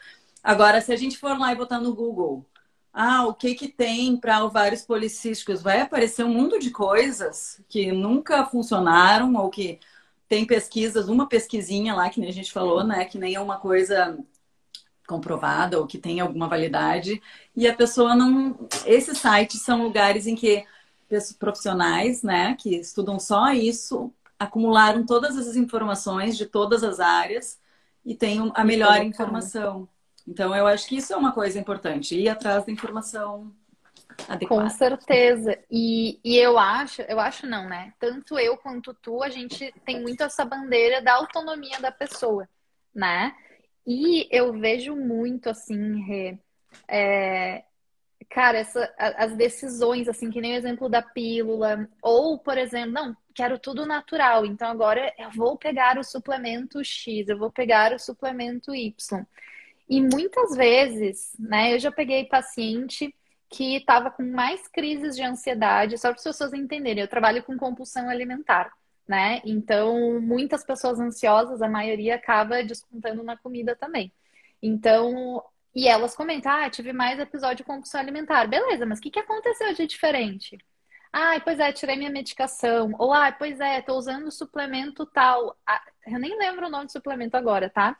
Agora, 0.43 0.81
se 0.81 0.91
a 0.91 0.95
gente 0.95 1.17
for 1.17 1.37
lá 1.37 1.51
e 1.51 1.55
botar 1.55 1.79
no 1.79 1.93
Google, 1.93 2.45
ah, 2.93 3.25
o 3.27 3.33
que 3.33 3.53
que 3.55 3.67
tem 3.67 4.17
para 4.17 4.43
ovários 4.43 4.81
policísticos? 4.81 5.61
Vai 5.61 5.81
aparecer 5.81 6.23
um 6.23 6.33
mundo 6.33 6.59
de 6.59 6.71
coisas 6.71 7.61
que 7.69 7.91
nunca 7.91 8.45
funcionaram 8.45 9.35
ou 9.35 9.49
que 9.49 9.79
tem 10.27 10.45
pesquisas, 10.45 11.07
uma 11.07 11.27
pesquisinha 11.27 11.93
lá 11.95 12.09
que 12.09 12.19
nem 12.19 12.29
a 12.29 12.33
gente 12.33 12.51
falou, 12.51 12.83
né, 12.83 13.05
que 13.05 13.17
nem 13.17 13.35
é 13.35 13.39
uma 13.39 13.57
coisa 13.57 14.17
comprovada 15.07 15.79
ou 15.79 15.87
que 15.87 15.97
tem 15.97 16.19
alguma 16.19 16.47
validade 16.47 17.21
e 17.55 17.67
a 17.67 17.73
pessoa 17.73 18.13
não. 18.13 18.67
Esses 18.85 19.17
sites 19.17 19.61
são 19.61 19.83
lugares 19.83 20.27
em 20.27 20.35
que 20.35 20.65
profissionais, 21.39 22.21
né, 22.21 22.55
que 22.59 22.75
estudam 22.75 23.17
só 23.17 23.51
isso, 23.53 24.13
acumularam 24.37 25.05
todas 25.05 25.37
as 25.37 25.55
informações 25.55 26.37
de 26.37 26.45
todas 26.45 26.83
as 26.83 26.99
áreas 26.99 27.59
e 28.05 28.13
têm 28.13 28.51
a 28.53 28.63
melhor 28.63 29.01
informação. 29.03 29.87
Então, 30.27 30.53
eu 30.53 30.67
acho 30.67 30.87
que 30.87 30.97
isso 30.97 31.13
é 31.13 31.15
uma 31.15 31.31
coisa 31.31 31.57
importante, 31.57 32.19
ir 32.19 32.27
atrás 32.27 32.65
da 32.65 32.71
informação 32.71 33.51
adequada. 34.27 34.63
Com 34.63 34.69
certeza. 34.69 35.57
E, 35.71 36.19
e 36.23 36.37
eu 36.37 36.59
acho, 36.59 37.01
eu 37.03 37.19
acho 37.19 37.47
não, 37.47 37.67
né? 37.69 37.93
Tanto 37.99 38.37
eu 38.37 38.57
quanto 38.57 38.93
tu, 38.93 39.23
a 39.23 39.29
gente 39.29 39.73
tem 39.85 40.01
muito 40.01 40.21
essa 40.21 40.43
bandeira 40.43 41.01
da 41.01 41.13
autonomia 41.13 41.79
da 41.79 41.91
pessoa, 41.91 42.47
né? 42.93 43.33
E 43.87 44.27
eu 44.29 44.51
vejo 44.51 44.97
muito, 44.97 45.49
assim, 45.49 46.03
Rê, 46.03 46.37
é, 46.89 47.63
cara, 48.29 48.57
essa, 48.57 48.93
as 48.97 49.33
decisões, 49.37 50.09
assim, 50.09 50.29
que 50.29 50.41
nem 50.41 50.53
o 50.53 50.57
exemplo 50.57 50.89
da 50.89 51.01
pílula, 51.01 51.89
ou, 52.01 52.37
por 52.37 52.57
exemplo, 52.57 52.91
não, 52.91 53.15
quero 53.33 53.57
tudo 53.57 53.85
natural, 53.85 54.45
então 54.45 54.67
agora 54.69 55.13
eu 55.17 55.31
vou 55.31 55.57
pegar 55.57 55.97
o 55.97 56.03
suplemento 56.03 56.83
X, 56.83 57.29
eu 57.29 57.37
vou 57.37 57.49
pegar 57.49 57.93
o 57.93 57.99
suplemento 57.99 58.75
Y. 58.75 59.25
E 59.89 60.01
muitas 60.01 60.53
vezes, 60.53 61.31
né, 61.39 61.73
eu 61.73 61.79
já 61.79 61.89
peguei 61.89 62.25
paciente 62.25 63.15
que 63.49 63.77
estava 63.77 64.11
com 64.11 64.23
mais 64.23 64.67
crises 64.67 65.15
de 65.15 65.23
ansiedade, 65.23 65.97
só 65.97 66.09
para 66.09 66.17
as 66.17 66.23
pessoas 66.23 66.53
entenderem, 66.53 67.03
eu 67.03 67.07
trabalho 67.07 67.41
com 67.41 67.57
compulsão 67.57 68.09
alimentar 68.09 68.69
né? 69.07 69.41
Então, 69.45 70.19
muitas 70.21 70.63
pessoas 70.65 70.99
ansiosas, 70.99 71.61
a 71.61 71.69
maioria 71.69 72.15
acaba 72.15 72.63
descontando 72.63 73.23
na 73.23 73.37
comida 73.37 73.75
também. 73.75 74.11
Então, 74.61 75.43
e 75.75 75.87
elas 75.87 76.15
comentam: 76.15 76.51
ah, 76.51 76.69
tive 76.69 76.91
mais 76.93 77.19
episódio 77.19 77.57
de 77.57 77.63
compulsão 77.63 78.01
alimentar. 78.01 78.47
Beleza, 78.47 78.85
mas 78.85 78.99
o 78.99 79.01
que, 79.01 79.11
que 79.11 79.19
aconteceu 79.19 79.73
de 79.73 79.87
diferente? 79.87 80.57
Ah, 81.13 81.39
pois 81.43 81.59
é, 81.59 81.71
tirei 81.71 81.95
minha 81.95 82.09
medicação. 82.09 82.93
Ou, 82.99 83.13
ah, 83.13 83.31
pois 83.31 83.59
é, 83.59 83.81
tô 83.81 83.95
usando 83.95 84.31
suplemento 84.31 85.05
tal. 85.05 85.57
Eu 86.05 86.19
nem 86.19 86.37
lembro 86.37 86.67
o 86.67 86.69
nome 86.69 86.85
do 86.85 86.91
suplemento 86.91 87.37
agora, 87.37 87.69
tá? 87.69 87.95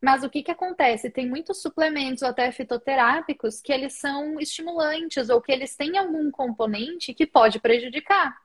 Mas 0.00 0.24
o 0.24 0.30
que, 0.30 0.42
que 0.42 0.50
acontece? 0.50 1.10
Tem 1.10 1.28
muitos 1.28 1.62
suplementos 1.62 2.22
até 2.24 2.50
fitoterápicos 2.50 3.60
que 3.60 3.72
eles 3.72 3.94
são 3.94 4.40
estimulantes 4.40 5.28
ou 5.30 5.40
que 5.40 5.52
eles 5.52 5.76
têm 5.76 5.96
algum 5.96 6.30
componente 6.30 7.14
que 7.14 7.26
pode 7.26 7.60
prejudicar. 7.60 8.36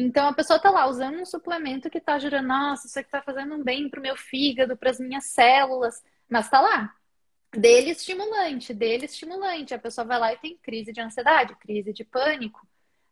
Então 0.00 0.28
a 0.28 0.32
pessoa 0.32 0.58
está 0.58 0.70
lá 0.70 0.86
usando 0.86 1.18
um 1.20 1.26
suplemento 1.26 1.90
que 1.90 1.98
está 1.98 2.20
gerando, 2.20 2.46
nossa, 2.46 2.86
isso 2.86 2.96
aqui 2.96 3.08
está 3.08 3.20
fazendo 3.20 3.56
um 3.56 3.64
bem 3.64 3.88
para 3.88 3.98
o 3.98 4.02
meu 4.02 4.16
fígado, 4.16 4.76
para 4.76 4.90
as 4.90 5.00
minhas 5.00 5.24
células, 5.24 6.00
mas 6.30 6.44
está 6.44 6.60
lá. 6.60 6.94
Dele 7.50 7.90
estimulante, 7.90 8.72
dele 8.72 9.06
estimulante. 9.06 9.74
A 9.74 9.78
pessoa 9.78 10.06
vai 10.06 10.20
lá 10.20 10.32
e 10.32 10.38
tem 10.38 10.56
crise 10.56 10.92
de 10.92 11.00
ansiedade, 11.00 11.56
crise 11.56 11.92
de 11.92 12.04
pânico, 12.04 12.64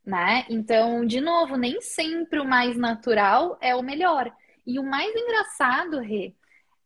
né? 0.05 0.46
Então, 0.49 1.05
de 1.05 1.20
novo, 1.20 1.57
nem 1.57 1.81
sempre 1.81 2.38
o 2.38 2.44
mais 2.44 2.77
natural 2.77 3.59
é 3.61 3.75
o 3.75 3.83
melhor. 3.83 4.33
E 4.64 4.79
o 4.79 4.85
mais 4.85 5.12
engraçado, 5.12 5.99
Rê, 5.99 6.37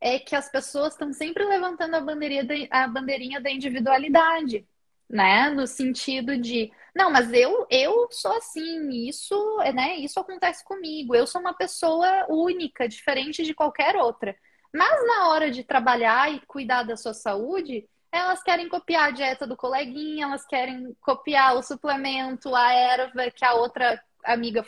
é 0.01 0.19
que 0.19 0.35
as 0.35 0.51
pessoas 0.51 0.95
estão 0.95 1.13
sempre 1.13 1.45
levantando 1.45 1.95
a 1.97 2.89
bandeirinha 2.89 3.39
da 3.39 3.51
individualidade, 3.51 4.67
né? 5.11 5.51
No 5.51 5.66
sentido 5.66 6.37
de, 6.38 6.73
não, 6.94 7.11
mas 7.11 7.33
eu 7.33 7.66
eu 7.70 8.09
sou 8.11 8.33
assim, 8.37 8.88
isso, 9.09 9.35
né? 9.75 9.96
Isso 9.96 10.18
acontece 10.20 10.64
comigo. 10.64 11.14
Eu 11.14 11.27
sou 11.27 11.40
uma 11.40 11.55
pessoa 11.55 12.27
única, 12.29 12.88
diferente 12.88 13.42
de 13.44 13.55
qualquer 13.55 13.96
outra. 13.96 14.37
Mas 14.73 15.07
na 15.07 15.29
hora 15.29 15.51
de 15.51 15.64
trabalhar 15.64 16.33
e 16.33 16.40
cuidar 16.46 16.85
da 16.85 16.96
sua 16.96 17.12
saúde, 17.12 17.88
elas 18.12 18.42
querem 18.42 18.68
copiar 18.68 19.09
a 19.09 19.11
dieta 19.11 19.46
do 19.46 19.57
coleguinha, 19.57 20.27
elas 20.27 20.46
querem 20.46 20.94
copiar 21.01 21.57
o 21.57 21.62
suplemento, 21.62 22.55
a 22.55 22.73
erva 22.73 23.31
que 23.31 23.44
a 23.44 23.55
outra 23.55 24.01
amiga 24.25 24.64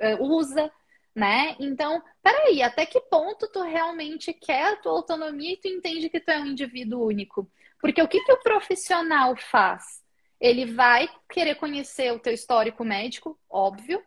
eh, 0.00 0.16
usa, 0.20 0.70
né? 1.14 1.56
Então, 1.60 2.02
peraí, 2.22 2.62
até 2.62 2.84
que 2.86 3.00
ponto 3.02 3.48
tu 3.52 3.62
realmente 3.62 4.32
quer 4.32 4.72
a 4.72 4.76
tua 4.76 4.92
autonomia 4.92 5.52
e 5.54 5.56
tu 5.56 5.68
entende 5.68 6.08
que 6.08 6.20
tu 6.20 6.30
é 6.30 6.38
um 6.40 6.46
indivíduo 6.46 7.06
único? 7.06 7.48
Porque 7.84 8.00
o 8.00 8.08
que, 8.08 8.18
que 8.24 8.32
o 8.32 8.40
profissional 8.40 9.36
faz? 9.36 10.02
Ele 10.40 10.64
vai 10.64 11.06
querer 11.28 11.56
conhecer 11.56 12.10
o 12.14 12.18
teu 12.18 12.32
histórico 12.32 12.82
médico, 12.82 13.38
óbvio, 13.46 14.02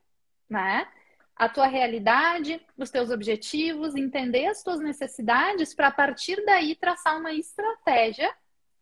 né? 0.50 0.88
A 1.36 1.48
tua 1.48 1.68
realidade, 1.68 2.60
os 2.76 2.90
teus 2.90 3.12
objetivos, 3.12 3.94
entender 3.94 4.48
as 4.48 4.63
tuas 4.63 4.80
necessidades 4.80 5.76
para 5.76 5.90
a 5.90 5.92
partir 5.92 6.44
daí 6.44 6.74
traçar 6.74 7.20
uma 7.20 7.32
estratégia 7.32 8.34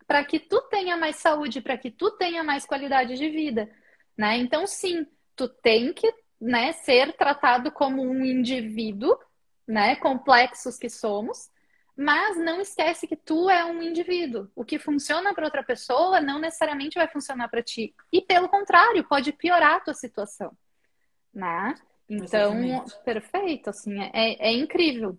para 0.07 0.23
que 0.23 0.39
tu 0.39 0.61
tenha 0.69 0.95
mais 0.95 1.17
saúde, 1.17 1.59
para 1.59 1.77
que 1.77 1.91
tu 1.91 2.11
tenha 2.11 2.41
mais 2.41 2.65
qualidade 2.65 3.17
de 3.17 3.29
vida, 3.29 3.69
né? 4.17 4.37
Então, 4.37 4.65
sim, 4.65 5.05
tu 5.35 5.49
tem 5.49 5.91
que 5.91 6.09
né, 6.39 6.71
ser 6.71 7.11
tratado 7.17 7.69
como 7.69 8.01
um 8.01 8.23
indivíduo, 8.23 9.19
né, 9.67 9.97
complexos 9.97 10.77
que 10.77 10.89
somos, 10.89 11.49
mas 11.97 12.37
não 12.37 12.59
esquece 12.59 13.07
que 13.07 13.15
tu 13.15 13.49
é 13.49 13.63
um 13.63 13.81
indivíduo. 13.81 14.49
O 14.55 14.65
que 14.65 14.77
funciona 14.77 15.33
para 15.33 15.45
outra 15.45 15.63
pessoa 15.63 16.19
não 16.19 16.39
necessariamente 16.39 16.97
vai 16.97 17.07
funcionar 17.07 17.47
para 17.47 17.63
ti. 17.63 17.95
E 18.11 18.21
pelo 18.21 18.49
contrário, 18.49 19.07
pode 19.07 19.31
piorar 19.31 19.75
a 19.75 19.79
tua 19.79 19.93
situação, 19.93 20.51
né? 21.33 21.75
Então, 22.09 22.53
Exatamente. 22.53 23.03
perfeito, 23.03 23.69
assim, 23.69 23.99
é, 24.13 24.49
é 24.49 24.51
incrível. 24.51 25.17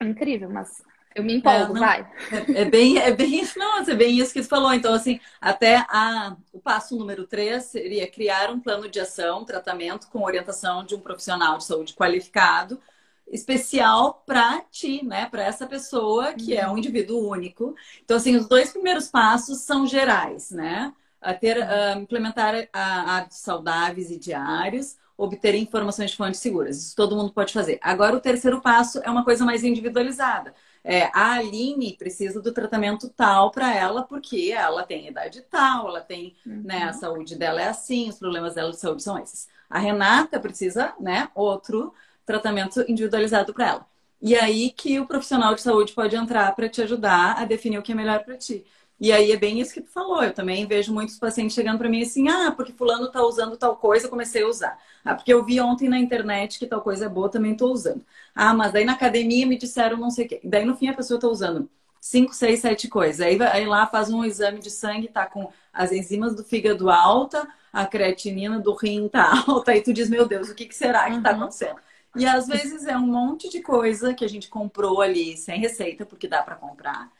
incrível, 0.00 0.48
mas 0.48 0.82
eu 1.16 1.24
me 1.24 1.34
empolgo, 1.34 1.58
é, 1.58 1.66
não, 1.68 1.80
vai. 1.80 2.12
É, 2.30 2.60
é, 2.60 2.64
bem, 2.66 2.98
é 2.98 3.10
bem 3.10 3.40
isso, 3.40 3.58
nossa, 3.58 3.92
é 3.92 3.94
bem 3.94 4.18
isso 4.18 4.32
que 4.32 4.42
você 4.42 4.48
falou. 4.48 4.72
Então, 4.72 4.94
assim, 4.94 5.18
até 5.40 5.84
a, 5.88 6.36
o 6.52 6.60
passo 6.60 6.96
número 6.96 7.26
três 7.26 7.64
seria 7.64 8.06
criar 8.10 8.50
um 8.50 8.60
plano 8.60 8.88
de 8.88 9.00
ação, 9.00 9.44
tratamento 9.44 10.08
com 10.08 10.22
orientação 10.22 10.84
de 10.84 10.94
um 10.94 11.00
profissional 11.00 11.58
de 11.58 11.64
saúde 11.64 11.94
qualificado, 11.94 12.80
especial 13.28 14.22
para 14.26 14.60
ti, 14.70 15.04
né? 15.04 15.26
Para 15.26 15.42
essa 15.42 15.66
pessoa 15.66 16.32
que 16.34 16.54
uhum. 16.54 16.60
é 16.60 16.66
um 16.66 16.70
uhum. 16.72 16.78
indivíduo 16.78 17.28
único. 17.28 17.74
Então, 18.04 18.16
assim, 18.16 18.36
os 18.36 18.46
dois 18.46 18.72
primeiros 18.72 19.08
passos 19.08 19.60
são 19.60 19.86
gerais, 19.86 20.50
né? 20.50 20.92
A 21.20 21.34
ter, 21.34 21.58
uh, 21.58 21.98
implementar 21.98 22.68
hábitos 22.72 23.38
saudáveis 23.38 24.10
e 24.10 24.18
diários, 24.18 24.96
obter 25.16 25.54
informações 25.54 26.10
de 26.10 26.16
fontes 26.16 26.40
seguras. 26.40 26.76
Isso 26.76 26.96
todo 26.96 27.16
mundo 27.16 27.32
pode 27.32 27.52
fazer. 27.52 27.78
Agora, 27.82 28.16
o 28.16 28.20
terceiro 28.20 28.60
passo 28.60 29.00
é 29.02 29.10
uma 29.10 29.24
coisa 29.24 29.44
mais 29.44 29.64
individualizada 29.64 30.54
é, 30.86 31.10
a 31.12 31.32
Aline 31.32 31.96
precisa 31.98 32.40
do 32.40 32.52
tratamento 32.52 33.08
tal 33.08 33.50
para 33.50 33.74
ela, 33.74 34.04
porque 34.04 34.52
ela 34.56 34.84
tem 34.84 35.08
idade 35.08 35.42
tal, 35.50 35.88
ela 35.88 36.00
tem, 36.00 36.36
uhum. 36.46 36.62
né, 36.64 36.84
a 36.84 36.92
saúde 36.92 37.34
dela 37.34 37.60
é 37.60 37.66
assim, 37.66 38.08
os 38.08 38.20
problemas 38.20 38.54
dela 38.54 38.70
de 38.70 38.78
saúde 38.78 39.02
são 39.02 39.18
esses. 39.18 39.48
A 39.68 39.80
Renata 39.80 40.38
precisa, 40.38 40.94
né, 41.00 41.28
outro 41.34 41.92
tratamento 42.26 42.84
individualizado 42.88 43.54
para 43.54 43.68
ela. 43.68 43.86
E 44.20 44.34
aí 44.34 44.70
que 44.70 44.98
o 44.98 45.06
profissional 45.06 45.54
de 45.54 45.60
saúde 45.62 45.92
pode 45.92 46.16
entrar 46.16 46.54
para 46.54 46.68
te 46.68 46.82
ajudar 46.82 47.36
a 47.38 47.44
definir 47.44 47.78
o 47.78 47.82
que 47.82 47.92
é 47.92 47.94
melhor 47.94 48.24
para 48.24 48.36
ti. 48.36 48.64
E 48.98 49.12
aí 49.12 49.30
é 49.30 49.36
bem 49.36 49.60
isso 49.60 49.74
que 49.74 49.82
tu 49.82 49.90
falou. 49.90 50.22
Eu 50.22 50.32
também 50.32 50.66
vejo 50.66 50.92
muitos 50.92 51.18
pacientes 51.18 51.54
chegando 51.54 51.78
para 51.78 51.88
mim 51.88 52.02
assim: 52.02 52.28
ah, 52.28 52.50
porque 52.50 52.72
fulano 52.72 53.10
tá 53.10 53.22
usando 53.22 53.56
tal 53.56 53.76
coisa, 53.76 54.08
comecei 54.08 54.42
a 54.42 54.48
usar. 54.48 54.78
Ah, 55.04 55.14
porque 55.14 55.32
eu 55.32 55.44
vi 55.44 55.60
ontem 55.60 55.88
na 55.88 55.98
internet 55.98 56.58
que 56.58 56.66
tal 56.66 56.80
coisa 56.80 57.06
é 57.06 57.08
boa, 57.08 57.30
também 57.30 57.54
tô 57.54 57.70
usando. 57.72 58.04
Ah, 58.34 58.54
mas 58.54 58.72
daí 58.72 58.84
na 58.84 58.92
academia 58.94 59.46
me 59.46 59.58
disseram 59.58 59.98
não 59.98 60.10
sei 60.10 60.26
o 60.26 60.28
quê. 60.28 60.40
Daí 60.44 60.64
no 60.64 60.76
fim 60.76 60.88
a 60.88 60.94
pessoa 60.94 61.20
tá 61.20 61.28
usando 61.28 61.68
cinco, 62.00 62.34
seis, 62.34 62.60
sete 62.60 62.88
coisas. 62.88 63.20
Aí, 63.20 63.40
aí 63.42 63.66
lá 63.66 63.86
faz 63.86 64.10
um 64.10 64.24
exame 64.24 64.60
de 64.60 64.70
sangue, 64.70 65.08
tá 65.08 65.26
com 65.26 65.50
as 65.72 65.92
enzimas 65.92 66.34
do 66.34 66.44
fígado 66.44 66.88
alta, 66.90 67.46
a 67.72 67.84
creatinina 67.86 68.58
do 68.60 68.74
rim 68.74 69.08
tá 69.08 69.42
alta. 69.46 69.72
Aí 69.72 69.82
tu 69.82 69.92
diz, 69.92 70.08
meu 70.08 70.26
Deus, 70.26 70.48
o 70.48 70.54
que, 70.54 70.66
que 70.66 70.74
será 70.74 71.10
que 71.10 71.20
tá 71.20 71.30
uhum. 71.32 71.36
acontecendo? 71.36 71.76
E 72.16 72.26
às 72.26 72.46
vezes 72.46 72.86
é 72.86 72.96
um 72.96 73.06
monte 73.06 73.48
de 73.48 73.60
coisa 73.60 74.14
que 74.14 74.24
a 74.24 74.28
gente 74.28 74.48
comprou 74.48 75.00
ali 75.00 75.36
sem 75.36 75.60
receita, 75.60 76.04
porque 76.06 76.28
dá 76.28 76.42
para 76.42 76.56
comprar 76.56 77.10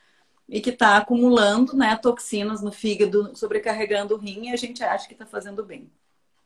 e 0.47 0.61
que 0.61 0.69
está 0.69 0.97
acumulando 0.97 1.75
né, 1.75 1.95
toxinas 1.97 2.61
no 2.61 2.71
fígado, 2.71 3.35
sobrecarregando 3.35 4.15
o 4.15 4.17
rim 4.17 4.47
e 4.47 4.53
a 4.53 4.55
gente 4.55 4.83
acha 4.83 5.07
que 5.07 5.13
está 5.13 5.25
fazendo 5.25 5.63
bem. 5.63 5.91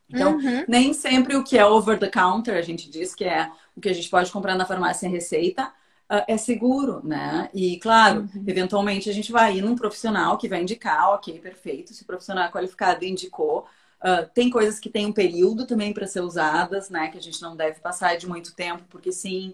Então, 0.10 0.38
uhum. 0.38 0.66
nem 0.68 0.94
sempre 0.94 1.36
o 1.36 1.44
que 1.44 1.58
é 1.58 1.66
over 1.66 1.98
the 1.98 2.10
counter, 2.10 2.58
a 2.58 2.62
gente 2.62 2.90
diz 2.90 3.16
que 3.16 3.24
é 3.24 3.50
o 3.76 3.80
que 3.80 3.88
a 3.88 3.94
gente 3.94 4.10
pode 4.10 4.32
comprar 4.32 4.56
na 4.56 4.66
farmácia 4.66 5.08
em 5.08 5.12
receita, 5.12 5.68
uh, 6.12 6.24
é 6.28 6.36
seguro, 6.36 7.00
né? 7.04 7.50
E, 7.54 7.80
claro, 7.80 8.22
uhum. 8.22 8.44
eventualmente 8.46 9.10
a 9.10 9.14
gente 9.14 9.32
vai 9.32 9.58
ir 9.58 9.62
num 9.62 9.76
profissional 9.76 10.38
que 10.38 10.50
vai 10.50 10.62
indicar, 10.62 11.12
ok, 11.12 11.40
perfeito, 11.40 11.94
se 11.94 12.04
o 12.04 12.06
profissional 12.06 12.46
é 12.46 12.52
qualificado 12.52 13.06
indicou. 13.06 13.66
Uh, 14.02 14.28
tem 14.34 14.50
coisas 14.50 14.80
que 14.80 14.90
tem 14.90 15.06
um 15.06 15.14
período 15.14 15.68
também 15.68 15.94
para 15.94 16.08
ser 16.08 16.22
usadas, 16.22 16.90
né? 16.90 17.10
Que 17.10 17.18
a 17.18 17.22
gente 17.22 17.42
não 17.42 17.56
deve 17.56 17.80
passar 17.80 18.18
de 18.18 18.28
muito 18.28 18.56
tempo, 18.56 18.84
porque 18.90 19.12
sim, 19.12 19.54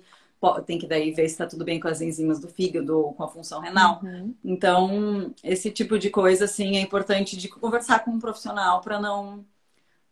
tem 0.65 0.77
que 0.77 0.87
daí 0.87 1.11
ver 1.11 1.27
se 1.27 1.33
está 1.33 1.47
tudo 1.47 1.65
bem 1.65 1.79
com 1.79 1.87
as 1.87 1.99
enzimas 1.99 2.39
do 2.39 2.47
fígado 2.47 2.97
ou 2.97 3.13
com 3.13 3.23
a 3.23 3.27
função 3.27 3.59
renal. 3.59 3.99
Uhum. 4.03 4.33
Então, 4.45 5.33
esse 5.43 5.71
tipo 5.71 5.97
de 5.97 6.09
coisa, 6.09 6.45
assim, 6.45 6.77
é 6.77 6.79
importante 6.79 7.35
de 7.35 7.47
conversar 7.49 7.99
com 7.99 8.11
um 8.11 8.19
profissional 8.19 8.81
para 8.81 8.99
não 8.99 9.45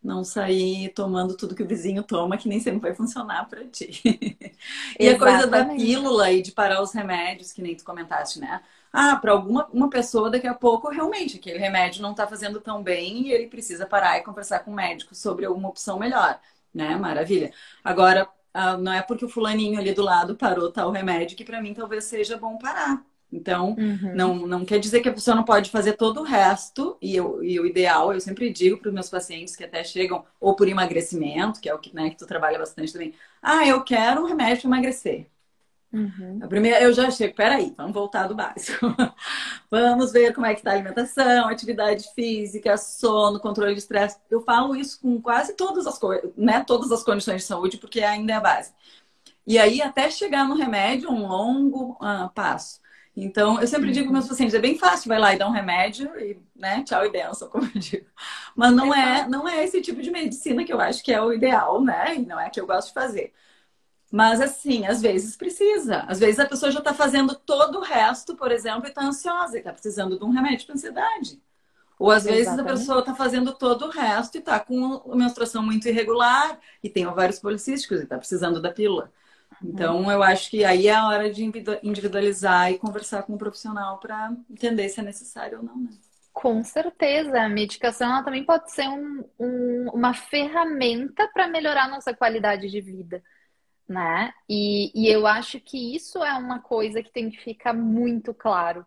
não 0.03 0.23
sair 0.23 0.89
tomando 0.89 1.35
tudo 1.35 1.55
que 1.55 1.63
o 1.63 1.67
vizinho 1.67 2.03
toma, 2.03 2.37
que 2.37 2.47
nem 2.47 2.59
sempre 2.59 2.79
vai 2.79 2.93
funcionar 2.93 3.49
para 3.49 3.65
ti. 3.65 4.01
e 4.99 5.09
a 5.09 5.17
coisa 5.17 5.47
da 5.47 5.65
pílula 5.65 6.31
e 6.31 6.43
de 6.43 6.51
parar 6.51 6.81
os 6.83 6.93
remédios, 6.93 7.51
que 7.51 7.59
nem 7.59 7.75
tu 7.75 7.83
comentaste, 7.83 8.39
né? 8.39 8.61
Ah, 8.97 9.17
para 9.17 9.33
alguma 9.33 9.67
uma 9.73 9.89
pessoa, 9.89 10.29
daqui 10.31 10.47
a 10.47 10.53
pouco, 10.53 10.89
realmente, 10.89 11.37
aquele 11.37 11.59
remédio 11.59 12.01
não 12.01 12.11
está 12.11 12.25
fazendo 12.25 12.61
tão 12.61 12.81
bem 12.81 13.27
e 13.27 13.31
ele 13.33 13.47
precisa 13.47 13.85
parar 13.85 14.17
e 14.17 14.23
conversar 14.23 14.59
com 14.59 14.71
o 14.71 14.75
médico 14.75 15.13
sobre 15.13 15.45
alguma 15.45 15.67
opção 15.67 15.99
melhor, 15.99 16.39
né? 16.73 16.95
Maravilha. 16.95 17.51
Agora, 17.83 18.29
ah, 18.53 18.77
não 18.77 18.93
é 18.93 19.01
porque 19.01 19.25
o 19.25 19.29
fulaninho 19.29 19.77
ali 19.77 19.93
do 19.93 20.01
lado 20.01 20.35
parou 20.37 20.71
tal 20.71 20.91
remédio 20.91 21.35
que 21.35 21.43
para 21.43 21.61
mim 21.61 21.73
talvez 21.73 22.05
seja 22.05 22.37
bom 22.37 22.57
parar. 22.57 23.03
Então, 23.31 23.75
uhum. 23.77 24.15
não, 24.15 24.35
não 24.47 24.65
quer 24.65 24.79
dizer 24.79 25.01
que 25.01 25.09
a 25.09 25.13
pessoa 25.13 25.35
não 25.35 25.43
pode 25.43 25.69
fazer 25.69 25.93
todo 25.93 26.21
o 26.21 26.23
resto, 26.23 26.97
e, 27.01 27.15
eu, 27.15 27.43
e 27.43 27.59
o 27.59 27.65
ideal, 27.65 28.13
eu 28.13 28.21
sempre 28.21 28.49
digo 28.49 28.77
para 28.77 28.87
os 28.87 28.93
meus 28.93 29.09
pacientes 29.09 29.55
que 29.57 29.63
até 29.65 29.83
chegam, 29.83 30.23
ou 30.39 30.55
por 30.55 30.69
emagrecimento, 30.69 31.59
que 31.59 31.67
é 31.67 31.73
o 31.73 31.79
que, 31.79 31.93
né, 31.93 32.09
que 32.09 32.17
tu 32.17 32.25
trabalha 32.25 32.57
bastante 32.57 32.93
também. 32.93 33.13
Ah, 33.41 33.67
eu 33.67 33.83
quero 33.83 34.21
um 34.21 34.25
remédio 34.25 34.61
para 34.61 34.69
emagrecer. 34.69 35.27
Uhum. 35.91 36.39
A 36.41 36.47
primeira, 36.47 36.81
eu 36.81 36.91
já 36.91 37.09
chego, 37.09 37.35
peraí, 37.35 37.73
vamos 37.77 37.93
voltar 37.93 38.27
do 38.27 38.35
básico. 38.35 38.85
vamos 39.71 40.11
ver 40.11 40.33
como 40.33 40.45
é 40.45 40.53
que 40.53 40.59
está 40.59 40.71
a 40.71 40.73
alimentação, 40.73 41.47
atividade 41.47 42.05
física, 42.13 42.77
sono, 42.77 43.39
controle 43.39 43.73
de 43.73 43.79
estresse. 43.79 44.19
Eu 44.29 44.41
falo 44.41 44.75
isso 44.75 44.99
com 44.99 45.21
quase 45.21 45.53
todas 45.53 45.87
as 45.87 45.97
coisas, 45.97 46.31
né? 46.35 46.63
Todas 46.65 46.91
as 46.91 47.03
condições 47.03 47.41
de 47.41 47.47
saúde, 47.47 47.77
porque 47.77 48.01
ainda 48.01 48.33
é 48.33 48.35
a 48.35 48.41
base. 48.41 48.73
E 49.47 49.57
aí, 49.59 49.81
até 49.81 50.09
chegar 50.09 50.47
no 50.47 50.55
remédio, 50.55 51.09
um 51.09 51.27
longo 51.27 51.91
uh, 52.01 52.29
passo. 52.33 52.81
Então, 53.15 53.61
eu 53.61 53.67
sempre 53.67 53.91
digo 53.91 54.07
para 54.07 54.13
meus 54.13 54.27
pacientes, 54.27 54.53
é 54.53 54.59
bem 54.59 54.77
fácil, 54.77 55.07
vai 55.07 55.17
lá 55.17 55.33
e 55.33 55.37
dá 55.37 55.47
um 55.47 55.51
remédio 55.51 56.11
e, 56.19 56.37
né, 56.53 56.83
tchau 56.83 57.05
e 57.05 57.09
benção, 57.09 57.47
como 57.49 57.65
eu 57.73 57.79
digo. 57.79 58.05
Mas 58.55 58.73
não 58.73 58.93
é, 58.93 59.27
não 59.29 59.47
é 59.47 59.63
esse 59.63 59.81
tipo 59.81 60.01
de 60.01 60.11
medicina 60.11 60.65
que 60.65 60.73
eu 60.73 60.81
acho 60.81 61.01
que 61.01 61.13
é 61.13 61.21
o 61.21 61.31
ideal, 61.31 61.81
né? 61.81 62.15
E 62.15 62.25
não 62.25 62.39
é 62.39 62.49
que 62.49 62.59
eu 62.59 62.67
gosto 62.67 62.89
de 62.89 62.93
fazer. 62.93 63.33
Mas 64.11 64.39
assim, 64.39 64.85
às 64.85 65.01
vezes 65.01 65.35
precisa. 65.35 65.99
Às 66.07 66.19
vezes 66.19 66.39
a 66.39 66.45
pessoa 66.45 66.71
já 66.71 66.79
está 66.79 66.93
fazendo 66.93 67.35
todo 67.35 67.79
o 67.79 67.81
resto, 67.81 68.35
por 68.35 68.51
exemplo, 68.51 68.85
e 68.85 68.89
está 68.89 69.03
ansiosa 69.03 69.55
e 69.55 69.59
está 69.59 69.73
precisando 69.73 70.17
de 70.17 70.23
um 70.23 70.29
remédio 70.29 70.65
para 70.65 70.75
ansiedade. 70.75 71.41
Ou 71.97 72.11
às 72.11 72.25
Exatamente. 72.25 72.45
vezes 72.45 72.59
a 72.59 72.63
pessoa 72.63 72.99
está 72.99 73.15
fazendo 73.15 73.53
todo 73.53 73.85
o 73.85 73.89
resto 73.89 74.35
e 74.35 74.39
está 74.39 74.59
com 74.59 75.01
menstruação 75.15 75.63
muito 75.63 75.87
irregular 75.87 76.59
e 76.83 76.89
tem 76.89 77.07
ovários 77.07 77.39
policísticos 77.39 77.99
e 77.99 78.03
está 78.03 78.17
precisando 78.17 78.61
da 78.61 78.71
pílula. 78.71 79.11
Então, 79.63 80.11
eu 80.11 80.21
acho 80.21 80.49
que 80.49 80.65
aí 80.65 80.87
é 80.87 80.93
a 80.93 81.07
hora 81.07 81.31
de 81.31 81.43
individualizar 81.81 82.71
e 82.71 82.77
conversar 82.77 83.23
com 83.23 83.33
o 83.33 83.37
profissional 83.37 83.99
para 83.99 84.35
entender 84.49 84.89
se 84.89 84.99
é 84.99 85.03
necessário 85.03 85.59
ou 85.59 85.63
não, 85.63 85.77
né? 85.77 85.89
Com 86.33 86.61
certeza, 86.65 87.41
a 87.41 87.47
medicação 87.47 88.11
ela 88.11 88.23
também 88.23 88.43
pode 88.43 88.69
ser 88.69 88.89
um, 88.89 89.23
um, 89.39 89.89
uma 89.93 90.13
ferramenta 90.13 91.29
para 91.33 91.47
melhorar 91.47 91.85
a 91.85 91.89
nossa 91.89 92.13
qualidade 92.13 92.69
de 92.69 92.81
vida, 92.81 93.23
né? 93.87 94.33
E, 94.49 94.91
e 94.95 95.07
eu 95.07 95.27
acho 95.27 95.59
que 95.59 95.95
isso 95.95 96.23
é 96.23 96.33
uma 96.33 96.59
coisa 96.59 97.03
que 97.03 97.11
tem 97.11 97.29
que 97.29 97.37
ficar 97.37 97.73
muito 97.73 98.33
claro, 98.33 98.85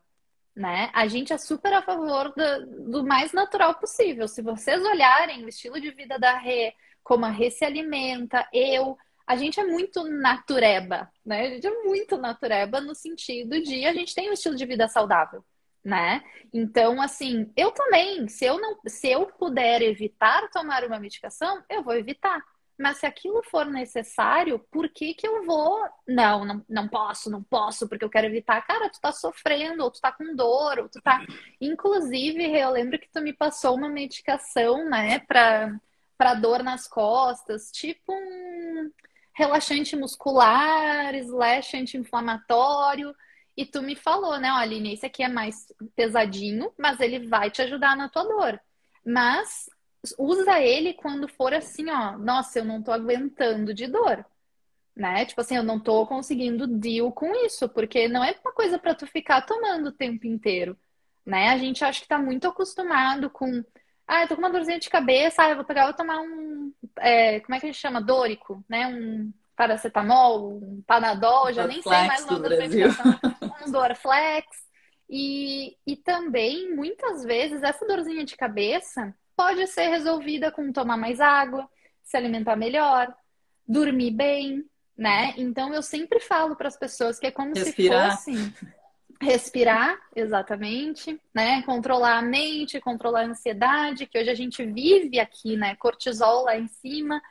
né? 0.55 0.91
A 0.93 1.07
gente 1.07 1.33
é 1.33 1.39
super 1.39 1.73
a 1.73 1.83
favor 1.83 2.33
do, 2.35 2.91
do 2.91 3.07
mais 3.07 3.33
natural 3.33 3.75
possível. 3.77 4.27
Se 4.29 4.43
vocês 4.43 4.83
olharem 4.85 5.45
o 5.45 5.49
estilo 5.49 5.81
de 5.81 5.91
vida 5.91 6.19
da 6.19 6.37
Rê, 6.39 6.75
como 7.03 7.25
a 7.25 7.31
Rê 7.31 7.51
se 7.51 7.65
alimenta, 7.65 8.47
eu, 8.53 8.97
a 9.27 9.37
gente 9.37 9.61
é 9.61 9.65
muito 9.65 10.05
natureba, 10.05 11.11
né? 11.25 11.43
A 11.47 11.51
gente 11.51 11.67
é 11.67 11.83
muito 11.85 12.17
natureba 12.19 12.81
no 12.81 12.95
sentido 12.95 13.63
de 13.63 13.87
a 13.87 13.93
gente 13.93 14.15
tem 14.15 14.31
um 14.31 14.33
estilo 14.35 14.57
de 14.57 14.67
vida 14.67 14.89
saudável 14.89 15.45
né? 15.85 16.23
Então, 16.53 17.01
assim, 17.01 17.51
eu 17.57 17.71
também, 17.73 18.29
se 18.29 18.45
eu 18.45 18.61
não, 18.61 18.79
se 18.87 19.09
eu 19.09 19.27
puder 19.27 19.83
evitar 19.83 20.49
tomar 20.51 20.85
uma 20.85 20.99
medicação, 20.99 21.63
eu 21.69 21.83
vou 21.83 21.95
evitar. 21.95 22.43
Mas 22.79 22.99
se 22.99 23.07
aquilo 23.07 23.43
for 23.43 23.67
necessário, 23.67 24.61
por 24.71 24.89
que 24.89 25.13
que 25.13 25.27
eu 25.27 25.45
vou? 25.45 25.85
Não, 26.07 26.45
não, 26.45 26.65
não 26.69 26.89
posso, 26.89 27.29
não 27.29 27.43
posso, 27.43 27.89
porque 27.89 28.05
eu 28.05 28.11
quero 28.11 28.29
evitar. 28.29 28.65
Cara, 28.65 28.89
tu 28.89 29.01
tá 29.01 29.11
sofrendo, 29.11 29.83
ou 29.83 29.91
tu 29.91 30.01
tá 30.01 30.13
com 30.13 30.37
dor, 30.37 30.79
ou 30.79 30.89
tu 30.89 31.01
tá. 31.03 31.21
Inclusive, 31.61 32.45
eu 32.57 32.71
lembro 32.71 32.99
que 32.99 33.11
tu 33.13 33.21
me 33.21 33.33
passou 33.33 33.75
uma 33.75 33.89
medicação, 33.89 34.89
né, 34.89 35.19
pra, 35.19 35.77
pra 36.17 36.35
dor 36.35 36.63
nas 36.63 36.87
costas, 36.87 37.73
tipo 37.73 38.13
um 38.13 38.93
relaxante 39.35 39.97
muscular, 39.97 41.15
slash 41.17 41.77
anti-inflamatório. 41.77 43.13
E 43.57 43.67
tu 43.67 43.83
me 43.83 43.97
falou, 43.97 44.39
né, 44.39 44.49
Aline, 44.51 44.95
esse 44.95 45.05
aqui 45.05 45.25
é 45.25 45.29
mais 45.29 45.67
pesadinho, 45.97 46.73
mas 46.79 47.01
ele 47.01 47.27
vai 47.27 47.51
te 47.51 47.61
ajudar 47.63 47.97
na 47.97 48.09
tua 48.09 48.23
dor. 48.23 48.61
Mas 49.05 49.69
usa 50.19 50.61
ele 50.61 50.95
quando 50.95 51.29
for 51.29 51.53
assim, 51.53 51.89
ó, 51.91 52.17
nossa, 52.17 52.59
eu 52.59 52.65
não 52.65 52.83
tô 52.83 52.93
aguentando 52.93 53.75
de 53.75 53.87
dor. 53.87 54.25
Né? 54.95 55.25
Tipo 55.25 55.41
assim, 55.41 55.57
eu 55.57 55.63
não 55.63 55.79
tô 55.79 56.07
conseguindo 56.07 56.67
deal 56.67 57.13
com 57.13 57.33
isso, 57.45 57.69
porque 57.69 58.09
não 58.09 58.25
é 58.25 58.35
uma 58.43 58.53
coisa 58.53 58.79
para 58.79 58.95
tu 58.95 59.07
ficar 59.07 59.43
tomando 59.43 59.89
o 59.89 59.93
tempo 59.93 60.27
inteiro, 60.27 60.77
né? 61.25 61.51
A 61.51 61.57
gente 61.57 61.85
acha 61.85 62.01
que 62.01 62.09
tá 62.09 62.19
muito 62.19 62.49
acostumado 62.49 63.31
com, 63.31 63.65
ah, 64.09 64.23
eu 64.23 64.29
tô 64.29 64.35
com 64.35 64.43
uma 64.43 64.51
dorzinha 64.51 64.81
de 64.81 64.91
cabeça, 64.91 65.43
ah, 65.43 65.51
eu 65.51 65.57
vou 65.57 65.65
pegar, 65.65 65.85
vou 65.85 65.95
tomar 65.95 66.19
um, 66.19 66.73
é, 66.99 67.39
como 67.39 67.55
é 67.55 67.61
que 67.61 67.67
a 67.67 67.69
gente 67.71 67.81
chama? 67.81 68.01
Dórico, 68.01 68.65
né? 68.69 68.89
Um 68.89 69.33
paracetamol, 69.55 70.59
um 70.59 70.83
panadol, 70.85 71.53
já 71.53 71.65
nem 71.65 71.81
sei 71.81 71.93
mais 71.93 72.25
o 72.25 72.33
nome 72.33 72.49
da 72.49 72.57
medicação, 72.57 73.05
um 73.67 73.71
Dorflex. 73.71 74.47
E, 75.09 75.77
e 75.87 75.97
também, 75.97 76.75
muitas 76.75 77.25
vezes, 77.25 77.63
essa 77.63 77.87
dorzinha 77.87 78.25
de 78.25 78.37
cabeça 78.37 79.15
pode 79.39 79.69
ser 79.69 79.87
resolvida 79.87 80.51
com 80.51 80.73
tomar 80.73 80.97
mais 80.97 81.21
água, 81.21 81.71
se 82.03 82.17
alimentar 82.17 82.57
melhor, 82.57 83.15
dormir 83.65 84.11
bem, 84.11 84.65
né? 84.97 85.33
Então, 85.37 85.73
eu 85.73 85.81
sempre 85.81 86.19
falo 86.19 86.57
para 86.57 86.67
as 86.67 86.77
pessoas 86.77 87.21
que 87.21 87.29
é 87.29 87.31
como 87.31 87.55
respirar. 87.55 88.19
se 88.19 88.33
fosse 88.33 88.55
respirar, 89.23 89.97
exatamente, 90.15 91.21
né? 91.33 91.63
Controlar 91.63 92.19
a 92.19 92.23
mente, 92.23 92.81
controlar 92.81 93.23
a 93.23 93.27
ansiedade, 93.29 94.07
que 94.07 94.19
hoje 94.19 94.31
a 94.31 94.35
gente 94.35 94.65
vive 94.67 95.21
aqui, 95.21 95.57
né? 95.57 95.77
Cortisol 95.77 96.45
lá 96.45 96.59
em 96.59 96.67
cima. 96.67 97.23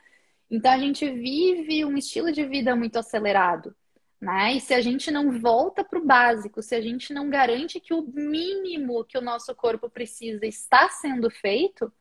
Então 0.50 0.72
a 0.72 0.78
gente 0.78 1.06
vive 1.10 1.84
um 1.84 1.94
estilo 1.98 2.32
de 2.32 2.42
vida 2.46 2.74
muito 2.74 2.98
acelerado. 2.98 3.76
Né? 4.20 4.54
E 4.54 4.60
se 4.60 4.74
a 4.74 4.80
gente 4.80 5.12
não 5.12 5.38
volta 5.38 5.84
para 5.84 5.98
o 5.98 6.04
básico, 6.04 6.60
se 6.60 6.74
a 6.74 6.80
gente 6.80 7.14
não 7.14 7.30
garante 7.30 7.78
que 7.78 7.94
o 7.94 8.02
mínimo 8.02 9.04
que 9.04 9.16
o 9.16 9.22
nosso 9.22 9.54
corpo 9.54 9.88
precisa 9.88 10.44
está 10.44 10.88
sendo 10.88 11.30
feito, 11.30 11.92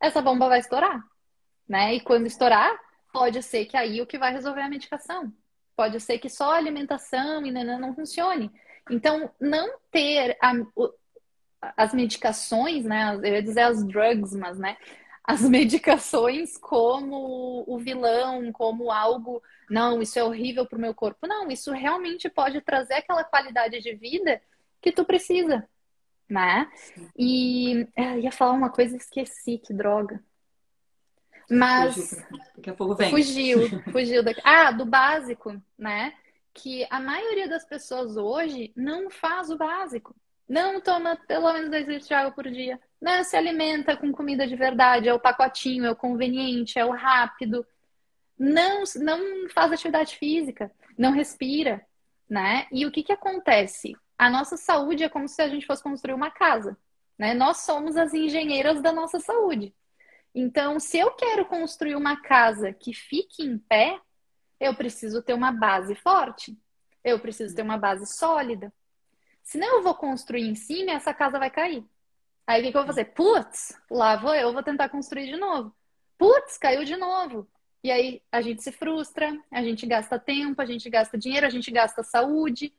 essa 0.00 0.20
bomba 0.22 0.48
vai 0.48 0.60
estourar. 0.60 1.02
Né? 1.68 1.94
E 1.94 2.00
quando 2.00 2.26
estourar, 2.26 2.78
pode 3.12 3.42
ser 3.42 3.66
que 3.66 3.76
aí 3.76 4.00
o 4.00 4.06
que 4.06 4.18
vai 4.18 4.32
resolver 4.32 4.60
é 4.60 4.64
a 4.64 4.68
medicação. 4.68 5.32
Pode 5.74 6.00
ser 6.00 6.18
que 6.18 6.28
só 6.28 6.52
a 6.52 6.56
alimentação 6.56 7.44
e 7.44 7.50
não 7.50 7.94
funcione. 7.94 8.50
Então, 8.90 9.30
não 9.40 9.78
ter 9.90 10.38
a, 10.40 10.52
as 11.76 11.92
medicações, 11.92 12.84
né? 12.84 13.14
Eu 13.16 13.24
ia 13.24 13.42
dizer 13.42 13.62
as 13.62 13.84
drugs, 13.84 14.34
mas 14.34 14.58
né? 14.58 14.76
as 15.26 15.42
medicações 15.48 16.56
como 16.56 17.64
o 17.66 17.78
vilão, 17.78 18.52
como 18.52 18.92
algo, 18.92 19.42
não, 19.68 20.00
isso 20.00 20.18
é 20.18 20.24
horrível 20.24 20.64
para 20.64 20.78
o 20.78 20.80
meu 20.80 20.94
corpo. 20.94 21.26
Não, 21.26 21.48
isso 21.48 21.72
realmente 21.72 22.30
pode 22.30 22.60
trazer 22.60 22.94
aquela 22.94 23.24
qualidade 23.24 23.80
de 23.80 23.94
vida 23.94 24.40
que 24.80 24.92
tu 24.92 25.04
precisa, 25.04 25.68
né? 26.28 26.70
E 27.18 27.86
é, 27.96 28.14
eu 28.14 28.20
ia 28.20 28.32
falar 28.32 28.52
uma 28.52 28.70
coisa 28.70 28.94
e 28.94 28.98
esqueci, 28.98 29.58
que 29.58 29.72
droga. 29.72 30.22
Mas 31.50 32.24
daqui 32.56 32.70
a 32.70 32.74
pouco 32.74 32.94
vem. 32.94 33.10
Fugiu, 33.10 33.60
fugiu 33.92 34.22
daqui. 34.22 34.40
Ah, 34.44 34.72
do 34.72 34.84
básico, 34.84 35.60
né? 35.78 36.14
Que 36.52 36.86
a 36.90 36.98
maioria 36.98 37.48
das 37.48 37.64
pessoas 37.64 38.16
hoje 38.16 38.72
não 38.74 39.10
faz 39.10 39.50
o 39.50 39.56
básico. 39.56 40.14
Não 40.48 40.80
toma 40.80 41.16
pelo 41.28 41.52
menos 41.52 41.70
2 41.70 41.88
litros 41.88 42.08
de 42.08 42.14
água 42.14 42.32
por 42.32 42.48
dia 42.48 42.80
né, 43.00 43.22
se 43.22 43.36
alimenta 43.36 43.96
com 43.96 44.12
comida 44.12 44.46
de 44.46 44.56
verdade, 44.56 45.08
é 45.08 45.14
o 45.14 45.20
pacotinho, 45.20 45.86
é 45.86 45.90
o 45.90 45.96
conveniente, 45.96 46.78
é 46.78 46.84
o 46.84 46.90
rápido. 46.90 47.66
Não, 48.38 48.82
não 48.96 49.48
faz 49.48 49.72
atividade 49.72 50.16
física, 50.16 50.70
não 50.96 51.12
respira, 51.12 51.84
né? 52.28 52.66
E 52.72 52.84
o 52.84 52.90
que 52.90 53.02
que 53.02 53.12
acontece? 53.12 53.96
A 54.18 54.30
nossa 54.30 54.56
saúde 54.56 55.04
é 55.04 55.08
como 55.08 55.28
se 55.28 55.42
a 55.42 55.48
gente 55.48 55.66
fosse 55.66 55.82
construir 55.82 56.14
uma 56.14 56.30
casa, 56.30 56.76
né? 57.18 57.34
Nós 57.34 57.58
somos 57.58 57.96
as 57.96 58.14
engenheiras 58.14 58.80
da 58.80 58.92
nossa 58.92 59.20
saúde. 59.20 59.74
Então, 60.34 60.78
se 60.78 60.98
eu 60.98 61.12
quero 61.12 61.46
construir 61.46 61.96
uma 61.96 62.20
casa 62.20 62.72
que 62.72 62.92
fique 62.92 63.42
em 63.42 63.58
pé, 63.58 63.98
eu 64.60 64.74
preciso 64.74 65.22
ter 65.22 65.34
uma 65.34 65.52
base 65.52 65.94
forte. 65.94 66.56
Eu 67.02 67.18
preciso 67.18 67.54
ter 67.54 67.62
uma 67.62 67.78
base 67.78 68.06
sólida. 68.06 68.72
Senão 69.42 69.76
eu 69.76 69.82
vou 69.82 69.94
construir 69.94 70.42
em 70.42 70.54
cima 70.54 70.90
e 70.90 70.94
essa 70.94 71.14
casa 71.14 71.38
vai 71.38 71.50
cair. 71.50 71.84
Aí 72.46 72.60
o 72.60 72.64
que, 72.64 72.70
que 72.70 72.76
eu 72.76 72.82
vou 72.82 72.86
fazer? 72.86 73.06
Putz, 73.06 73.80
lá 73.90 74.16
vou 74.16 74.34
eu, 74.34 74.52
vou 74.52 74.62
tentar 74.62 74.88
construir 74.88 75.26
de 75.26 75.36
novo. 75.36 75.74
Putz, 76.18 76.58
caiu 76.58 76.84
de 76.84 76.96
novo. 76.96 77.48
E 77.82 77.90
aí 77.90 78.22
a 78.32 78.40
gente 78.40 78.62
se 78.62 78.72
frustra, 78.72 79.38
a 79.50 79.62
gente 79.62 79.86
gasta 79.86 80.18
tempo, 80.18 80.60
a 80.60 80.66
gente 80.66 80.90
gasta 80.90 81.16
dinheiro, 81.16 81.46
a 81.46 81.50
gente 81.50 81.70
gasta 81.70 82.02
saúde, 82.02 82.74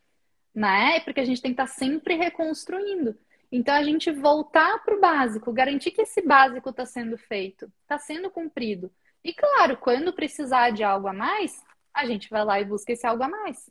né? 0.53 0.99
Porque 1.01 1.19
a 1.19 1.25
gente 1.25 1.41
tem 1.41 1.53
que 1.53 1.61
estar 1.61 1.73
sempre 1.73 2.15
reconstruindo. 2.15 3.17
Então 3.51 3.73
a 3.73 3.83
gente 3.83 4.11
voltar 4.11 4.83
para 4.83 4.95
o 4.95 4.99
básico, 4.99 5.53
garantir 5.53 5.91
que 5.91 6.01
esse 6.01 6.21
básico 6.21 6.69
está 6.69 6.85
sendo 6.85 7.17
feito, 7.17 7.71
está 7.81 7.97
sendo 7.97 8.29
cumprido. 8.29 8.91
E 9.23 9.33
claro, 9.33 9.77
quando 9.77 10.13
precisar 10.13 10.71
de 10.71 10.83
algo 10.83 11.07
a 11.07 11.13
mais, 11.13 11.63
a 11.93 12.05
gente 12.05 12.29
vai 12.29 12.43
lá 12.43 12.59
e 12.59 12.65
busca 12.65 12.91
esse 12.91 13.07
algo 13.07 13.23
a 13.23 13.29
mais. 13.29 13.69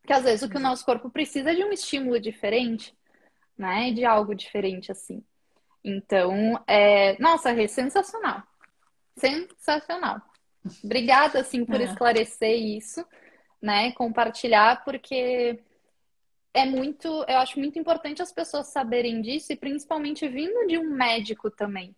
Porque 0.00 0.12
às 0.12 0.24
vezes 0.24 0.42
o 0.42 0.48
que 0.48 0.56
o 0.56 0.60
nosso 0.60 0.84
corpo 0.84 1.10
precisa 1.10 1.50
é 1.50 1.54
de 1.54 1.64
um 1.64 1.72
estímulo 1.72 2.20
diferente, 2.20 2.94
né? 3.56 3.90
De 3.92 4.04
algo 4.04 4.34
diferente 4.34 4.92
assim. 4.92 5.24
Então, 5.82 6.62
é... 6.66 7.20
nossa, 7.20 7.50
é 7.50 7.66
sensacional. 7.66 8.42
Sensacional. 9.16 10.20
Obrigada, 10.84 11.40
assim, 11.40 11.64
por 11.64 11.80
é. 11.80 11.84
esclarecer 11.84 12.56
isso, 12.56 13.04
né? 13.60 13.92
Compartilhar, 13.92 14.84
porque 14.84 15.60
é 16.54 16.64
muito, 16.64 17.06
eu 17.28 17.38
acho 17.38 17.58
muito 17.58 17.78
importante 17.78 18.22
as 18.22 18.32
pessoas 18.32 18.68
saberem 18.68 19.20
disso 19.20 19.52
e 19.52 19.56
principalmente 19.56 20.26
vindo 20.28 20.66
de 20.66 20.78
um 20.78 20.90
médico 20.90 21.50
também, 21.50 21.94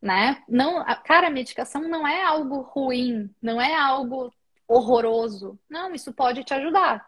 né? 0.00 0.42
Não, 0.48 0.84
cara, 1.04 1.28
a 1.28 1.30
medicação 1.30 1.88
não 1.88 2.06
é 2.06 2.22
algo 2.22 2.60
ruim, 2.60 3.30
não 3.42 3.60
é 3.60 3.74
algo 3.74 4.32
horroroso. 4.68 5.58
Não, 5.68 5.94
isso 5.94 6.12
pode 6.12 6.44
te 6.44 6.52
ajudar. 6.54 7.06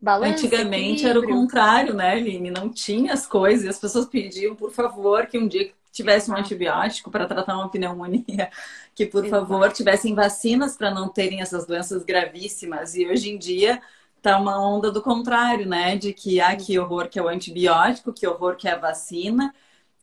Balança, 0.00 0.32
Antigamente 0.32 1.06
equilíbrio. 1.06 1.10
era 1.10 1.20
o 1.20 1.26
contrário, 1.26 1.94
né, 1.94 2.12
Aline? 2.12 2.50
Não 2.50 2.68
tinha 2.68 3.14
as 3.14 3.26
coisas 3.26 3.68
as 3.68 3.78
pessoas 3.78 4.06
pediam, 4.06 4.54
por 4.54 4.70
favor, 4.70 5.26
que 5.26 5.38
um 5.38 5.48
dia 5.48 5.72
tivesse 5.90 6.30
um 6.30 6.36
antibiótico 6.36 7.10
para 7.10 7.26
tratar 7.26 7.56
uma 7.56 7.70
pneumonia, 7.70 8.50
que 8.94 9.06
por 9.06 9.24
Exato. 9.24 9.46
favor 9.46 9.72
tivessem 9.72 10.14
vacinas 10.14 10.76
para 10.76 10.90
não 10.90 11.08
terem 11.08 11.40
essas 11.40 11.66
doenças 11.66 12.04
gravíssimas. 12.04 12.94
E 12.94 13.06
hoje 13.06 13.30
em 13.30 13.38
dia 13.38 13.80
tá 14.24 14.38
uma 14.38 14.58
onda 14.58 14.90
do 14.90 15.02
contrário, 15.02 15.66
né? 15.68 15.96
De 15.96 16.14
que 16.14 16.40
ah, 16.40 16.56
que 16.56 16.78
horror 16.78 17.08
que 17.10 17.18
é 17.18 17.22
o 17.22 17.28
antibiótico, 17.28 18.12
que 18.12 18.26
horror 18.26 18.56
que 18.56 18.66
é 18.66 18.72
a 18.72 18.78
vacina. 18.78 19.54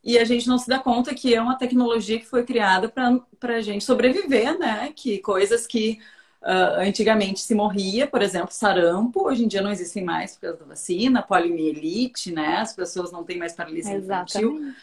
E 0.04 0.18
a 0.20 0.24
gente 0.24 0.48
não 0.48 0.58
se 0.60 0.70
dá 0.70 0.80
conta 0.80 1.14
que 1.16 1.34
é 1.34 1.42
uma 1.42 1.58
tecnologia 1.58 2.20
que 2.20 2.26
foi 2.26 2.44
criada 2.44 2.88
para 2.88 3.56
a 3.56 3.62
gente 3.62 3.84
sobreviver, 3.84 4.58
né? 4.60 4.94
Que 4.96 5.18
coisas 5.20 5.66
que 5.66 6.00
Uh, 6.44 6.82
antigamente 6.82 7.40
se 7.40 7.54
morria, 7.54 8.08
por 8.08 8.20
exemplo, 8.20 8.50
sarampo, 8.52 9.28
hoje 9.28 9.46
em 9.46 9.48
dia 9.48 9.62
não 9.62 9.72
existem 9.72 10.04
mais 10.04 10.34
por 10.34 10.42
causa 10.42 10.58
da 10.58 10.66
vacina, 10.66 11.22
poliomielite, 11.22 12.32
né? 12.32 12.58
As 12.58 12.74
pessoas 12.74 13.12
não 13.12 13.24
têm 13.24 13.38
mais 13.38 13.54
paralisia 13.54 13.96
infantil. 13.96 14.74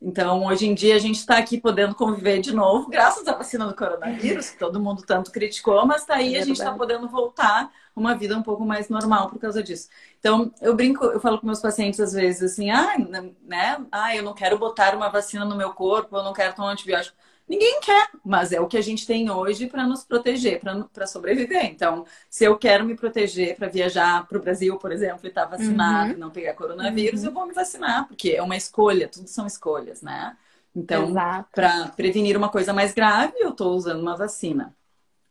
Então, 0.00 0.46
hoje 0.46 0.68
em 0.68 0.74
dia, 0.74 0.94
a 0.94 0.98
gente 1.00 1.16
está 1.16 1.38
aqui 1.38 1.60
podendo 1.60 1.92
conviver 1.92 2.40
de 2.40 2.54
novo, 2.54 2.88
graças 2.88 3.26
à 3.26 3.32
vacina 3.32 3.66
do 3.66 3.74
coronavírus, 3.74 4.50
que 4.50 4.58
todo 4.58 4.78
mundo 4.78 5.02
tanto 5.04 5.32
criticou, 5.32 5.84
mas 5.84 6.04
tá 6.04 6.14
aí 6.14 6.36
é 6.36 6.38
a 6.38 6.44
gente 6.44 6.58
está 6.58 6.72
podendo 6.72 7.08
voltar 7.08 7.68
uma 7.98 8.14
vida 8.14 8.36
um 8.36 8.42
pouco 8.42 8.64
mais 8.64 8.88
normal 8.88 9.28
por 9.28 9.38
causa 9.38 9.62
disso. 9.62 9.88
Então, 10.18 10.52
eu 10.60 10.74
brinco, 10.74 11.04
eu 11.04 11.20
falo 11.20 11.38
com 11.38 11.46
meus 11.46 11.60
pacientes 11.60 12.00
às 12.00 12.12
vezes 12.12 12.42
assim, 12.42 12.70
ah, 12.70 12.96
né? 13.42 13.84
Ah, 13.90 14.14
eu 14.14 14.22
não 14.22 14.34
quero 14.34 14.58
botar 14.58 14.94
uma 14.94 15.08
vacina 15.08 15.44
no 15.44 15.56
meu 15.56 15.72
corpo, 15.72 16.16
eu 16.16 16.22
não 16.22 16.32
quero 16.32 16.54
tomar 16.54 16.68
um 16.68 16.72
antibiótico. 16.72 17.16
Ninguém 17.48 17.80
quer, 17.80 18.10
mas 18.22 18.52
é 18.52 18.60
o 18.60 18.66
que 18.66 18.76
a 18.76 18.82
gente 18.82 19.06
tem 19.06 19.30
hoje 19.30 19.66
para 19.68 19.86
nos 19.86 20.04
proteger, 20.04 20.60
para 20.92 21.06
sobreviver. 21.06 21.64
Então, 21.64 22.04
se 22.28 22.44
eu 22.44 22.58
quero 22.58 22.84
me 22.84 22.94
proteger 22.94 23.56
para 23.56 23.68
viajar 23.68 24.26
para 24.28 24.36
o 24.36 24.40
Brasil, 24.40 24.76
por 24.76 24.92
exemplo, 24.92 25.20
e 25.24 25.28
estar 25.28 25.46
tá 25.46 25.56
vacinado, 25.56 26.12
uhum. 26.12 26.18
não 26.18 26.30
pegar 26.30 26.52
coronavírus, 26.52 27.22
uhum. 27.22 27.28
eu 27.28 27.32
vou 27.32 27.46
me 27.46 27.54
vacinar, 27.54 28.06
porque 28.06 28.32
é 28.32 28.42
uma 28.42 28.56
escolha, 28.56 29.08
tudo 29.08 29.26
são 29.28 29.46
escolhas, 29.46 30.02
né? 30.02 30.36
Então, 30.76 31.12
para 31.54 31.88
prevenir 31.96 32.36
uma 32.36 32.50
coisa 32.50 32.72
mais 32.72 32.92
grave, 32.92 33.32
eu 33.38 33.50
estou 33.50 33.74
usando 33.74 34.00
uma 34.00 34.16
vacina. 34.16 34.76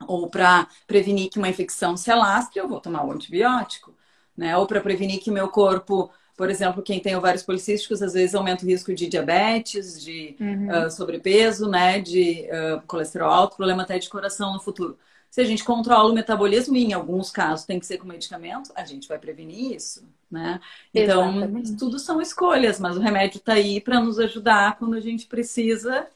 Ou 0.06 0.30
para 0.30 0.68
prevenir 0.86 1.30
que 1.30 1.40
uma 1.40 1.50
infecção 1.50 1.98
se 1.98 2.12
alastre, 2.12 2.60
eu 2.60 2.68
vou 2.68 2.80
tomar 2.80 3.04
um 3.04 3.12
antibiótico. 3.12 3.96
Né? 4.36 4.56
Ou 4.56 4.68
para 4.68 4.82
prevenir 4.82 5.20
que 5.20 5.32
meu 5.32 5.48
corpo 5.50 6.12
por 6.38 6.52
exemplo, 6.52 6.84
quem 6.84 7.00
tem 7.00 7.16
ovários 7.16 7.42
policísticos 7.42 8.00
às 8.04 8.14
vezes 8.14 8.36
aumenta 8.36 8.64
o 8.64 8.68
risco 8.68 8.94
de 8.94 9.08
diabetes, 9.08 10.00
de 10.00 10.36
uhum. 10.40 10.86
uh, 10.86 10.92
sobrepeso, 10.92 11.68
né, 11.68 12.00
de 12.00 12.48
uh, 12.52 12.80
colesterol 12.86 13.32
alto, 13.32 13.58
problema 13.58 13.82
até 13.82 13.98
de 13.98 14.08
coração 14.08 14.54
no 14.54 14.60
futuro. 14.60 14.96
Se 15.32 15.42
a 15.42 15.44
gente 15.44 15.64
controla 15.64 16.12
o 16.12 16.14
metabolismo, 16.14 16.78
e 16.78 16.86
em 16.86 16.94
alguns 16.94 17.32
casos 17.32 17.66
tem 17.66 17.80
que 17.80 17.88
ser 17.88 17.98
com 17.98 18.08
medicamento, 18.08 18.72
a 18.76 18.86
gente 18.86 19.08
vai 19.08 19.18
prevenir 19.18 19.74
isso, 19.76 20.08
né? 20.30 20.60
Então, 20.94 21.38
Exatamente. 21.38 21.76
tudo 21.76 21.98
são 21.98 22.22
escolhas, 22.22 22.80
mas 22.80 22.96
o 22.96 23.02
remédio 23.02 23.40
está 23.40 23.54
aí 23.54 23.82
para 23.82 24.00
nos 24.00 24.20
ajudar 24.20 24.78
quando 24.78 24.94
a 24.94 25.02
gente 25.02 25.26
precisa 25.26 26.08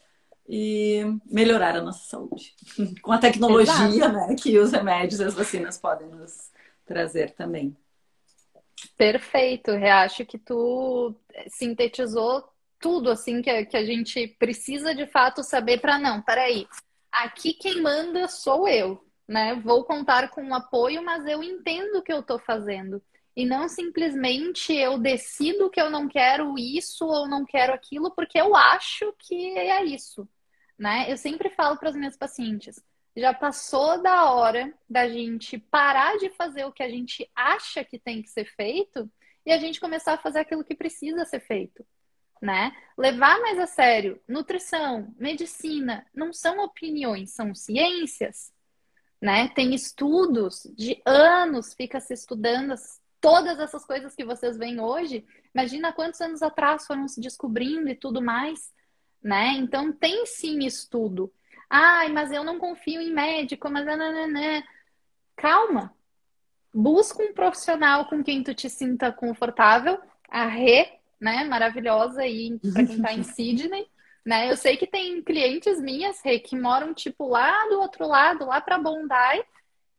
e 0.47 1.01
melhorar 1.25 1.75
a 1.75 1.81
nossa 1.81 2.03
saúde. 2.05 2.53
Com 3.01 3.11
a 3.11 3.17
tecnologia, 3.17 3.87
Exato. 3.87 4.13
né, 4.13 4.35
que 4.35 4.57
os 4.59 4.71
remédios 4.71 5.19
e 5.19 5.23
as 5.23 5.33
vacinas 5.33 5.77
podem 5.77 6.07
nos 6.07 6.51
trazer 6.85 7.31
também. 7.31 7.75
Perfeito, 8.97 9.71
eu 9.71 9.93
acho 9.93 10.25
que 10.25 10.37
tu 10.37 11.15
sintetizou 11.47 12.43
tudo 12.79 13.11
assim 13.11 13.41
que, 13.41 13.65
que 13.65 13.77
a 13.77 13.85
gente 13.85 14.27
precisa 14.39 14.93
de 14.93 15.05
fato 15.05 15.43
saber 15.43 15.79
para 15.79 15.99
não, 15.99 16.21
peraí. 16.21 16.67
Aqui 17.11 17.53
quem 17.53 17.81
manda 17.81 18.27
sou 18.27 18.67
eu, 18.67 19.05
né? 19.27 19.55
Vou 19.63 19.83
contar 19.83 20.29
com 20.29 20.47
o 20.47 20.53
apoio, 20.53 21.03
mas 21.03 21.25
eu 21.25 21.43
entendo 21.43 21.99
o 21.99 22.01
que 22.01 22.11
eu 22.11 22.21
estou 22.21 22.39
fazendo. 22.39 23.01
E 23.35 23.45
não 23.45 23.69
simplesmente 23.69 24.73
eu 24.73 24.97
decido 24.97 25.69
que 25.69 25.79
eu 25.79 25.89
não 25.89 26.07
quero 26.07 26.57
isso 26.57 27.05
ou 27.05 27.27
não 27.27 27.45
quero 27.45 27.73
aquilo 27.73 28.11
porque 28.11 28.37
eu 28.39 28.55
acho 28.55 29.13
que 29.19 29.57
é 29.57 29.85
isso, 29.85 30.27
né? 30.77 31.05
Eu 31.09 31.15
sempre 31.15 31.49
falo 31.49 31.77
para 31.77 31.89
as 31.89 31.95
minhas 31.95 32.17
pacientes, 32.17 32.83
já 33.15 33.33
passou 33.33 34.01
da 34.01 34.31
hora 34.31 34.73
da 34.89 35.07
gente 35.07 35.57
parar 35.57 36.17
de 36.17 36.29
fazer 36.29 36.65
o 36.65 36.71
que 36.71 36.83
a 36.83 36.89
gente 36.89 37.29
acha 37.35 37.83
que 37.83 37.99
tem 37.99 38.21
que 38.21 38.29
ser 38.29 38.45
feito 38.45 39.09
e 39.45 39.51
a 39.51 39.57
gente 39.57 39.79
começar 39.79 40.13
a 40.13 40.17
fazer 40.17 40.39
aquilo 40.39 40.63
que 40.63 40.75
precisa 40.75 41.25
ser 41.25 41.39
feito, 41.39 41.85
né? 42.41 42.71
Levar 42.97 43.39
mais 43.39 43.59
a 43.59 43.67
sério 43.67 44.21
nutrição, 44.27 45.13
medicina, 45.17 46.05
não 46.13 46.31
são 46.33 46.63
opiniões, 46.63 47.33
são 47.33 47.53
ciências, 47.55 48.53
né? 49.21 49.49
Tem 49.49 49.73
estudos 49.73 50.63
de 50.75 51.01
anos, 51.05 51.73
fica 51.73 51.99
se 51.99 52.13
estudando 52.13 52.73
todas 53.21 53.59
essas 53.59 53.85
coisas 53.85 54.15
que 54.15 54.25
vocês 54.25 54.57
veem 54.57 54.81
hoje. 54.81 55.23
Imagina 55.53 55.93
quantos 55.93 56.19
anos 56.19 56.41
atrás 56.41 56.87
foram 56.87 57.07
se 57.07 57.21
descobrindo 57.21 57.87
e 57.87 57.95
tudo 57.95 58.21
mais, 58.21 58.73
né? 59.23 59.53
Então 59.53 59.93
tem 59.93 60.25
sim 60.25 60.65
estudo. 60.65 61.31
Ai, 61.69 62.09
mas 62.09 62.31
eu 62.31 62.43
não 62.43 62.57
confio 62.57 62.99
em 62.99 63.13
médico, 63.13 63.69
mas 63.69 63.85
nananana. 63.85 64.63
Calma. 65.37 65.93
Busca 66.73 67.21
um 67.21 67.33
profissional 67.33 68.05
com 68.05 68.23
quem 68.23 68.43
tu 68.43 68.53
te 68.53 68.69
sinta 68.69 69.11
confortável. 69.11 69.99
A 70.29 70.45
Rê, 70.45 70.97
né, 71.19 71.43
maravilhosa 71.43 72.21
aí 72.21 72.57
para 72.73 72.85
quem 72.85 73.01
tá 73.01 73.13
em 73.13 73.23
Sydney, 73.23 73.87
né? 74.25 74.49
Eu 74.49 74.57
sei 74.57 74.77
que 74.77 74.87
tem 74.87 75.21
clientes 75.21 75.79
minhas, 75.79 76.21
Rê, 76.23 76.39
que 76.39 76.57
moram 76.57 76.93
tipo 76.93 77.27
lá 77.27 77.67
do 77.67 77.79
outro 77.79 78.07
lado, 78.07 78.45
lá 78.45 78.59
para 78.59 78.79
Bondi 78.79 79.45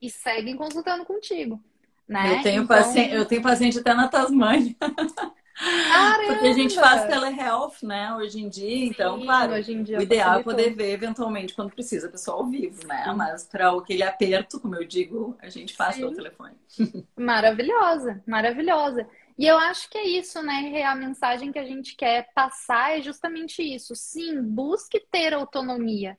e 0.01 0.11
seguem 0.11 0.57
consultando 0.57 1.05
contigo. 1.05 1.63
Né? 2.09 2.39
Eu 2.39 2.43
tenho, 2.43 2.63
então... 2.63 2.77
paciente, 2.77 3.15
eu 3.15 3.25
tenho 3.25 3.43
paciente 3.43 3.79
até 3.79 3.95
na 3.95 4.09
Tasmânia. 4.09 4.75
Caramba! 4.79 6.27
Porque 6.33 6.47
a 6.47 6.53
gente 6.53 6.75
faz 6.75 7.07
telehealth, 7.07 7.83
né, 7.83 8.15
hoje 8.15 8.41
em 8.41 8.49
dia, 8.49 8.87
então, 8.87 9.19
Sim, 9.19 9.25
claro, 9.25 9.53
o 9.53 10.03
ideal 10.03 10.41
é 10.41 10.43
poder 10.43 10.75
ver 10.75 10.93
eventualmente 10.93 11.55
quando 11.55 11.71
precisa, 11.71 12.09
pessoal 12.09 12.39
ao 12.39 12.47
vivo, 12.47 12.87
né? 12.87 13.05
Sim. 13.05 13.15
Mas 13.15 13.45
para 13.45 13.71
aquele 13.71 14.03
aperto, 14.03 14.59
como 14.59 14.75
eu 14.75 14.85
digo, 14.85 15.37
a 15.41 15.49
gente 15.49 15.75
faz 15.75 15.95
Sim. 15.95 16.03
pelo 16.03 16.15
telefone. 16.15 16.55
Maravilhosa, 17.17 18.23
maravilhosa. 18.27 19.07
E 19.39 19.47
eu 19.47 19.57
acho 19.57 19.89
que 19.89 19.99
é 19.99 20.07
isso, 20.07 20.43
né? 20.43 20.83
A 20.85 20.95
mensagem 20.95 21.51
que 21.51 21.59
a 21.59 21.65
gente 21.65 21.97
quer 21.97 22.29
passar 22.35 22.99
é 22.99 23.03
justamente 23.03 23.63
isso. 23.63 23.95
Sim, 23.95 24.43
busque 24.43 25.01
ter 25.11 25.33
autonomia. 25.33 26.19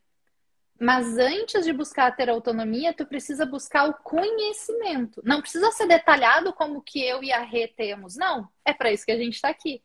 Mas 0.80 1.18
antes 1.18 1.64
de 1.64 1.72
buscar 1.72 2.16
ter 2.16 2.30
autonomia, 2.30 2.94
tu 2.94 3.06
precisa 3.06 3.46
buscar 3.46 3.90
o 3.90 3.94
conhecimento. 3.94 5.22
Não 5.24 5.40
precisa 5.40 5.72
ser 5.72 5.88
detalhado 5.88 6.52
como 6.54 6.82
que 6.82 7.02
eu 7.02 7.24
e 7.24 7.32
a 7.32 7.42
Rê 7.42 7.68
temos. 7.68 8.16
Não, 8.16 8.50
é 8.66 8.74
para 8.74 8.92
isso 8.92 9.06
que 9.06 9.12
a 9.12 9.18
gente 9.18 9.36
está 9.36 9.50
aqui. 9.50 9.82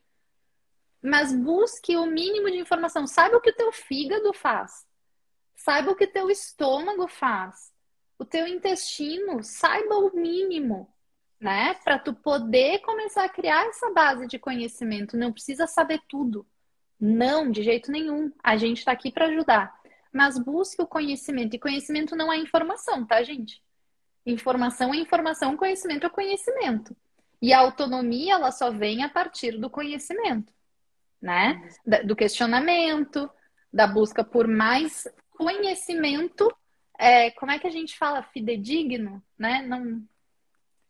Mas 1.03 1.32
busque 1.32 1.97
o 1.97 2.07
mínimo 2.07 2.51
de 2.51 2.59
informação. 2.59 3.07
Saiba 3.07 3.36
o 3.36 3.41
que 3.41 3.51
o 3.51 3.57
teu 3.57 3.70
fígado 3.70 4.32
faz. 4.32 4.86
Saiba 5.55 5.93
o 5.93 5.97
que 5.97 6.05
o 6.05 6.12
teu 6.12 6.30
estômago 6.30 7.07
faz. 7.07 7.72
O 8.18 8.24
teu 8.24 8.49
intestino, 8.49 9.45
saiba 9.45 9.95
o 9.97 10.16
mínimo, 10.16 10.93
né? 11.39 11.74
Para 11.84 12.01
tu 12.01 12.12
poder 12.12 12.80
começar 12.80 13.24
a 13.24 13.28
criar 13.28 13.66
essa 13.66 13.91
base 13.93 14.26
de 14.26 14.41
conhecimento. 14.41 15.16
Não 15.16 15.32
precisa 15.32 15.68
saber 15.68 16.01
tudo. 16.09 16.45
Não, 16.99 17.49
de 17.49 17.62
jeito 17.62 17.93
nenhum. 17.93 18.32
A 18.43 18.57
gente 18.57 18.78
está 18.78 18.91
aqui 18.91 19.12
para 19.12 19.26
ajudar 19.26 19.78
mas 20.19 20.37
busque 20.37 20.83
o 20.83 20.87
conhecimento. 20.87 21.55
E 21.55 21.61
conhecimento 21.61 22.16
não 22.16 22.33
é 22.33 22.37
informação, 22.37 23.07
tá, 23.07 23.23
gente? 23.23 23.62
Informação 24.27 24.93
é 24.93 24.97
informação, 24.97 25.57
conhecimento 25.57 26.07
é 26.07 26.11
conhecimento. 26.11 26.97
E 27.41 27.53
a 27.53 27.61
autonomia, 27.61 28.35
ela 28.35 28.51
só 28.51 28.69
vem 28.69 29.05
a 29.05 29.09
partir 29.09 29.57
do 29.59 29.71
conhecimento, 29.71 30.53
né? 31.23 31.71
Do 32.05 32.16
questionamento, 32.16 33.31
da 33.73 33.87
busca 33.87 34.25
por 34.25 34.49
mais 34.49 35.07
conhecimento. 35.31 36.53
É, 36.99 37.31
como 37.31 37.53
é 37.53 37.61
que 37.61 37.69
a 37.69 37.71
gente 37.71 37.97
fala? 37.97 38.25
Fidedigno, 38.25 39.23
né? 39.39 39.62
Não... 39.62 40.03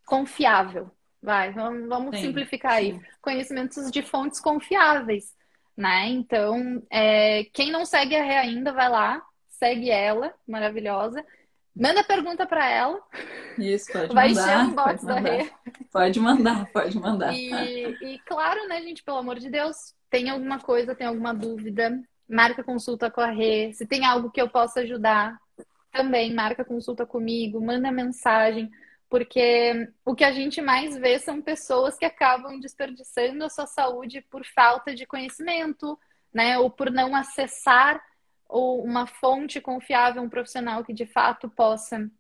Confiável. 0.07 0.91
Vai, 1.23 1.53
vamos, 1.53 1.87
vamos 1.87 2.17
sim, 2.17 2.29
simplificar 2.29 2.81
sim. 2.81 2.93
aí. 2.93 3.01
Conhecimentos 3.21 3.91
de 3.91 4.01
fontes 4.01 4.41
confiáveis 4.41 5.37
né? 5.79 6.09
Então, 6.09 6.83
é, 6.91 7.45
quem 7.53 7.71
não 7.71 7.85
segue 7.87 8.17
a 8.17 8.23
Rê 8.25 8.35
ainda, 8.35 8.73
vai 8.73 8.89
lá, 8.89 9.23
segue 9.49 9.91
ela, 9.91 10.35
maravilhosa. 10.47 11.25
Manda 11.75 12.03
pergunta 12.03 12.45
para 12.45 12.69
ela. 12.69 13.01
Isso, 13.57 13.93
pode 13.93 14.13
vai 14.13 14.31
mandar. 14.31 14.45
Vai 14.45 14.57
encher 14.57 14.73
um 14.73 14.75
box 14.75 15.07
da 15.07 15.21
Rê. 15.21 15.51
Pode 15.93 16.21
mandar, 16.21 16.67
pode 16.73 16.99
mandar. 16.99 17.33
E, 17.33 17.85
e, 18.03 18.19
claro, 18.27 18.67
né, 18.67 18.83
gente, 18.83 19.05
pelo 19.05 19.19
amor 19.19 19.39
de 19.39 19.49
Deus, 19.49 19.95
tem 20.11 20.29
alguma 20.29 20.59
coisa, 20.59 20.97
tem 20.97 21.07
alguma 21.07 21.33
dúvida, 21.33 21.97
marca 22.29 22.65
consulta 22.65 23.09
com 23.09 23.21
a 23.21 23.31
Rê. 23.31 23.73
Se 23.73 23.87
tem 23.87 24.05
algo 24.05 24.33
que 24.33 24.43
eu 24.43 24.49
possa 24.49 24.81
ajudar, 24.81 25.39
também 25.93 26.35
marca 26.35 26.65
consulta 26.65 27.07
comigo, 27.07 27.65
manda 27.65 27.93
mensagem 27.93 28.69
porque 29.09 29.91
o 30.05 30.15
que 30.15 30.25
a 30.25 30.33
gente 30.33 30.61
mais 30.61 30.97
vê 30.97 31.19
são 31.19 31.41
pessoas 31.41 31.97
que 31.97 32.05
acabam 32.05 32.61
desperdiçando 32.61 33.45
a 33.45 33.49
sua 33.49 33.67
saúde 33.67 34.21
por 34.31 34.45
falta 34.45 34.95
de 34.95 35.07
conhecimento, 35.07 35.99
né, 36.33 36.59
ou 36.59 36.71
por 36.71 36.91
não 36.91 37.15
acessar 37.15 38.03
uma 38.49 39.07
fonte 39.07 39.61
confiável, 39.61 40.23
um 40.23 40.29
profissional 40.29 40.85
que 40.85 40.93
de 40.93 41.07
fato 41.07 41.49
possa 41.49 42.11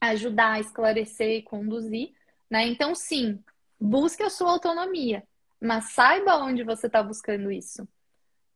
ajudar 0.00 0.60
esclarecer 0.60 1.38
e 1.38 1.42
conduzir, 1.42 2.12
né? 2.50 2.66
Então, 2.66 2.94
sim, 2.94 3.42
busque 3.78 4.22
a 4.22 4.30
sua 4.30 4.50
autonomia, 4.50 5.22
mas 5.60 5.92
saiba 5.92 6.36
onde 6.36 6.62
você 6.62 6.86
está 6.86 7.02
buscando 7.02 7.50
isso, 7.50 7.86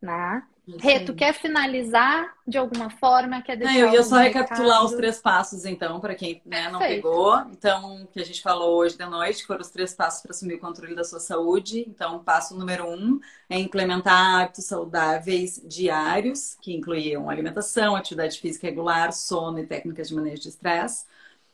né? 0.01 0.47
Rê, 0.67 1.01
tu 1.01 1.15
quer 1.15 1.35
finalizar 1.35 2.35
de 2.47 2.57
alguma 2.57 2.89
forma? 2.89 3.43
Quer 3.43 3.57
deixar 3.57 3.79
eu 3.79 3.91
ia 3.91 4.03
só 4.03 4.17
recapitular 4.17 4.79
recado? 4.79 4.87
os 4.87 4.95
três 4.95 5.21
passos, 5.21 5.67
então, 5.67 6.01
para 6.01 6.15
quem 6.15 6.41
né, 6.47 6.71
não 6.71 6.79
pegou. 6.79 7.39
Então, 7.51 8.09
que 8.11 8.19
a 8.19 8.25
gente 8.25 8.41
falou 8.41 8.79
hoje 8.79 8.97
de 8.97 9.05
noite, 9.05 9.43
que 9.43 9.47
foram 9.47 9.61
os 9.61 9.71
três 9.71 9.95
passos 9.95 10.23
para 10.23 10.31
assumir 10.31 10.55
o 10.55 10.61
controle 10.61 10.95
da 10.95 11.05
sua 11.05 11.21
saúde. 11.21 11.85
Então, 11.87 12.19
passo 12.25 12.57
número 12.57 12.89
um 12.89 13.21
é 13.49 13.59
implementar 13.59 14.43
hábitos 14.43 14.65
saudáveis 14.65 15.61
diários, 15.67 16.57
que 16.62 16.75
incluíam 16.75 17.29
alimentação, 17.29 17.95
atividade 17.95 18.41
física 18.41 18.67
regular, 18.67 19.12
sono 19.12 19.59
e 19.59 19.67
técnicas 19.67 20.09
de 20.09 20.15
manejo 20.15 20.41
de 20.43 20.49
estresse. 20.49 21.05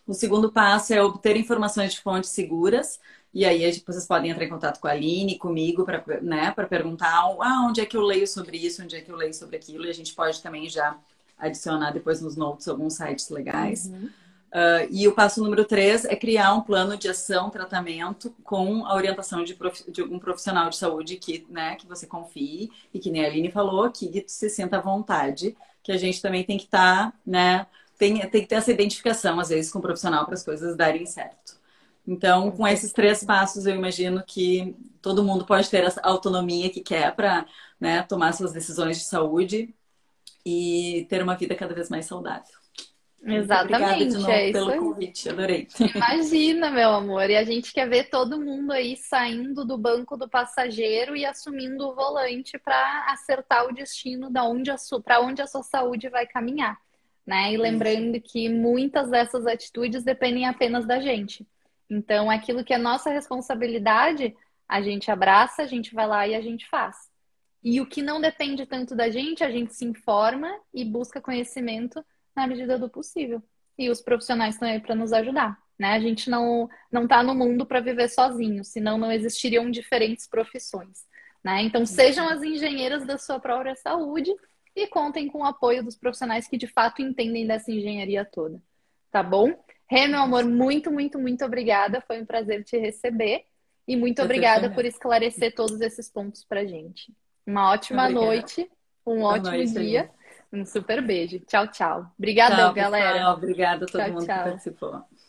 O 0.06 0.14
segundo 0.14 0.50
passo 0.52 0.92
é 0.94 1.02
obter 1.02 1.36
informações 1.36 1.92
de 1.94 2.00
fontes 2.00 2.30
seguras. 2.30 3.00
E 3.32 3.44
aí 3.44 3.60
vocês 3.86 4.06
podem 4.06 4.30
entrar 4.30 4.44
em 4.44 4.48
contato 4.48 4.80
com 4.80 4.88
a 4.88 4.90
Aline, 4.90 5.38
comigo, 5.38 5.84
para 5.84 6.02
né, 6.20 6.52
perguntar 6.68 7.14
ah, 7.40 7.66
onde 7.68 7.80
é 7.80 7.86
que 7.86 7.96
eu 7.96 8.02
leio 8.02 8.26
sobre 8.26 8.56
isso, 8.56 8.82
onde 8.82 8.96
é 8.96 9.00
que 9.00 9.10
eu 9.10 9.16
leio 9.16 9.32
sobre 9.32 9.56
aquilo. 9.56 9.86
E 9.86 9.90
a 9.90 9.94
gente 9.94 10.14
pode 10.14 10.42
também 10.42 10.68
já 10.68 10.96
adicionar 11.38 11.92
depois 11.92 12.20
nos 12.20 12.36
notes 12.36 12.66
alguns 12.66 12.94
sites 12.94 13.28
legais. 13.30 13.86
Uhum. 13.86 14.10
Uh, 14.50 14.82
e 14.90 15.06
o 15.06 15.12
passo 15.12 15.40
número 15.44 15.64
três 15.64 16.04
é 16.04 16.16
criar 16.16 16.52
um 16.54 16.60
plano 16.60 16.96
de 16.96 17.08
ação, 17.08 17.50
tratamento 17.50 18.34
com 18.42 18.84
a 18.84 18.96
orientação 18.96 19.44
de, 19.44 19.54
prof... 19.54 19.88
de 19.88 20.02
um 20.02 20.18
profissional 20.18 20.68
de 20.68 20.76
saúde 20.76 21.16
que, 21.16 21.46
né, 21.48 21.76
que 21.76 21.86
você 21.86 22.04
confie 22.04 22.68
e 22.92 22.98
que 22.98 23.12
nem 23.12 23.24
a 23.24 23.28
Aline 23.28 23.52
falou, 23.52 23.88
que 23.92 24.24
se 24.26 24.50
sinta 24.50 24.78
à 24.78 24.80
vontade, 24.80 25.56
que 25.84 25.92
a 25.92 25.96
gente 25.96 26.20
também 26.20 26.42
tem 26.42 26.58
que 26.58 26.64
estar, 26.64 27.12
tá, 27.12 27.18
né, 27.24 27.64
tem, 27.96 28.18
tem 28.28 28.42
que 28.42 28.48
ter 28.48 28.56
essa 28.56 28.72
identificação, 28.72 29.38
às 29.38 29.50
vezes, 29.50 29.70
com 29.70 29.78
o 29.78 29.82
profissional 29.82 30.24
para 30.24 30.34
as 30.34 30.42
coisas 30.42 30.74
darem 30.74 31.06
certo. 31.06 31.59
Então, 32.10 32.50
com 32.50 32.66
esses 32.66 32.92
três 32.92 33.22
passos, 33.22 33.66
eu 33.66 33.76
imagino 33.76 34.20
que 34.26 34.74
todo 35.00 35.22
mundo 35.22 35.46
pode 35.46 35.70
ter 35.70 35.84
essa 35.84 36.00
autonomia 36.00 36.68
que 36.68 36.80
quer 36.80 37.14
para 37.14 37.46
né, 37.78 38.02
tomar 38.02 38.32
suas 38.32 38.52
decisões 38.52 38.98
de 38.98 39.04
saúde 39.04 39.72
e 40.44 41.06
ter 41.08 41.22
uma 41.22 41.36
vida 41.36 41.54
cada 41.54 41.72
vez 41.72 41.88
mais 41.88 42.06
saudável. 42.06 42.58
Exatamente, 43.22 44.16
Obrigada 44.16 44.32
é 44.32 44.52
pelo 44.52 44.76
convite, 44.76 45.28
adorei. 45.28 45.68
Imagina, 45.94 46.68
meu 46.72 46.90
amor, 46.90 47.30
e 47.30 47.36
a 47.36 47.44
gente 47.44 47.72
quer 47.72 47.88
ver 47.88 48.10
todo 48.10 48.40
mundo 48.40 48.72
aí 48.72 48.96
saindo 48.96 49.64
do 49.64 49.78
banco 49.78 50.16
do 50.16 50.28
passageiro 50.28 51.14
e 51.16 51.24
assumindo 51.24 51.86
o 51.86 51.94
volante 51.94 52.58
para 52.58 53.04
acertar 53.12 53.66
o 53.68 53.72
destino 53.72 54.28
da 54.30 54.42
onde 54.42 54.72
para 55.04 55.20
onde 55.20 55.42
a 55.42 55.46
sua 55.46 55.62
saúde 55.62 56.08
vai 56.08 56.26
caminhar, 56.26 56.76
né? 57.24 57.52
E 57.52 57.56
lembrando 57.56 58.20
que 58.20 58.48
muitas 58.48 59.10
dessas 59.10 59.46
atitudes 59.46 60.02
dependem 60.02 60.46
apenas 60.46 60.84
da 60.84 60.98
gente. 60.98 61.46
Então, 61.90 62.30
aquilo 62.30 62.64
que 62.64 62.72
é 62.72 62.78
nossa 62.78 63.10
responsabilidade, 63.10 64.36
a 64.68 64.80
gente 64.80 65.10
abraça, 65.10 65.62
a 65.62 65.66
gente 65.66 65.92
vai 65.92 66.06
lá 66.06 66.28
e 66.28 66.36
a 66.36 66.40
gente 66.40 66.68
faz. 66.68 67.10
E 67.62 67.80
o 67.80 67.86
que 67.86 68.00
não 68.00 68.20
depende 68.20 68.64
tanto 68.64 68.94
da 68.94 69.10
gente, 69.10 69.42
a 69.42 69.50
gente 69.50 69.74
se 69.74 69.84
informa 69.84 70.48
e 70.72 70.84
busca 70.84 71.20
conhecimento 71.20 72.02
na 72.34 72.46
medida 72.46 72.78
do 72.78 72.88
possível. 72.88 73.42
E 73.76 73.90
os 73.90 74.00
profissionais 74.00 74.54
estão 74.54 74.68
aí 74.68 74.80
para 74.80 74.94
nos 74.94 75.12
ajudar. 75.12 75.58
Né? 75.78 75.88
A 75.94 76.00
gente 76.00 76.30
não 76.30 76.68
não 76.92 77.04
está 77.04 77.22
no 77.22 77.34
mundo 77.34 77.66
para 77.66 77.80
viver 77.80 78.08
sozinho, 78.08 78.64
senão 78.64 78.96
não 78.96 79.10
existiriam 79.10 79.70
diferentes 79.70 80.26
profissões. 80.26 81.04
Né? 81.42 81.62
Então, 81.62 81.84
sejam 81.84 82.28
as 82.28 82.42
engenheiras 82.42 83.04
da 83.04 83.18
sua 83.18 83.40
própria 83.40 83.74
saúde 83.74 84.30
e 84.76 84.86
contem 84.86 85.26
com 85.26 85.38
o 85.40 85.44
apoio 85.44 85.82
dos 85.82 85.96
profissionais 85.96 86.46
que 86.46 86.56
de 86.56 86.66
fato 86.66 87.02
entendem 87.02 87.46
dessa 87.46 87.72
engenharia 87.72 88.24
toda. 88.24 88.62
Tá 89.10 89.22
bom? 89.22 89.52
Rê, 89.90 90.06
meu 90.06 90.20
amor, 90.20 90.44
muito, 90.44 90.92
muito, 90.92 91.18
muito 91.18 91.44
obrigada. 91.44 92.00
Foi 92.00 92.22
um 92.22 92.24
prazer 92.24 92.62
te 92.62 92.78
receber. 92.78 93.44
E 93.88 93.96
muito 93.96 94.22
obrigada 94.22 94.70
por 94.70 94.84
esclarecer 94.84 95.52
todos 95.52 95.80
esses 95.80 96.08
pontos 96.08 96.44
pra 96.44 96.64
gente. 96.64 97.12
Uma 97.44 97.72
ótima 97.72 98.04
obrigada. 98.04 98.26
noite, 98.26 98.70
um 99.04 99.16
Boa 99.16 99.34
ótimo 99.34 99.56
noite, 99.56 99.72
dia. 99.72 100.02
Aí. 100.52 100.60
Um 100.60 100.64
super 100.64 101.02
beijo. 101.02 101.40
Tchau, 101.40 101.66
tchau. 101.66 102.06
Obrigadão, 102.16 102.72
tchau, 102.72 102.74
galera. 102.74 103.30
Obrigada 103.32 103.84
a 103.84 103.88
todo 103.88 104.00
tchau, 104.00 104.12
mundo 104.12 104.26
tchau. 104.26 104.36
que 104.36 104.50
participou. 104.50 105.19